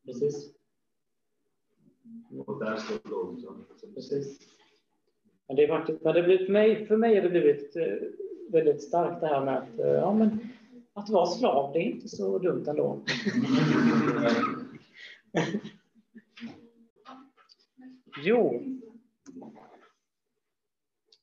Precis. 0.06 0.54
Och 2.46 2.60
där 2.60 2.78
står 2.78 3.10
Dolos. 3.10 3.46
Precis. 3.96 4.55
Men 5.48 5.56
det 5.56 5.64
är 5.64 5.68
faktiskt, 5.68 6.04
men 6.04 6.14
det 6.14 6.24
blir, 6.24 6.46
för, 6.46 6.54
mig, 6.54 6.86
för 6.86 6.98
mig 6.98 7.16
har 7.16 7.22
det 7.22 7.30
blivit 7.30 7.76
eh, 7.76 7.94
väldigt 8.50 8.84
starkt 8.84 9.22
det 9.22 9.28
här 9.28 9.46
med 9.46 9.58
att, 9.58 9.80
eh, 9.80 9.88
ja, 9.88 10.14
men, 10.14 10.40
att 10.94 11.10
vara 11.10 11.26
slav, 11.26 11.74
det 11.74 11.80
är 11.80 11.84
inte 11.84 12.10
så 12.10 12.40
dumt 12.40 12.66
ändå. 12.68 13.00
jo. 18.24 18.64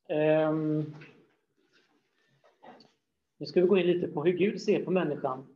Um, 0.08 0.94
nu 3.38 3.46
ska 3.46 3.60
vi 3.60 3.66
gå 3.66 3.78
in 3.78 3.86
lite 3.86 4.08
på 4.08 4.24
hur 4.24 4.32
Gud 4.32 4.62
ser 4.62 4.84
på 4.84 4.90
människan. 4.90 5.46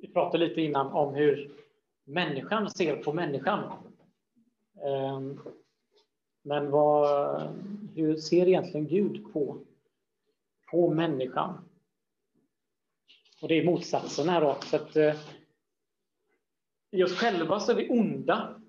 Vi 0.00 0.08
pratade 0.08 0.46
lite 0.46 0.60
innan 0.60 0.86
om 0.86 1.14
hur 1.14 1.50
människan 2.04 2.70
ser 2.70 2.96
på 2.96 3.12
människan. 3.12 3.72
Um, 4.84 5.40
men 6.42 6.70
vad, 6.70 7.40
hur 7.94 8.16
ser 8.16 8.48
egentligen 8.48 8.86
Gud 8.86 9.32
på, 9.32 9.64
på 10.70 10.94
människan? 10.94 11.68
Och 13.42 13.48
det 13.48 13.54
är 13.54 13.64
motsatsen 13.64 14.28
här 14.28 14.40
då. 14.40 14.56
Så 14.62 14.76
att, 14.76 14.96
eh, 14.96 15.16
I 16.90 17.04
oss 17.04 17.18
själva 17.18 17.60
så 17.60 17.72
är 17.72 17.76
vi 17.76 17.88
onda 17.88 18.60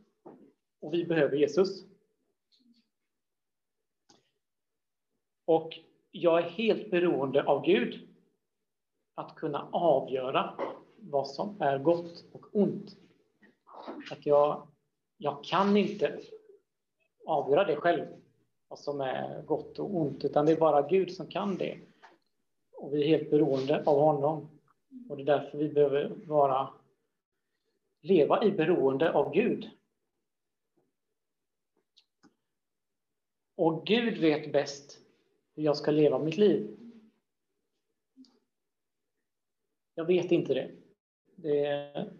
och 0.79 0.93
vi 0.93 1.05
behöver 1.05 1.37
Jesus. 1.37 1.85
Och 5.45 5.79
jag 6.11 6.39
är 6.39 6.49
helt 6.49 6.91
beroende 6.91 7.43
av 7.43 7.65
Gud 7.65 8.09
att 9.15 9.35
kunna 9.35 9.69
avgöra 9.71 10.53
vad 10.97 11.27
som 11.27 11.61
är 11.61 11.79
gott 11.79 12.25
och 12.31 12.45
ont. 12.51 12.97
Att 14.11 14.25
jag, 14.25 14.67
jag 15.17 15.43
kan 15.43 15.77
inte 15.77 16.19
avgöra 17.25 17.63
det 17.63 17.75
själv, 17.75 18.05
vad 18.67 18.79
som 18.79 19.01
är 19.01 19.41
gott 19.41 19.79
och 19.79 19.95
ont, 19.95 20.25
utan 20.25 20.45
det 20.45 20.51
är 20.51 20.59
bara 20.59 20.87
Gud 20.87 21.13
som 21.13 21.27
kan 21.27 21.57
det. 21.57 21.79
Och 22.77 22.93
vi 22.93 23.03
är 23.03 23.17
helt 23.17 23.29
beroende 23.29 23.83
av 23.85 23.99
honom. 23.99 24.49
Och 25.09 25.17
det 25.17 25.23
är 25.23 25.25
därför 25.25 25.57
vi 25.57 25.69
behöver 25.69 26.09
vara, 26.25 26.73
leva 28.01 28.43
i 28.43 28.51
beroende 28.51 29.13
av 29.13 29.33
Gud. 29.33 29.69
Och 33.55 33.85
Gud 33.85 34.17
vet 34.17 34.51
bäst 34.51 34.99
hur 35.55 35.63
jag 35.63 35.77
ska 35.77 35.91
leva 35.91 36.19
mitt 36.19 36.37
liv. 36.37 36.77
Jag 39.95 40.05
vet 40.05 40.31
inte 40.31 40.53
det. 40.53 40.71
det 41.35 42.11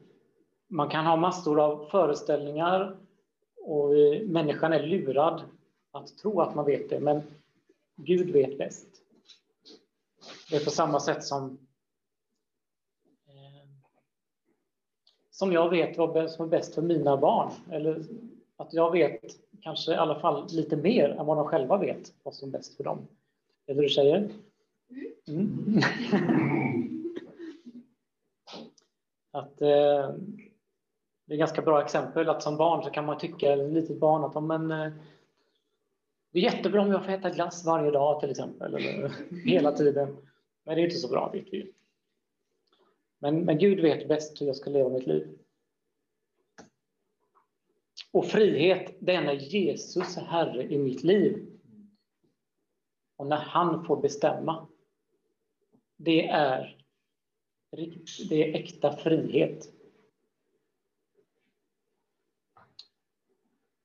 man 0.67 0.89
kan 0.89 1.05
ha 1.05 1.15
massor 1.15 1.59
av 1.59 1.85
föreställningar 1.85 3.02
och 3.63 3.93
vi, 3.93 4.27
människan 4.27 4.73
är 4.73 4.83
lurad 4.83 5.41
att 5.91 6.17
tro 6.17 6.41
att 6.41 6.55
man 6.55 6.65
vet 6.65 6.89
det, 6.89 6.99
men 6.99 7.21
Gud 7.95 8.29
vet 8.29 8.57
bäst. 8.57 8.87
Det 10.49 10.55
är 10.55 10.63
på 10.63 10.69
samma 10.69 10.99
sätt 10.99 11.23
som 11.23 11.57
eh, 13.27 13.69
som 15.31 15.51
jag 15.51 15.69
vet 15.69 15.97
vad 15.97 16.31
som 16.31 16.45
är 16.45 16.49
bäst 16.49 16.75
för 16.75 16.81
mina 16.81 17.17
barn. 17.17 17.51
Eller 17.71 18.05
att 18.57 18.73
jag 18.73 18.91
vet 18.91 19.21
kanske 19.61 19.91
i 19.91 19.95
alla 19.95 20.19
fall 20.19 20.47
lite 20.51 20.75
mer 20.75 21.09
än 21.09 21.25
vad 21.25 21.37
de 21.37 21.47
själva 21.47 21.77
vet 21.77 22.13
vad 22.23 22.35
som 22.35 22.49
är 22.49 22.51
bäst 22.51 22.77
för 22.77 22.83
dem. 22.83 23.07
Är 23.65 23.73
det 23.73 23.81
du 23.81 23.89
säger? 23.89 24.29
Mm. 25.27 25.79
att, 29.31 29.61
eh, 29.61 30.11
det 31.25 31.33
är 31.33 31.35
ett 31.35 31.39
ganska 31.39 31.61
bra 31.61 31.83
exempel 31.83 32.29
att 32.29 32.43
som 32.43 32.57
barn 32.57 32.83
så 32.83 32.89
kan 32.89 33.05
man 33.05 33.17
tycka, 33.17 33.51
eller 33.51 33.69
litet 33.69 33.99
barn, 33.99 34.23
att 34.23 34.43
men, 34.43 34.71
eh, 34.71 34.93
det 36.31 36.39
är 36.39 36.43
jättebra 36.43 36.81
om 36.81 36.91
jag 36.91 37.05
får 37.05 37.11
äta 37.11 37.29
glass 37.29 37.65
varje 37.65 37.91
dag 37.91 38.19
till 38.19 38.31
exempel, 38.31 38.75
eller 38.75 39.11
hela 39.45 39.71
tiden. 39.71 40.17
Men 40.63 40.75
det 40.75 40.81
är 40.81 40.85
inte 40.85 40.95
så 40.95 41.07
bra, 41.07 41.29
vet 41.33 41.47
vi 41.51 41.73
men, 43.23 43.45
men 43.45 43.57
Gud 43.57 43.79
vet 43.79 44.07
bäst 44.07 44.41
hur 44.41 44.45
jag 44.45 44.55
ska 44.55 44.69
leva 44.69 44.89
mitt 44.89 45.07
liv. 45.07 45.37
Och 48.11 48.25
frihet, 48.25 48.95
det 48.99 49.15
är 49.15 49.21
när 49.21 49.33
Jesus 49.33 50.17
är 50.17 50.21
Herre 50.21 50.63
i 50.63 50.77
mitt 50.77 51.03
liv. 51.03 51.45
Och 53.15 53.27
när 53.27 53.37
han 53.37 53.85
får 53.85 54.01
bestämma. 54.01 54.67
Det 55.97 56.27
är, 56.27 56.85
det 58.29 58.49
är 58.49 58.55
äkta 58.55 58.97
frihet. 58.97 59.72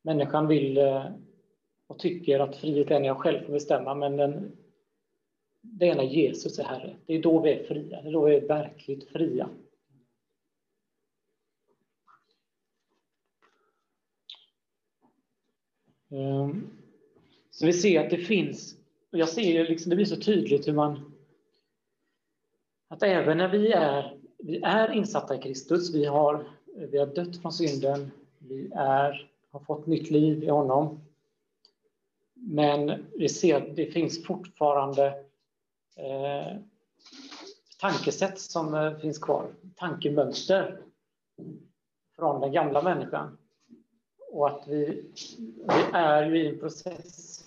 Människan 0.03 0.47
vill 0.47 0.79
eh, 0.79 1.05
och 1.87 1.99
tycker 1.99 2.41
att 2.41 2.57
frihet 2.57 2.91
är 2.91 3.01
när 3.01 3.07
jag 3.07 3.17
själv 3.17 3.47
får 3.47 3.53
bestämma, 3.53 3.95
men 3.95 4.17
den, 4.17 4.57
det 5.61 5.89
är 5.89 5.95
när 5.95 6.05
Jesus 6.05 6.59
är 6.59 6.65
Herre. 6.65 6.97
Det 7.07 7.15
är 7.15 7.23
då 7.23 7.41
vi 7.41 7.53
är 7.53 7.65
fria, 7.65 8.03
det 8.03 8.09
är 8.09 8.13
då 8.13 8.25
vi 8.25 8.35
är 8.35 8.49
verkligt 8.49 9.09
fria. 9.09 9.49
Ehm, 16.11 16.71
så 17.51 17.67
vi 17.67 17.73
ser 17.73 18.05
att 18.05 18.11
det 18.11 18.17
finns, 18.17 18.77
och 19.13 19.19
jag 19.19 19.29
ser 19.29 19.69
liksom, 19.69 19.91
det 19.91 19.97
blir 19.97 20.07
så 20.07 20.21
tydligt 20.21 20.69
hur 20.69 20.73
man, 20.73 21.13
att 22.89 23.03
även 23.03 23.39
när 23.39 23.49
vi 23.49 23.73
är, 23.73 24.19
vi 24.39 24.61
är 24.63 24.93
insatta 24.93 25.37
i 25.37 25.43
Kristus, 25.43 25.95
vi 25.95 26.05
har, 26.05 26.51
vi 26.91 26.99
har 26.99 27.07
dött 27.07 27.43
från 27.43 27.53
synden, 27.53 28.11
vi 28.39 28.71
är, 28.75 29.31
har 29.51 29.61
fått 29.61 29.87
nytt 29.87 30.11
liv 30.11 30.45
i 30.45 30.49
honom. 30.51 31.01
Men 32.35 33.07
vi 33.15 33.29
ser 33.29 33.57
att 33.57 33.77
det 33.77 33.87
finns 33.87 34.25
fortfarande 34.25 35.07
eh, 35.97 36.57
tankesätt 37.81 38.41
som 38.41 38.75
eh, 38.75 38.99
finns 38.99 39.19
kvar, 39.19 39.55
tankemönster 39.77 40.81
från 42.17 42.41
den 42.41 42.53
gamla 42.53 42.83
människan. 42.83 43.39
Och 44.33 44.49
att 44.49 44.69
vi, 44.69 45.05
vi 45.57 45.83
är 45.93 46.31
ju 46.31 46.43
i 46.43 46.49
en 46.49 46.59
process 46.59 47.45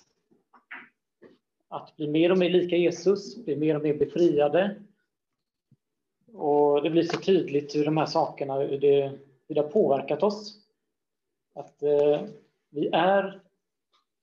att 1.67 1.95
bli 1.97 2.07
mer 2.07 2.31
och 2.31 2.37
mer 2.37 2.49
lika 2.49 2.75
Jesus, 2.75 3.45
bli 3.45 3.55
mer 3.55 3.75
och 3.75 3.81
mer 3.81 3.93
befriade. 3.93 4.75
Och 6.33 6.83
det 6.83 6.89
blir 6.89 7.03
så 7.03 7.17
tydligt 7.17 7.75
hur 7.75 7.85
de 7.85 7.97
här 7.97 8.05
sakerna, 8.05 8.55
hur 8.55 8.79
det, 8.79 9.19
hur 9.47 9.55
det 9.55 9.61
har 9.61 9.69
påverkat 9.69 10.23
oss. 10.23 10.60
Att 11.53 11.83
eh, 11.83 12.23
vi 12.69 12.87
är, 12.87 13.41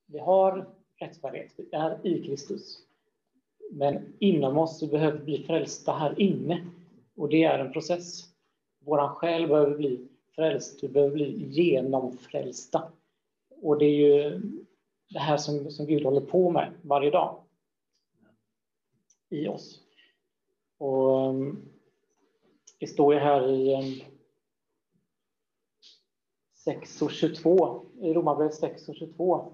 vi 0.06 0.18
har 0.18 0.66
rättfärdighet, 1.00 1.52
vi 1.56 1.68
är 1.72 2.06
i 2.06 2.26
Kristus. 2.26 2.78
Men 3.70 4.14
inom 4.18 4.58
oss 4.58 4.78
så 4.78 4.86
behöver 4.86 5.18
vi 5.18 5.24
bli 5.24 5.42
frälsta 5.42 5.92
här 5.92 6.20
inne. 6.20 6.66
Och 7.16 7.28
det 7.28 7.44
är 7.44 7.58
en 7.58 7.72
process. 7.72 8.24
Vår 8.80 9.08
själ 9.08 9.48
behöver 9.48 9.76
bli 9.76 10.08
frälst, 10.34 10.84
vi 10.84 10.88
behöver 10.88 11.14
bli 11.14 11.48
genomfrälsta. 11.48 12.92
Och 13.62 13.78
det 13.78 13.84
är 13.84 13.94
ju 13.94 14.40
det 15.10 15.18
här 15.18 15.36
som, 15.36 15.70
som 15.70 15.86
Gud 15.86 16.04
håller 16.04 16.20
på 16.20 16.50
med 16.50 16.72
varje 16.82 17.10
dag 17.10 17.42
i 19.30 19.48
oss. 19.48 19.80
Och 20.78 21.20
ehm, 21.20 21.68
det 22.78 22.86
står 22.86 23.14
ju 23.14 23.20
här 23.20 23.48
i 23.48 23.74
ehm, 23.74 24.17
6 26.68 27.02
och 27.02 27.10
22, 27.10 27.82
i 28.00 28.14
Romarbrevet 28.14 28.54
6 28.54 28.88
och 28.88 28.94
22. 28.94 29.52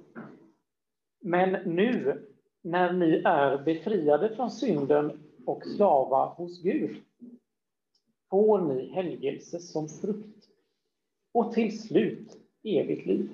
Men 1.20 1.52
nu 1.52 2.22
när 2.62 2.92
ni 2.92 3.22
är 3.24 3.64
befriade 3.64 4.36
från 4.36 4.50
synden 4.50 5.22
och 5.46 5.66
slava 5.66 6.26
hos 6.26 6.62
Gud 6.62 7.02
får 8.30 8.60
ni 8.60 8.88
helgelse 8.88 9.60
som 9.60 9.88
frukt 9.88 10.48
och 11.32 11.52
till 11.52 11.82
slut 11.82 12.38
evigt 12.62 13.06
liv. 13.06 13.30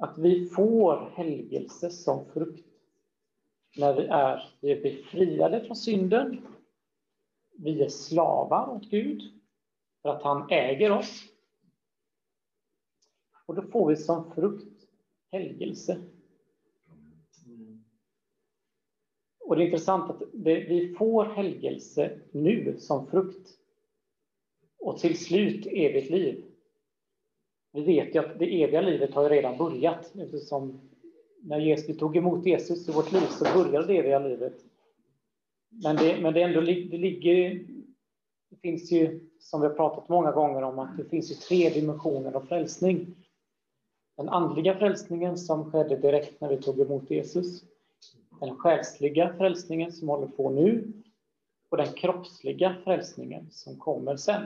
Att 0.00 0.18
vi 0.18 0.46
får 0.48 1.10
helgelse 1.14 1.90
som 1.90 2.24
frukt 2.26 2.66
när 3.76 3.94
vi 3.94 4.06
är, 4.06 4.54
vi 4.60 4.72
är 4.72 4.82
befriade 4.82 5.64
från 5.64 5.76
synden. 5.76 6.46
Vi 7.58 7.82
är 7.82 7.88
slavar 7.88 8.68
åt 8.68 8.90
Gud 8.90 9.41
för 10.02 10.08
att 10.08 10.22
han 10.22 10.50
äger 10.50 10.92
oss. 10.92 11.22
Och 13.46 13.54
då 13.54 13.62
får 13.62 13.88
vi 13.88 13.96
som 13.96 14.34
frukt 14.34 14.88
helgelse. 15.30 15.98
Och 19.40 19.56
det 19.56 19.62
är 19.62 19.66
intressant 19.66 20.10
att 20.10 20.22
det, 20.32 20.60
vi 20.60 20.94
får 20.98 21.24
helgelse 21.24 22.20
nu 22.32 22.76
som 22.78 23.06
frukt 23.06 23.48
och 24.78 24.98
till 24.98 25.18
slut 25.18 25.66
evigt 25.66 26.10
liv. 26.10 26.44
Vi 27.72 27.82
vet 27.82 28.14
ju 28.14 28.18
att 28.18 28.38
det 28.38 28.62
eviga 28.62 28.80
livet 28.80 29.14
har 29.14 29.30
redan 29.30 29.58
börjat 29.58 30.12
eftersom 30.16 30.80
när 31.42 31.58
Jesus, 31.58 31.88
vi 31.88 31.94
tog 31.94 32.16
emot 32.16 32.46
Jesus 32.46 32.88
i 32.88 32.92
vårt 32.92 33.12
liv 33.12 33.20
så 33.20 33.44
började 33.44 33.86
det 33.86 33.98
eviga 33.98 34.18
livet. 34.18 34.54
Men 35.68 35.96
det, 35.96 36.20
men 36.22 36.34
det 36.34 36.42
ändå 36.42 36.60
det 36.60 36.98
ligger, 36.98 37.66
det 38.52 38.58
finns 38.60 38.92
ju, 38.92 39.20
som 39.40 39.60
vi 39.60 39.66
har 39.66 39.74
pratat 39.74 40.08
många 40.08 40.32
gånger 40.32 40.62
om, 40.62 40.78
att 40.78 40.96
det 40.96 41.04
finns 41.04 41.30
ju 41.30 41.34
tre 41.34 41.70
dimensioner 41.70 42.32
av 42.32 42.40
frälsning. 42.40 43.06
Den 44.16 44.28
andliga 44.28 44.78
frälsningen 44.78 45.38
som 45.38 45.70
skedde 45.70 45.96
direkt 45.96 46.40
när 46.40 46.48
vi 46.48 46.62
tog 46.62 46.80
emot 46.80 47.10
Jesus. 47.10 47.64
Den 48.40 48.56
själsliga 48.56 49.34
frälsningen 49.38 49.92
som 49.92 50.08
håller 50.08 50.26
på 50.26 50.50
nu 50.50 50.92
och 51.68 51.76
den 51.76 51.92
kroppsliga 51.92 52.76
frälsningen 52.84 53.48
som 53.50 53.78
kommer 53.78 54.16
sen. 54.16 54.42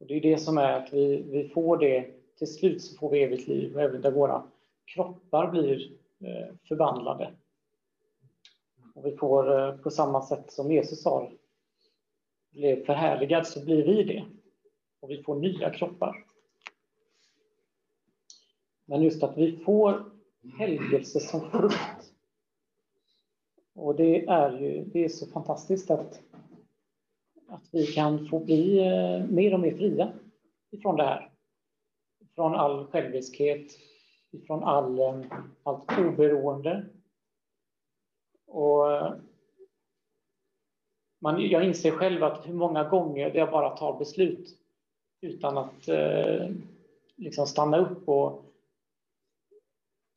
Och 0.00 0.06
det 0.06 0.16
är 0.16 0.20
det 0.20 0.38
som 0.38 0.58
är 0.58 0.72
att 0.72 0.92
vi, 0.92 1.22
vi 1.22 1.48
får 1.48 1.76
det, 1.76 2.10
till 2.38 2.54
slut 2.54 2.82
så 2.82 2.96
får 2.96 3.10
vi 3.10 3.22
evigt 3.22 3.48
liv, 3.48 3.78
även 3.78 4.00
där 4.00 4.10
våra 4.10 4.42
kroppar 4.84 5.50
blir 5.50 5.92
eh, 6.20 6.54
förvandlade. 6.68 7.30
Och 8.94 9.06
vi 9.06 9.16
får 9.16 9.58
eh, 9.58 9.76
på 9.76 9.90
samma 9.90 10.22
sätt 10.22 10.52
som 10.52 10.72
Jesus 10.72 11.04
har 11.04 11.32
blev 12.52 12.84
förhärligad 12.84 13.46
så 13.46 13.64
blir 13.64 13.84
vi 13.84 14.02
det. 14.02 14.24
Och 15.00 15.10
vi 15.10 15.22
får 15.22 15.36
nya 15.36 15.70
kroppar. 15.70 16.24
Men 18.84 19.02
just 19.02 19.22
att 19.22 19.38
vi 19.38 19.56
får 19.56 20.12
helgelse 20.58 21.20
som 21.20 21.50
frukt. 21.50 22.12
Och 23.74 23.96
det 23.96 24.26
är 24.26 24.58
ju 24.58 24.84
det 24.84 25.04
är 25.04 25.08
så 25.08 25.26
fantastiskt 25.26 25.90
att, 25.90 26.22
att 27.48 27.68
vi 27.70 27.86
kan 27.86 28.28
få 28.28 28.40
bli 28.40 28.78
eh, 28.78 29.26
mer 29.30 29.54
och 29.54 29.60
mer 29.60 29.76
fria 29.76 30.12
ifrån 30.70 30.96
det 30.96 31.04
här. 31.04 31.30
Från 32.34 32.54
all 32.54 32.86
själviskhet, 32.86 33.72
ifrån 34.30 34.64
all, 34.64 34.98
eh, 34.98 35.22
allt 35.62 35.98
oberoende. 35.98 36.84
Och 38.46 38.92
eh, 38.92 39.14
man, 41.22 41.46
jag 41.46 41.64
inser 41.64 41.90
själv 41.90 42.24
att 42.24 42.48
hur 42.48 42.54
många 42.54 42.88
gånger 42.88 43.36
jag 43.36 43.50
bara 43.50 43.76
tar 43.76 43.98
beslut 43.98 44.58
utan 45.20 45.58
att 45.58 45.88
eh, 45.88 46.50
liksom 47.16 47.46
stanna 47.46 47.78
upp 47.78 48.08
och 48.08 48.44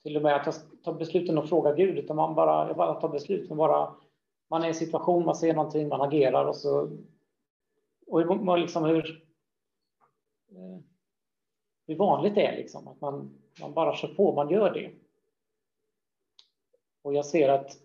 till 0.03 0.16
och 0.16 0.22
med 0.22 0.36
att 0.36 0.45
jag 0.45 0.56
tar 0.84 0.93
besluten 0.93 1.38
och 1.38 1.49
frågar 1.49 1.76
Gud, 1.76 1.97
utan 1.97 2.16
man 2.16 2.36
bara, 2.36 2.68
jag 2.68 2.78
bara 2.78 2.93
tar 2.93 3.10
beslut. 3.10 3.49
Man, 3.49 3.58
bara, 3.58 3.95
man 4.49 4.62
är 4.62 4.66
i 4.66 4.70
en 4.70 4.76
situation, 4.76 5.26
man 5.26 5.36
ser 5.36 5.53
någonting, 5.53 5.88
man 5.88 6.01
agerar 6.01 6.45
och 6.45 6.56
så... 6.56 6.97
Och 8.08 8.38
man 8.38 8.62
liksom 8.62 8.84
hur, 8.84 9.24
eh, 10.51 10.80
hur 11.88 11.95
vanligt 11.95 12.36
det 12.36 12.45
är, 12.45 12.58
liksom, 12.58 12.88
att 12.88 13.01
man, 13.01 13.39
man 13.62 13.74
bara 13.74 13.95
kör 13.95 14.08
på, 14.08 14.36
man 14.36 14.49
gör 14.49 14.74
det. 14.74 14.91
Och 17.01 17.14
jag 17.14 17.26
ser 17.26 17.49
att 17.49 17.85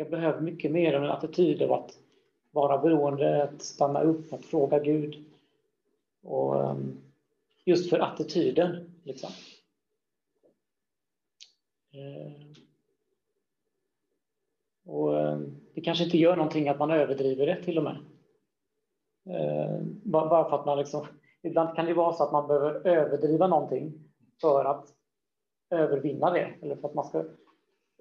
jag 0.00 0.10
behöver 0.10 0.40
mycket 0.40 0.70
mer 0.70 0.94
än 0.94 1.04
en 1.04 1.10
attityd 1.10 1.62
av 1.62 1.72
att 1.72 1.98
vara 2.50 2.78
beroende, 2.78 3.44
att 3.44 3.62
stanna 3.62 4.02
upp, 4.02 4.32
att 4.32 4.44
fråga 4.44 4.78
Gud. 4.78 5.24
Och 6.22 6.64
ehm, 6.64 6.98
just 7.64 7.90
för 7.90 7.98
attityden, 7.98 9.00
liksom. 9.04 9.30
Eh, 11.92 12.32
och 14.86 15.20
ehm, 15.20 15.56
det 15.74 15.80
kanske 15.80 16.04
inte 16.04 16.18
gör 16.18 16.36
någonting 16.36 16.68
att 16.68 16.78
man 16.78 16.90
överdriver 16.90 17.46
det 17.46 17.64
till 17.64 17.78
och 17.78 17.84
med. 17.84 17.96
Eh, 19.30 19.80
bara 20.04 20.50
för 20.50 20.56
att 20.56 20.66
man 20.66 20.78
liksom, 20.78 21.06
ibland 21.42 21.76
kan 21.76 21.86
det 21.86 21.94
vara 21.94 22.12
så 22.12 22.24
att 22.24 22.32
man 22.32 22.48
behöver 22.48 22.86
överdriva 22.86 23.46
någonting 23.46 23.92
för 24.40 24.64
att 24.64 24.88
övervinna 25.70 26.30
det. 26.30 26.54
Eller 26.62 26.76
för 26.76 26.88
att 26.88 26.94
man 26.94 27.04
ska, 27.04 27.24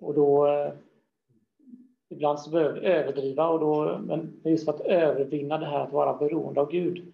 och 0.01 0.13
då 0.13 0.47
eh, 0.47 0.73
ibland 2.09 2.39
så 2.39 2.49
behöver 2.49 2.79
vi 2.79 2.87
överdriva, 2.87 3.47
och 3.47 3.59
då, 3.59 3.97
men 3.97 4.41
just 4.43 4.65
för 4.65 4.73
att 4.73 4.81
övervinna 4.81 5.57
det 5.57 5.65
här 5.65 5.79
att 5.79 5.93
vara 5.93 6.17
beroende 6.17 6.61
av 6.61 6.71
Gud 6.71 7.13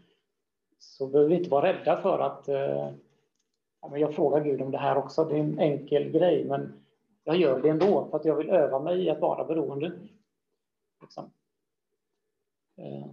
så 0.79 1.07
behöver 1.07 1.29
vi 1.29 1.37
inte 1.37 1.49
vara 1.49 1.73
rädda 1.73 2.01
för 2.01 2.19
att 2.19 2.47
eh, 2.47 2.91
jag 3.93 4.15
frågar 4.15 4.43
Gud 4.43 4.61
om 4.61 4.71
det 4.71 4.77
här 4.77 4.97
också. 4.97 5.25
Det 5.25 5.35
är 5.35 5.39
en 5.39 5.59
enkel 5.59 6.11
grej, 6.11 6.45
men 6.45 6.83
jag 7.23 7.35
gör 7.35 7.61
det 7.61 7.69
ändå 7.69 8.07
för 8.09 8.17
att 8.17 8.25
jag 8.25 8.35
vill 8.35 8.49
öva 8.49 8.79
mig 8.79 9.03
i 9.03 9.09
att 9.09 9.21
vara 9.21 9.45
beroende. 9.45 9.91
Liksom. 11.01 11.31
Eh, 12.77 13.07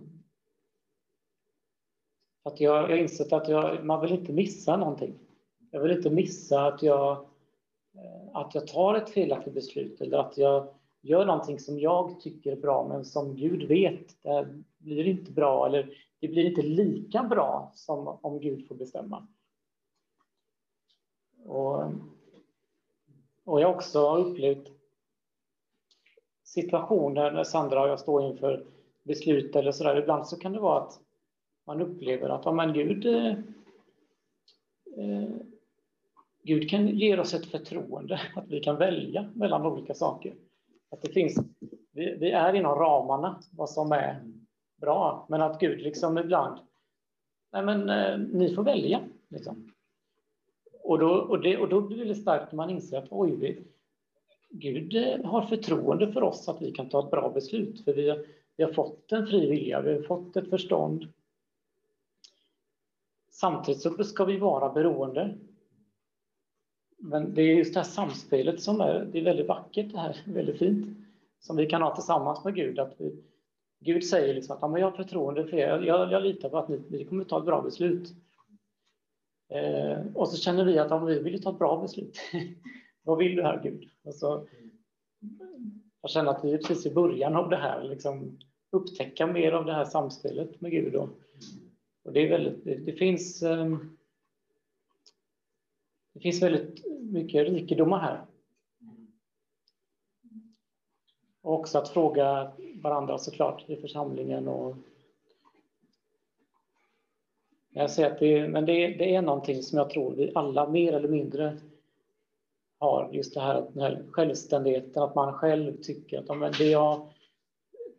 att 2.43 2.61
jag 2.61 2.83
har 2.83 2.97
insett 2.97 3.33
att 3.33 3.49
jag, 3.49 3.85
man 3.85 4.01
vill 4.01 4.13
inte 4.13 4.33
missa 4.33 4.77
någonting. 4.77 5.19
Jag 5.71 5.81
vill 5.81 5.97
inte 5.97 6.11
missa 6.11 6.67
att 6.67 6.83
jag, 6.83 7.13
eh, 7.95 8.37
att 8.37 8.55
jag 8.55 8.67
tar 8.67 8.95
ett 8.95 9.11
felaktigt 9.11 9.55
beslut 9.55 10.01
eller 10.01 10.19
att 10.19 10.39
jag 10.39 10.75
gör 11.03 11.27
någonting 11.27 11.59
som 11.59 11.79
jag 11.79 12.21
tycker 12.21 12.53
är 12.53 12.57
bra 12.57 12.89
men 12.89 13.05
som 13.05 13.37
Gud 13.37 13.69
vet, 13.69 14.23
det 14.23 14.63
blir 14.79 15.07
inte 15.07 15.33
bra 15.33 15.67
eller 15.67 15.95
det 16.21 16.29
blir 16.29 16.45
inte 16.45 16.63
lika 16.63 17.23
bra 17.23 17.73
som 17.75 18.19
om 18.23 18.41
Gud 18.41 18.69
får 18.69 18.75
bestämma. 18.75 19.27
Och, 21.45 21.83
och 23.45 23.61
jag 23.61 23.71
också 23.71 24.09
har 24.09 24.19
upplevt 24.19 24.69
situationer 26.45 27.31
när 27.31 27.45
Sandra 27.45 27.83
och 27.83 27.89
jag 27.89 28.01
står 28.01 28.23
inför 28.23 28.67
beslut 29.03 29.57
eller 29.57 29.73
sådär. 29.73 29.97
Ibland 29.97 30.27
så 30.27 30.37
kan 30.37 30.53
det 30.53 30.61
vara 30.61 30.83
att 30.83 31.01
man 31.67 31.81
upplever 31.83 32.29
att 32.29 32.45
ja, 32.45 32.53
men 32.53 32.73
Gud, 32.73 33.07
eh, 33.07 33.33
eh 34.97 35.29
Gud 36.43 36.71
kan 36.71 36.89
ge 36.89 37.19
oss 37.19 37.35
ett 37.35 37.47
förtroende, 37.47 38.21
att 38.37 38.49
vi 38.49 38.61
kan 38.61 38.77
välja 38.77 39.31
mellan 39.35 39.67
olika 39.67 39.95
saker. 39.95 40.35
Att 40.93 41.03
det 41.03 41.13
finns, 41.13 41.39
vi, 41.93 42.17
vi 42.21 42.31
är 42.31 42.53
inom 42.53 42.79
ramarna, 42.79 43.43
vad 43.51 43.71
som 43.71 43.93
är 43.93 44.23
bra, 44.81 45.27
men 45.29 45.43
att 45.43 45.61
Gud 45.61 45.81
liksom 45.81 46.19
ibland, 46.19 46.59
nej 47.53 47.63
men 47.63 47.91
eh, 47.91 48.19
ni 48.19 48.55
får 48.55 48.63
välja. 48.63 49.01
Liksom. 49.29 49.73
Och, 50.83 50.99
då, 50.99 51.11
och, 51.15 51.41
det, 51.41 51.59
och 51.59 51.69
då 51.69 51.81
blir 51.81 52.05
det 52.05 52.15
starkt 52.15 52.53
när 52.53 52.57
man 52.57 52.71
inser 52.71 52.99
att 52.99 53.09
oj, 53.11 53.37
vi, 53.37 53.65
Gud 54.49 54.97
eh, 54.97 55.25
har 55.25 55.43
förtroende 55.43 56.13
för 56.13 56.23
oss 56.23 56.49
att 56.49 56.63
vi 56.63 56.73
kan 56.73 56.89
ta 56.89 57.05
ett 57.05 57.11
bra 57.11 57.31
beslut, 57.31 57.85
för 57.85 57.93
vi 57.93 58.09
har, 58.11 58.25
vi 58.57 58.65
har 58.65 58.73
fått 58.73 59.13
en 59.13 59.27
fri 59.27 59.51
vilja, 59.51 59.81
vi 59.81 59.95
har 59.95 60.03
fått 60.03 60.37
ett 60.37 60.51
förstånd. 60.51 61.09
Samtidigt 63.31 63.83
så 63.83 64.05
ska 64.05 64.25
vi 64.25 64.39
vara 64.39 64.73
beroende. 64.73 65.39
Men 67.05 67.35
det 67.35 67.43
är 67.43 67.55
just 67.55 67.75
det 67.75 67.81
här 67.81 67.85
samspelet 67.85 68.61
som 68.61 68.81
är, 68.81 69.09
det 69.13 69.21
är 69.21 69.25
väldigt 69.25 69.49
vackert, 69.49 69.93
det 69.93 69.99
här, 69.99 70.17
väldigt 70.27 70.59
fint, 70.59 70.87
som 71.41 71.57
vi 71.57 71.67
kan 71.67 71.83
ha 71.83 71.95
tillsammans 71.95 72.45
med 72.45 72.55
Gud. 72.55 72.79
Att 72.79 72.95
vi, 72.99 73.23
Gud 73.81 74.05
säger 74.05 74.35
liksom 74.35 74.57
att 74.57 74.81
jag 74.81 74.91
har 74.91 74.97
förtroende 74.97 75.47
för 75.47 75.57
er, 75.57 75.81
jag, 75.81 76.13
jag 76.13 76.23
litar 76.23 76.49
på 76.49 76.59
att 76.59 76.69
ni, 76.69 76.83
ni 76.89 77.05
kommer 77.05 77.25
ta 77.25 77.39
ett 77.39 77.45
bra 77.45 77.63
beslut. 77.63 78.15
Eh, 79.53 79.99
och 80.15 80.29
så 80.29 80.37
känner 80.37 80.65
vi 80.65 80.79
att 80.79 80.91
ja, 80.91 80.99
vi 81.05 81.19
vill 81.19 81.43
ta 81.43 81.51
ett 81.51 81.59
bra 81.59 81.83
beslut. 81.83 82.19
Vad 83.03 83.19
vill 83.19 83.37
du 83.37 83.43
här 83.43 83.61
Gud? 83.63 83.89
Alltså, 84.07 84.47
jag 86.03 86.11
känner 86.11 86.31
att 86.31 86.45
vi 86.45 86.53
är 86.53 86.59
precis 86.59 86.87
i 86.87 86.95
början 86.95 87.37
av 87.37 87.51
det 87.51 87.57
här, 87.57 87.85
liksom, 87.85 88.39
upptäcka 88.73 89.27
mer 89.27 89.53
av 89.53 89.65
det 89.65 89.73
här 89.73 89.85
samspelet 89.85 90.61
med 90.61 90.71
Gud. 90.71 90.95
Och, 90.95 91.09
och 92.05 92.13
det, 92.13 92.21
är 92.21 92.31
väldigt, 92.31 92.65
det, 92.65 92.75
det 92.75 92.93
finns 92.93 93.43
eh, 93.43 93.77
det 96.13 96.21
finns 96.21 96.43
väldigt 96.43 96.87
mycket 97.01 97.49
rikedomar 97.49 98.01
här. 98.01 98.27
Och 101.43 101.55
också 101.55 101.79
att 101.79 101.89
fråga 101.89 102.53
varandra 102.75 103.19
såklart 103.19 103.71
i 103.71 103.77
församlingen. 103.77 104.49
Och 104.49 104.77
jag 107.71 107.91
säger 107.91 108.11
att 108.11 108.19
det, 108.19 108.49
men 108.49 108.67
det, 108.67 108.89
det 108.89 109.15
är 109.15 109.23
någonting 109.23 109.63
som 109.63 109.79
jag 109.79 109.91
tror 109.91 110.15
vi 110.15 110.33
alla 110.35 110.69
mer 110.69 110.93
eller 110.93 111.09
mindre 111.09 111.59
har, 112.79 113.11
just 113.13 113.35
det 113.35 113.41
här, 113.41 113.71
den 113.73 113.83
här 113.83 114.05
självständigheten, 114.11 115.03
att 115.03 115.15
man 115.15 115.33
själv 115.33 115.83
tycker 115.83 116.19
att 116.19 116.39
men 116.39 116.53
det, 116.59 116.65
jag, 116.65 117.09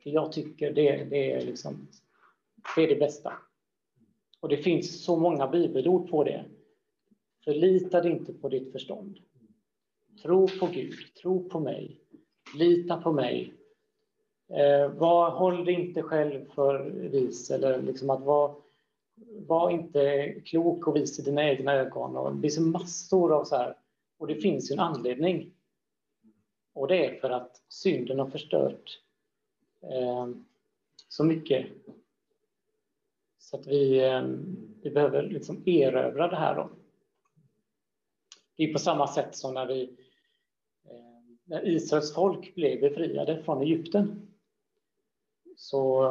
det 0.04 0.10
jag 0.10 0.32
tycker 0.32 0.74
det, 0.74 1.04
det, 1.04 1.32
är 1.32 1.46
liksom, 1.46 1.88
det 2.76 2.84
är 2.84 2.88
det 2.88 2.96
bästa. 2.96 3.34
Och 4.40 4.50
det 4.50 4.58
finns 4.58 5.04
så 5.04 5.18
många 5.18 5.48
bibelord 5.48 6.10
på 6.10 6.24
det. 6.24 6.46
Förlita 7.44 8.02
dig 8.02 8.12
inte 8.12 8.34
på 8.34 8.50
ditt 8.50 8.72
förstånd. 8.72 9.20
Tro 10.22 10.48
på 10.48 10.68
Gud, 10.68 10.94
tro 11.22 11.50
på 11.50 11.60
mig, 11.60 12.00
lita 12.58 13.02
på 13.02 13.12
mig. 13.12 13.54
Eh, 14.48 14.92
var, 14.92 15.32
håll 15.32 15.66
dig 15.66 15.74
inte 15.74 16.02
själv 16.02 16.46
för 16.56 16.90
vis, 16.90 17.52
eller 17.52 17.82
liksom 17.82 18.10
att 18.10 18.22
vara 18.22 18.56
var 19.48 19.70
inte 19.70 20.34
klok 20.46 20.88
och 20.88 20.96
vis 20.96 21.20
i 21.20 21.22
dina 21.22 21.50
egna 21.50 21.74
ögon. 21.74 22.16
Och 22.16 22.36
det 22.36 22.42
finns 22.42 22.60
massor 22.60 23.34
av 23.34 23.44
så 23.44 23.56
här. 23.56 23.78
Och 24.18 24.28
det 24.28 24.36
finns 24.36 24.72
ju 24.72 24.74
en 24.74 24.80
anledning. 24.80 25.52
Och 26.74 26.88
det 26.88 27.06
är 27.06 27.20
för 27.20 27.30
att 27.30 27.62
synden 27.68 28.20
har 28.20 28.30
förstört 28.30 29.00
eh, 29.82 30.30
så 31.08 31.24
mycket. 31.24 31.68
Så 33.40 33.58
att 33.58 33.68
vi, 33.68 34.06
eh, 34.06 34.24
vi 34.82 34.90
behöver 34.90 35.24
liksom 35.24 35.64
erövra 35.66 36.28
det 36.28 36.36
här. 36.36 36.56
Då. 36.56 36.70
Det 38.56 38.64
är 38.64 38.74
på 38.74 38.80
samma 38.80 39.08
sätt 39.08 39.36
som 39.36 39.54
när 39.54 39.66
vi 39.66 39.84
eh, 40.86 41.14
när 41.44 41.68
Israels 41.68 42.14
folk 42.14 42.56
blev 42.56 42.82
befriade 42.82 43.44
från 43.44 43.62
Egypten. 43.62 44.28
Så 45.56 46.04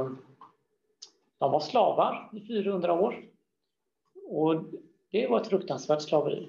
de 1.39 1.53
var 1.53 1.61
slavar 1.61 2.31
i 2.33 2.41
400 2.41 2.93
år. 2.93 3.25
Och 4.27 4.65
det 5.11 5.27
var 5.27 5.41
ett 5.41 5.47
fruktansvärt 5.47 6.03
slaveri. 6.03 6.49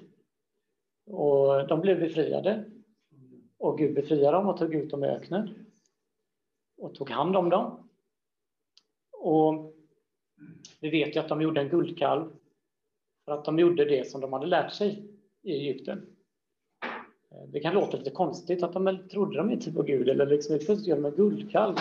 Och 1.06 1.68
de 1.68 1.80
blev 1.80 2.00
befriade. 2.00 2.64
Och 3.58 3.78
Gud 3.78 3.94
befriade 3.94 4.36
dem 4.36 4.48
och 4.48 4.58
tog 4.58 4.74
ut 4.74 4.90
dem 4.90 5.04
i 5.04 5.06
öknen. 5.06 5.66
Och 6.76 6.94
tog 6.94 7.10
hand 7.10 7.36
om 7.36 7.50
dem. 7.50 7.88
Och 9.12 9.74
vi 10.80 10.90
vet 10.90 11.16
ju 11.16 11.20
att 11.20 11.28
de 11.28 11.42
gjorde 11.42 11.60
en 11.60 11.68
guldkalv 11.68 12.32
för 13.24 13.32
att 13.32 13.44
de 13.44 13.58
gjorde 13.58 13.84
det 13.84 14.10
som 14.10 14.20
de 14.20 14.32
hade 14.32 14.46
lärt 14.46 14.72
sig 14.72 15.13
i 15.44 15.52
Egypten. 15.52 16.06
Eh, 17.30 17.48
det 17.48 17.60
kan 17.60 17.74
låta 17.74 17.96
lite 17.96 18.10
konstigt 18.10 18.62
att 18.62 18.72
de 18.72 18.98
trodde 19.10 19.36
de 19.36 19.50
inte 19.50 19.72
på 19.72 19.82
Gud 19.82 20.08
eller 20.08 20.26
liksom 20.26 20.58
plötsligt 20.58 20.86
gör 20.86 20.96
de 20.96 21.04
en 21.04 21.14
guldkalv. 21.14 21.76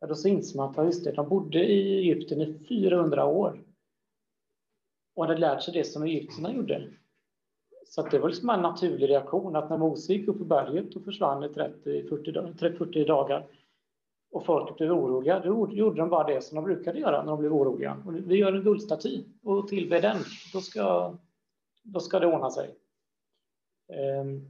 Ja, 0.00 0.06
då 0.06 0.14
så 0.14 0.28
inser 0.28 0.56
man 0.56 0.70
att 0.78 0.86
just 0.86 1.04
det, 1.04 1.12
de 1.12 1.28
bodde 1.28 1.64
i 1.64 1.98
Egypten 1.98 2.40
i 2.40 2.58
400 2.68 3.26
år 3.26 3.64
och 5.14 5.26
hade 5.26 5.38
lärt 5.38 5.62
sig 5.62 5.74
det 5.74 5.84
som 5.84 6.02
egyptierna 6.02 6.52
gjorde. 6.52 6.90
Så 7.86 8.02
det 8.02 8.18
var 8.18 8.28
liksom 8.28 8.50
en 8.50 8.62
naturlig 8.62 9.08
reaktion 9.08 9.56
att 9.56 9.70
när 9.70 9.78
Mose 9.78 10.12
gick 10.12 10.28
upp 10.28 10.38
på 10.38 10.44
berget 10.44 10.96
och 10.96 11.04
försvann 11.04 11.44
i 11.44 11.48
30-40 11.48 13.06
dagar 13.06 13.46
och 14.32 14.46
folk 14.46 14.78
blev 14.78 14.92
oroliga, 14.92 15.40
då 15.40 15.70
gjorde 15.72 15.96
de 15.96 16.10
bara 16.10 16.26
det 16.26 16.40
som 16.40 16.56
de 16.56 16.64
brukade 16.64 16.98
göra 16.98 17.22
när 17.22 17.30
de 17.30 17.40
blev 17.40 17.52
oroliga. 17.52 18.02
Och 18.06 18.14
vi 18.14 18.36
gör 18.36 18.52
en 18.52 18.62
guldstaty 18.62 19.24
och 19.42 19.68
tillber 19.68 20.02
den, 20.02 20.16
då 20.52 20.60
ska, 20.60 21.14
då 21.84 22.00
ska 22.00 22.18
det 22.18 22.26
ordna 22.26 22.50
sig. 22.50 22.74
Ehm, 23.88 24.48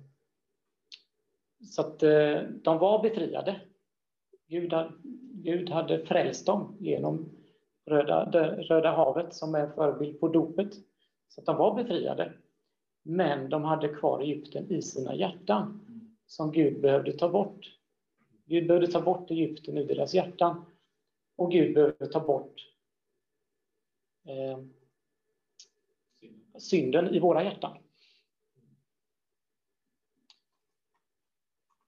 så 1.65 1.81
att 1.81 2.03
eh, 2.03 2.43
de 2.43 2.79
var 2.79 3.03
befriade. 3.03 3.61
Gud 4.47 4.73
hade, 4.73 4.93
Gud 5.33 5.71
hade 5.71 6.07
frälst 6.07 6.47
dem 6.47 6.77
genom 6.81 7.31
Röda, 7.87 8.31
Röda 8.57 8.91
havet 8.91 9.35
som 9.35 9.55
är 9.55 9.61
en 9.61 9.73
förebild 9.73 10.21
på 10.21 10.29
dopet. 10.29 10.75
Så 11.29 11.41
att 11.41 11.47
de 11.47 11.57
var 11.57 11.75
befriade. 11.75 12.33
Men 13.03 13.49
de 13.51 13.65
hade 13.65 13.89
kvar 13.89 14.21
Egypten 14.21 14.73
i 14.73 14.83
sina 14.83 15.15
hjärtan 15.15 15.81
som 16.27 16.53
Gud 16.53 16.81
behövde 16.81 17.13
ta 17.13 17.29
bort. 17.29 17.79
Gud 18.45 18.67
behövde 18.67 18.87
ta 18.87 19.01
bort 19.01 19.31
Egypten 19.31 19.79
ur 19.79 19.87
deras 19.89 20.15
hjärtan. 20.15 20.65
Och 21.37 21.51
Gud 21.51 21.75
behövde 21.75 22.07
ta 22.07 22.21
bort 22.21 22.55
eh, 24.27 24.59
synden 26.59 27.15
i 27.15 27.19
våra 27.21 27.45
hjärtan. 27.45 27.79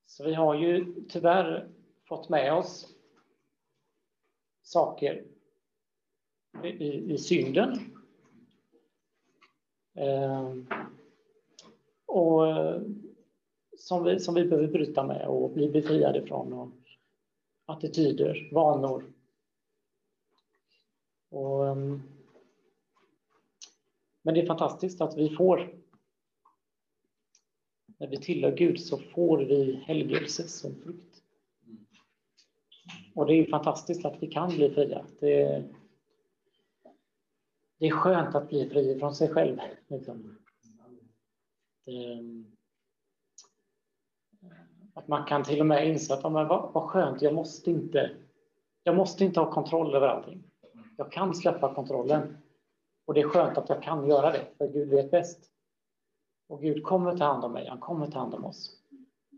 Så 0.07 0.25
vi 0.25 0.35
har 0.35 0.55
ju 0.55 0.95
tyvärr 1.09 1.69
fått 2.09 2.29
med 2.29 2.55
oss 2.55 2.95
saker 4.63 5.25
i, 6.65 7.13
i 7.13 7.19
synden. 7.19 7.79
Eh, 9.95 10.55
och 12.07 12.43
som 13.79 14.05
vi, 14.05 14.21
som 14.21 14.35
vi 14.35 14.45
behöver 14.45 14.69
bryta 14.69 15.03
med 15.03 15.27
och 15.27 15.51
bli 15.51 15.69
befriade 15.69 16.27
från. 16.27 16.53
Och 16.53 16.69
attityder, 17.67 18.49
vanor. 18.53 19.05
Och, 21.31 21.65
um, 21.65 22.16
men 24.27 24.35
det 24.35 24.41
är 24.41 24.47
fantastiskt 24.47 25.01
att 25.01 25.17
vi 25.17 25.31
får 25.31 25.75
när 27.99 28.07
vi 28.07 28.17
tillhör 28.17 28.57
Gud 28.57 28.81
så 28.81 28.99
får 28.99 29.39
vi 29.39 29.75
helgelse 29.75 30.49
som 30.49 30.75
frukt. 30.75 31.23
Och 33.15 33.27
det 33.27 33.35
är 33.35 33.51
fantastiskt 33.51 34.05
att 34.05 34.23
vi 34.23 34.27
kan 34.27 34.49
bli 34.49 34.71
fria. 34.71 35.05
Det, 35.21 35.65
det 37.79 37.87
är 37.87 37.91
skönt 37.91 38.35
att 38.35 38.49
bli 38.49 38.69
fri 38.71 38.99
från 38.99 39.15
sig 39.15 39.29
själv. 39.29 39.59
Liksom. 39.89 40.39
Det, 41.85 42.19
att 44.95 45.09
man 45.09 45.25
kan 45.25 45.45
till 45.45 45.61
och 45.61 45.67
med 45.67 45.89
inse 45.89 46.15
att 46.15 46.33
men 46.33 46.49
vad, 46.49 46.73
vad 46.73 46.91
skönt, 46.91 47.23
jag 47.23 47.35
måste, 47.35 47.71
inte, 47.71 48.17
jag 48.83 48.97
måste 48.97 49.25
inte 49.25 49.41
ha 49.41 49.53
kontroll 49.53 49.95
över 49.95 50.09
allting. 50.09 50.43
Jag 50.97 51.13
kan 51.13 51.35
släppa 51.35 51.75
kontrollen. 51.75 52.37
Och 53.07 53.15
det 53.15 53.21
är 53.21 53.29
skönt 53.29 53.59
att 53.59 53.69
jag 53.69 53.83
kan 53.83 54.09
göra 54.09 54.33
det, 54.33 54.47
för 54.59 54.69
Gud 54.69 54.89
vet 54.89 55.11
bäst. 55.11 55.51
Och 56.49 56.63
Gud 56.63 56.83
kommer 56.85 57.17
ta 57.17 57.25
hand 57.25 57.45
om 57.45 57.53
mig, 57.53 57.67
han 57.67 57.79
kommer 57.81 58.11
ta 58.11 58.19
hand 58.19 58.35
om 58.35 58.45
oss. 58.45 58.77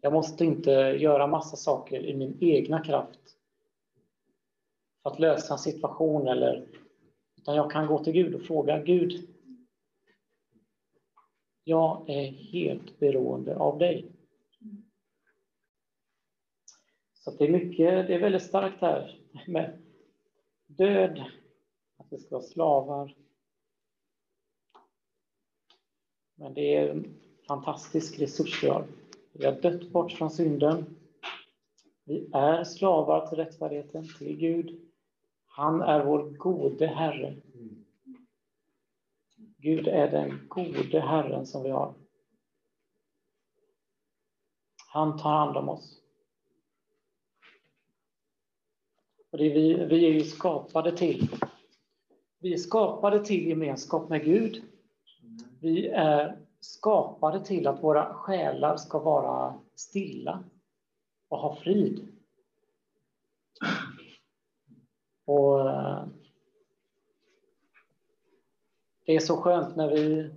Jag 0.01 0.13
måste 0.13 0.45
inte 0.45 0.71
göra 0.71 1.27
massa 1.27 1.57
saker 1.57 2.07
i 2.07 2.17
min 2.17 2.39
egna 2.41 2.85
kraft 2.85 3.19
för 5.03 5.11
att 5.11 5.19
lösa 5.19 5.55
en 5.55 5.59
situation 5.59 6.29
eller 6.29 6.69
utan 7.37 7.57
jag 7.57 7.71
kan 7.71 7.87
gå 7.87 8.05
till 8.05 8.13
Gud 8.13 8.35
och 8.35 8.43
fråga 8.43 8.83
Gud. 8.83 9.29
Jag 11.65 12.11
är 12.11 12.27
helt 12.27 12.99
beroende 12.99 13.57
av 13.57 13.79
dig. 13.79 14.13
Så 17.15 17.31
det 17.31 17.45
är 17.45 17.53
mycket, 17.53 18.07
det 18.07 18.15
är 18.15 18.21
väldigt 18.21 18.43
starkt 18.43 18.81
här 18.81 19.21
med 19.47 19.83
död, 20.67 21.25
att 21.97 22.07
vi 22.11 22.19
ska 22.19 22.35
vara 22.35 22.47
slavar. 22.47 23.28
Men 26.41 26.55
det 26.55 26.77
är 26.77 26.89
en 26.89 27.15
fantastisk 27.49 28.21
resurs 28.21 28.65
vi 28.65 28.69
har. 28.69 28.87
Vi 29.33 29.45
har 29.45 29.53
dött 29.53 29.91
bort 29.91 30.13
från 30.13 30.31
synden. 30.31 30.97
Vi 32.05 32.31
är 32.33 32.65
slavar 32.65 33.27
till 33.27 33.39
rättfärdigheten, 33.39 34.09
till 34.19 34.37
Gud. 34.37 34.91
Han 35.47 35.83
är 35.83 36.05
vår 36.05 36.31
gode 36.31 36.87
Herre. 36.87 37.37
Gud 39.57 39.89
är 39.89 40.11
den 40.11 40.49
gode 40.49 41.01
Herren 41.01 41.47
som 41.47 41.63
vi 41.63 41.71
har. 41.71 41.95
Han 44.93 45.19
tar 45.19 45.31
hand 45.31 45.57
om 45.57 45.69
oss. 45.69 46.01
Och 49.31 49.39
det 49.39 49.45
är 49.45 49.55
vi, 49.55 49.85
vi 49.85 50.07
är 50.07 50.13
ju 50.13 50.25
skapade 50.25 50.97
till. 50.97 51.29
Vi 52.39 52.53
är 52.53 52.59
skapade 52.59 53.25
till 53.25 53.49
gemenskap 53.49 54.09
med 54.09 54.25
Gud. 54.25 54.63
Vi 55.61 55.89
är 55.89 56.39
skapade 56.61 57.45
till 57.45 57.67
att 57.67 57.83
våra 57.83 58.15
själar 58.15 58.77
ska 58.77 58.99
vara 58.99 59.61
stilla 59.75 60.45
och 61.29 61.39
ha 61.39 61.57
frid. 61.57 62.09
Och 65.25 65.71
eh, 65.71 66.05
det 69.07 69.17
är 69.17 69.21
så 69.21 69.37
skönt 69.37 69.77
när 69.77 69.91
vi... 69.91 70.31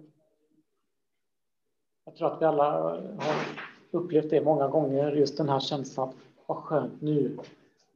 Jag 2.05 2.15
tror 2.15 2.33
att 2.33 2.41
vi 2.41 2.45
alla 2.45 2.71
har 2.81 3.35
upplevt 3.91 4.29
det 4.29 4.41
många 4.41 4.67
gånger, 4.67 5.11
just 5.11 5.37
den 5.37 5.49
här 5.49 5.59
känslan. 5.59 6.13
Vad 6.45 6.57
skönt 6.57 7.01
nu 7.01 7.37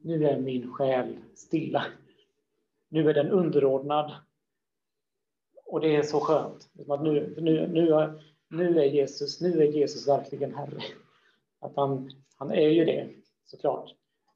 nu 0.05 0.27
är 0.27 0.39
min 0.39 0.71
själ 0.71 1.17
stilla. 1.35 1.85
Nu 2.89 3.09
är 3.09 3.13
den 3.13 3.29
underordnad. 3.29 4.11
Och 5.65 5.81
det 5.81 5.95
är 5.95 6.03
så 6.03 6.19
skönt. 6.19 6.69
Liksom 6.73 7.03
nu, 7.03 7.35
nu, 7.37 7.67
nu, 7.67 7.93
är, 7.93 8.23
nu, 8.49 8.79
är 8.79 8.85
Jesus, 8.85 9.41
nu 9.41 9.61
är 9.61 9.71
Jesus 9.71 10.07
verkligen 10.07 10.55
Herre. 10.55 10.81
Att 11.59 11.75
han, 11.75 12.11
han 12.37 12.51
är 12.51 12.69
ju 12.69 12.85
det, 12.85 13.09
såklart. 13.45 13.95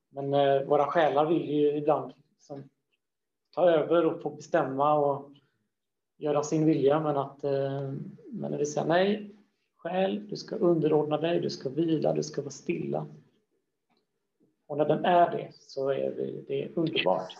Men 0.09 0.34
eh, 0.34 0.61
våra 0.61 0.86
själar 0.86 1.25
vill 1.25 1.49
ju 1.49 1.77
ibland 1.77 2.13
liksom, 2.32 2.69
ta 3.55 3.69
över 3.69 4.05
och 4.05 4.21
få 4.21 4.30
bestämma 4.30 4.93
och 4.93 5.32
göra 6.17 6.43
sin 6.43 6.65
vilja. 6.65 6.99
Men, 6.99 7.17
att, 7.17 7.43
eh, 7.43 7.91
men 8.32 8.51
när 8.51 8.57
vi 8.57 8.65
säger 8.65 8.88
nej, 8.88 9.36
själ, 9.77 10.27
du 10.30 10.36
ska 10.36 10.55
underordna 10.55 11.17
dig, 11.17 11.39
du 11.39 11.49
ska 11.49 11.69
vila, 11.69 12.13
du 12.13 12.23
ska 12.23 12.41
vara 12.41 12.51
stilla. 12.51 13.07
Och 14.67 14.77
när 14.77 14.86
den 14.86 15.05
är 15.05 15.32
det 15.32 15.53
så 15.53 15.89
är 15.89 16.11
det, 16.11 16.41
det 16.47 16.63
är 16.63 16.71
underbart. 16.75 17.34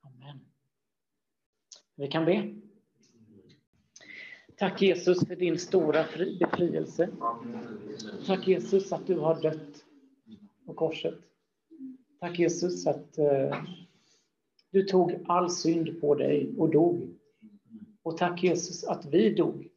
Amen. 0.00 0.40
Vi 1.96 2.08
kan 2.08 2.24
be. 2.24 2.54
Tack 4.56 4.82
Jesus 4.82 5.26
för 5.26 5.36
din 5.36 5.58
stora 5.58 6.04
befrielse. 6.40 7.08
Tack 8.26 8.48
Jesus 8.48 8.92
att 8.92 9.06
du 9.06 9.18
har 9.18 9.42
dött 9.42 9.84
på 10.66 10.74
korset. 10.74 11.18
Tack 12.20 12.38
Jesus 12.38 12.86
att 12.86 13.18
eh, 13.18 13.64
du 14.70 14.82
tog 14.82 15.24
all 15.26 15.50
synd 15.50 16.00
på 16.00 16.14
dig 16.14 16.54
och 16.58 16.70
dog. 16.70 17.18
Och 18.02 18.16
tack 18.16 18.42
Jesus 18.42 18.84
att 18.84 19.06
vi 19.06 19.34
dog. 19.34 19.68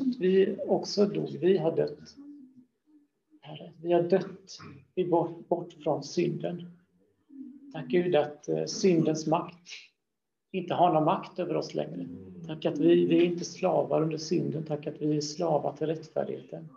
Att 0.00 0.16
vi 0.20 0.56
också 0.66 1.06
dog. 1.06 1.38
Vi 1.40 1.58
har 1.58 1.76
dött. 1.76 2.16
Herre. 3.40 3.72
Vi 3.82 3.92
har 3.92 4.02
dött 4.02 4.58
vi 4.94 5.04
bort, 5.04 5.48
bort 5.48 5.72
från 5.72 6.02
synden. 6.02 6.70
Tack 7.72 7.86
Gud 7.88 8.16
att 8.16 8.48
eh, 8.48 8.64
syndens 8.64 9.26
makt 9.26 9.68
inte 10.50 10.74
har 10.74 10.92
någon 10.92 11.04
makt 11.04 11.38
över 11.38 11.56
oss 11.56 11.74
längre. 11.74 12.08
Tack 12.46 12.64
att 12.64 12.78
vi, 12.78 13.06
vi 13.06 13.18
är 13.18 13.24
inte 13.24 13.44
slavar 13.44 14.02
under 14.02 14.18
synden. 14.18 14.64
Tack 14.64 14.86
att 14.86 15.00
vi 15.00 15.16
är 15.16 15.20
slavar 15.20 15.76
till 15.76 15.86
rättfärdigheten. 15.86 16.68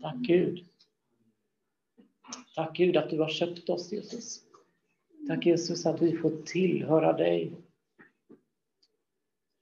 Tack 0.00 0.16
Gud. 0.16 0.64
Tack 2.54 2.76
Gud 2.76 2.96
att 2.96 3.10
du 3.10 3.20
har 3.20 3.28
köpt 3.28 3.68
oss 3.68 3.92
Jesus. 3.92 4.40
Tack 5.28 5.46
Jesus 5.46 5.86
att 5.86 6.02
vi 6.02 6.16
får 6.16 6.42
tillhöra 6.46 7.12
dig. 7.12 7.52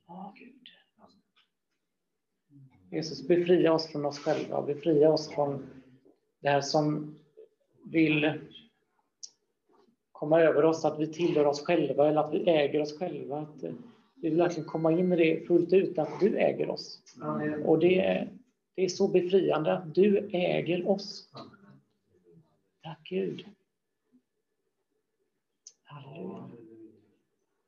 Ja, 0.07 0.35
Gud. 0.39 0.55
Jesus, 2.91 3.29
befria 3.29 3.73
oss 3.73 3.87
från 3.87 4.07
oss 4.07 4.19
själva, 4.19 4.63
befria 4.63 5.13
oss 5.13 5.29
från 5.29 5.67
det 6.41 6.49
här 6.49 6.61
som 6.61 7.15
vill 7.85 8.39
komma 10.21 10.41
över 10.41 10.65
oss, 10.65 10.85
att 10.85 10.99
vi 10.99 11.07
tillhör 11.07 11.47
oss 11.47 11.65
själva 11.65 12.09
eller 12.09 12.21
att 12.21 12.35
vi 12.35 12.51
äger 12.51 12.81
oss 12.81 12.99
själva. 12.99 13.39
Att 13.39 13.63
vi 14.15 14.29
vill 14.29 14.37
verkligen 14.37 14.69
komma 14.69 14.93
in 14.93 15.13
i 15.13 15.17
det 15.17 15.47
fullt 15.47 15.73
ut, 15.73 15.99
att 15.99 16.21
du 16.21 16.39
äger 16.39 16.71
oss. 16.71 17.03
Och 17.65 17.79
det 17.79 18.01
är, 18.01 18.29
det 18.75 18.85
är 18.85 18.89
så 18.89 19.09
befriande 19.09 19.73
att 19.73 19.95
du 19.95 20.29
äger 20.33 20.89
oss. 20.89 21.29
Tack 22.83 23.09
Gud. 23.09 23.45
Halleluja. 25.85 26.51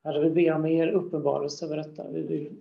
Herre, 0.04 0.28
vi 0.28 0.30
ber 0.30 0.54
om 0.54 0.62
mer 0.62 0.88
uppenbarelse 0.88 1.64
över 1.66 1.76
detta. 1.76 2.08
Vi 2.08 2.22
vill 2.22 2.56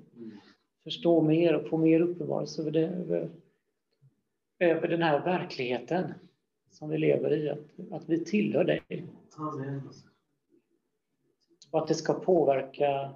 förstå 0.83 1.21
mer 1.21 1.55
och 1.55 1.69
få 1.69 1.77
mer 1.77 2.01
uppenbarelse 2.01 2.61
över, 2.61 2.71
det, 2.71 2.87
över, 2.87 3.29
över 4.59 4.87
den 4.87 5.01
här 5.01 5.19
verkligheten 5.25 6.13
som 6.72 6.89
vi 6.89 6.97
lever 6.97 7.34
i, 7.34 7.49
att, 7.49 7.91
att 7.91 8.09
vi 8.09 8.26
tillhör 8.26 8.63
dig. 8.63 9.05
Amen. 9.38 9.89
Och 11.72 11.80
att 11.82 11.88
det 11.88 11.95
ska 11.95 12.13
påverka, 12.13 13.13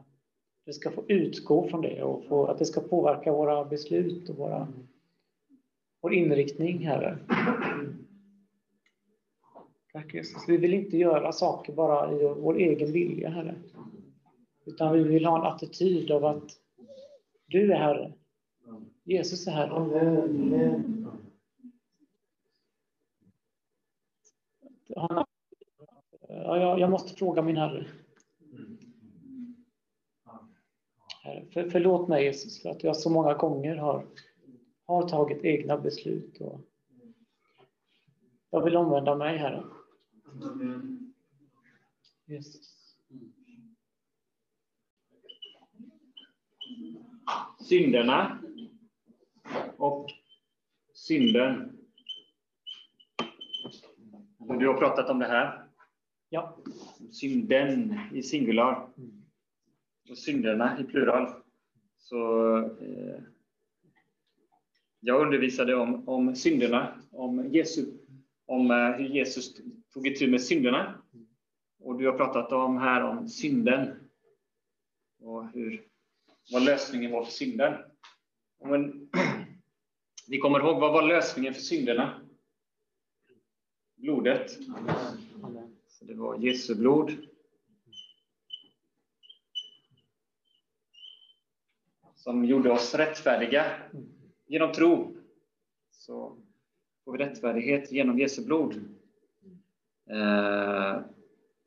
det 0.66 0.74
ska 0.74 0.91
få 0.91 1.03
utgå 1.08 1.68
från 1.68 1.82
det 1.82 2.03
och 2.03 2.26
få, 2.26 2.45
att 2.45 2.60
det 2.60 2.66
ska 2.66 2.82
påverka 2.82 3.32
våra 3.32 3.66
beslut 3.66 4.30
och 4.30 4.36
våra, 4.36 4.68
vår 6.01 6.14
inriktning, 6.14 6.86
Herre. 6.86 7.18
Tack 9.93 10.14
Jesus. 10.14 10.43
Vi 10.47 10.58
vill 10.58 10.74
inte 10.74 10.97
göra 10.97 11.32
saker 11.32 11.74
bara 11.74 12.12
i 12.12 12.24
vår 12.24 12.58
egen 12.58 12.91
vilja, 12.91 13.30
Herre. 13.30 13.56
Utan 14.66 14.93
vi 14.93 15.03
vill 15.03 15.26
ha 15.26 15.39
en 15.39 15.53
attityd 15.53 16.12
av 16.12 16.26
att 16.26 16.51
du 17.47 17.74
är 17.74 17.78
Herre. 17.78 18.14
Jesus 19.03 19.47
är 19.47 19.51
Herre. 19.51 20.95
Ja, 24.88 25.27
jag 26.79 26.89
måste 26.89 27.13
fråga 27.13 27.41
min 27.41 27.57
Herre. 27.57 27.88
För, 31.53 31.69
förlåt 31.69 32.07
mig 32.07 32.23
Jesus 32.23 32.61
för 32.61 32.69
att 32.69 32.83
jag 32.83 32.95
så 32.95 33.09
många 33.09 33.33
gånger 33.33 33.75
har, 33.75 34.07
har 34.86 35.09
tagit 35.09 35.45
egna 35.45 35.77
beslut. 35.77 36.41
Och 36.41 36.61
jag 38.49 38.63
vill 38.63 38.77
omvända 38.77 39.15
mig, 39.15 39.38
Herre. 39.38 39.63
Jesus. 42.25 42.95
Synderna 47.59 48.41
och 49.77 50.07
synden. 50.93 51.84
Du 54.48 54.68
har 54.68 54.74
pratat 54.74 55.10
om 55.10 55.20
det 55.20 55.26
här. 55.26 55.68
Ja. 56.30 56.58
Synden 57.12 58.00
i 58.14 58.24
singular 58.24 58.88
och 60.10 60.18
synderna 60.18 60.80
i 60.80 60.84
plural. 60.84 61.30
Så 61.98 62.58
eh, 62.58 63.22
jag 65.00 65.22
undervisade 65.22 65.76
om, 65.76 66.10
om 66.10 66.36
synderna, 66.36 67.02
om, 67.12 67.48
Jesu, 67.54 67.86
om 68.46 68.72
eh, 68.72 68.91
hur 68.91 69.06
Jesus 69.06 69.62
tog 69.93 70.08
itu 70.08 70.28
med 70.28 70.41
synderna. 70.41 71.02
Och 71.80 71.98
du 71.98 72.06
har 72.06 72.18
pratat 72.18 72.52
om 72.52 72.78
här 72.78 73.04
om 73.04 73.30
synden 73.30 74.10
och 75.20 75.48
hur, 75.54 75.84
vad 76.52 76.64
lösningen 76.64 77.12
var 77.12 77.24
för 77.24 77.32
synden. 77.32 77.74
Men, 78.66 79.10
vi 80.28 80.38
kommer 80.38 80.60
ihåg, 80.60 80.80
vad 80.80 80.93
var 80.93 81.08
lösningen 81.08 81.54
för 81.54 81.62
synderna? 81.62 82.24
Blodet. 84.06 84.51
Så 85.88 86.06
det 86.06 86.14
var 86.14 86.38
Jesu 86.38 86.76
blod. 86.76 87.12
Som 92.16 92.45
gjorde 92.45 92.72
oss 92.72 92.95
rättfärdiga 92.95 93.66
genom 94.47 94.72
tro. 94.72 95.16
Så 95.91 96.38
får 97.06 97.12
vi 97.12 97.18
rättfärdighet 97.18 97.91
genom 97.91 98.20
Jesu 98.20 98.45
blod. 98.45 98.76
Eh, 100.10 100.99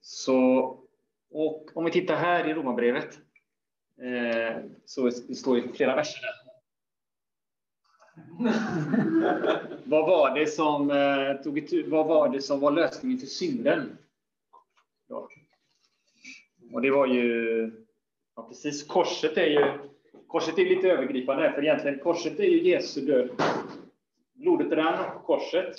så, 0.01 0.39
och 1.31 1.71
om 1.75 1.85
vi 1.85 1.91
tittar 1.91 2.17
här 2.17 2.49
i 2.49 2.55
Romarbrevet, 2.55 3.19
eh, 3.97 4.63
så 4.85 5.05
det 5.05 5.35
står 5.35 5.57
det 5.57 5.73
flera 5.73 5.97
verser 5.97 6.21
där. 6.21 6.48
vad, 9.85 10.07
var 10.07 10.39
det 10.39 10.47
som, 10.47 10.91
eh, 10.91 11.43
tog 11.43 11.59
ett, 11.59 11.89
vad 11.89 12.07
var 12.07 12.29
det 12.29 12.43
som 12.43 12.61
var 12.61 12.71
lösningen 12.71 13.19
till 13.19 13.31
synden? 13.31 13.99
Ja. 15.09 15.29
Och 16.73 16.83
det 16.83 16.91
var 16.91 17.07
ju... 17.07 17.73
Ja, 18.37 18.49
precis. 18.49 18.87
Korset 18.87 19.37
är 19.37 19.47
ju 19.47 19.89
korset 20.29 20.59
är 20.59 20.65
lite 20.65 20.91
övergripande, 20.91 21.53
för 21.53 21.63
egentligen 21.63 21.99
korset 21.99 22.39
är 22.39 22.45
ju 22.45 22.63
Jesu 22.63 23.01
död. 23.01 23.31
Blodet 24.35 24.73
rann 24.73 25.05
på 25.13 25.19
korset. 25.19 25.77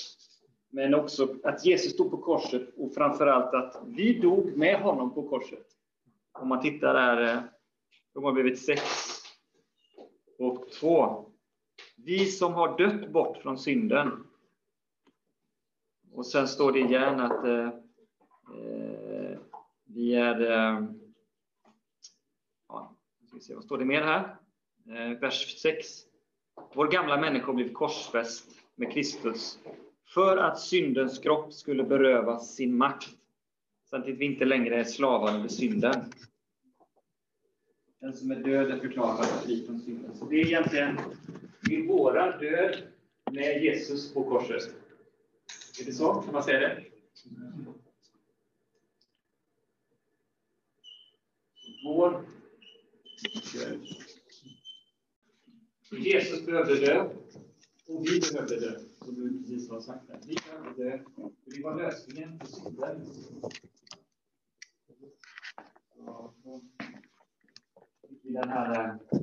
Men 0.72 0.94
också 0.94 1.36
att 1.44 1.66
Jesus 1.66 1.94
stod 1.94 2.12
på 2.12 2.18
korset 2.18 2.62
och 2.78 2.94
framförallt 2.94 3.54
att 3.54 3.82
vi 3.88 4.20
dog 4.20 4.58
med 4.58 4.80
honom 4.80 5.14
på 5.14 5.30
korset. 5.30 5.66
Om 6.32 6.48
man 6.48 6.62
tittar 6.62 6.94
där, 6.94 7.36
eh, 7.36 7.42
Romarbrevet 8.16 8.60
6 8.60 8.82
och 10.40 10.72
2. 10.72 11.29
Vi 12.04 12.26
som 12.26 12.54
har 12.54 12.78
dött 12.78 13.10
bort 13.10 13.38
från 13.38 13.58
synden. 13.58 14.24
Och 16.12 16.26
sen 16.26 16.48
står 16.48 16.72
det 16.72 16.80
igen 16.80 17.20
att 17.20 17.46
eh, 17.46 17.68
eh 17.68 19.40
vi 19.86 20.16
är... 20.16 20.42
Eh, 20.42 20.84
ja, 22.68 22.96
ska 23.28 23.36
vi 23.36 23.42
se, 23.42 23.56
vad 23.56 23.64
står 23.64 23.78
det 23.78 23.86
mer 23.86 24.02
här? 24.02 24.36
Eh, 24.88 25.20
vers 25.20 25.62
6. 25.62 25.88
Vår 26.74 26.88
gamla 26.88 27.18
människa 27.18 27.54
blev 27.54 27.74
korsfäst 27.74 28.50
med 28.76 28.92
Kristus 28.92 29.60
för 30.14 30.38
att 30.38 30.60
syndens 30.60 31.20
kropp 31.20 31.54
skulle 31.54 31.84
berövas 31.84 32.56
sin 32.56 32.78
makt, 32.78 33.10
så 33.90 33.96
att 33.96 34.08
vi 34.08 34.26
inte 34.26 34.46
längre 34.46 34.80
är 34.80 34.84
slavar 34.84 35.36
under 35.36 35.50
synden. 35.50 35.96
Den 38.00 38.14
som 38.14 38.32
är 38.32 38.36
död 38.36 38.72
är 38.72 38.78
förklarad 38.78 39.26
fri 39.26 39.66
från 39.66 39.80
synden. 39.80 40.16
Så 40.16 40.26
det 40.26 40.42
är 40.42 40.46
egentligen 40.46 41.00
det 41.70 41.88
våran 41.88 42.40
död 42.40 42.84
med 43.32 43.64
Jesus 43.64 44.14
på 44.14 44.24
korset. 44.24 44.76
Är 45.82 45.86
det 45.86 45.94
så? 45.94 46.14
Kan 46.14 46.34
man 46.34 46.44
säga 46.44 46.60
det? 46.60 46.86
Vår 51.84 52.26
död. 53.54 53.80
Jesus 55.92 56.46
behövde 56.46 56.76
dö 56.76 57.10
och 57.86 58.06
vi 58.06 58.20
behövde 58.20 58.60
dö 58.60 58.80
som 58.80 59.16
du 59.16 59.40
precis 59.40 59.70
har 59.70 59.82
sagt. 59.82 60.10
Här. 60.10 60.20
Vi 60.28 60.38
behövde 60.52 60.84
dö, 60.84 60.98
för 61.44 61.52
det 61.56 61.64
var 61.64 61.76
lösningen 61.78 62.40
på 62.40 62.46
synden. 62.46 63.06
Den 68.22 68.50
här, 68.50 68.90
eh, 68.90 69.20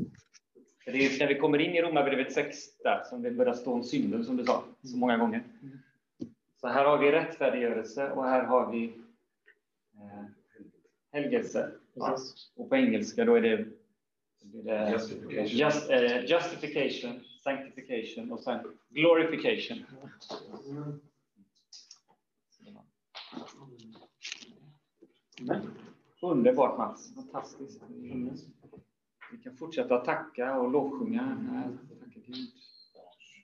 det 0.93 1.07
är 1.07 1.19
när 1.19 1.27
vi 1.27 1.39
kommer 1.39 1.59
in 1.59 1.75
i 1.75 1.83
Romarbrevet 1.83 2.33
6, 2.33 2.79
där, 2.79 3.05
som 3.05 3.23
det 3.23 3.31
börjar 3.31 3.55
stå 3.55 3.73
om 3.73 3.85
synden, 3.85 4.25
som 4.25 4.37
du 4.37 4.45
sa 4.45 4.65
så 4.83 4.97
många 4.97 5.17
gånger. 5.17 5.43
Så 6.61 6.69
här 6.69 6.85
har 6.85 6.99
vi 6.99 7.13
rättfärdiggörelse 7.13 8.11
och 8.11 8.25
här 8.25 8.45
har 8.45 8.73
vi 8.73 8.85
eh, 9.95 10.25
helgelse. 11.13 11.71
Ja. 11.95 12.19
Och 12.57 12.69
på 12.69 12.77
engelska 12.77 13.25
då 13.25 13.35
är 13.35 13.41
det, 13.41 13.65
det 14.43 14.91
justification. 14.91 15.47
Just, 15.47 15.91
eh, 15.91 16.25
justification 16.25 17.21
sanctification 17.47 18.33
och 18.33 18.41
sen 18.41 18.61
glorification. 18.89 19.79
Underbart 26.23 26.79
Mats, 26.79 27.15
fantastiskt. 27.15 27.83
Vi 29.31 29.39
kan 29.39 29.57
fortsätta 29.57 29.95
att 29.95 30.05
tacka 30.05 30.57
och 30.57 30.71
lovsjunga. 30.71 31.37
Tacka 32.01 32.21
Gud. 32.27 32.49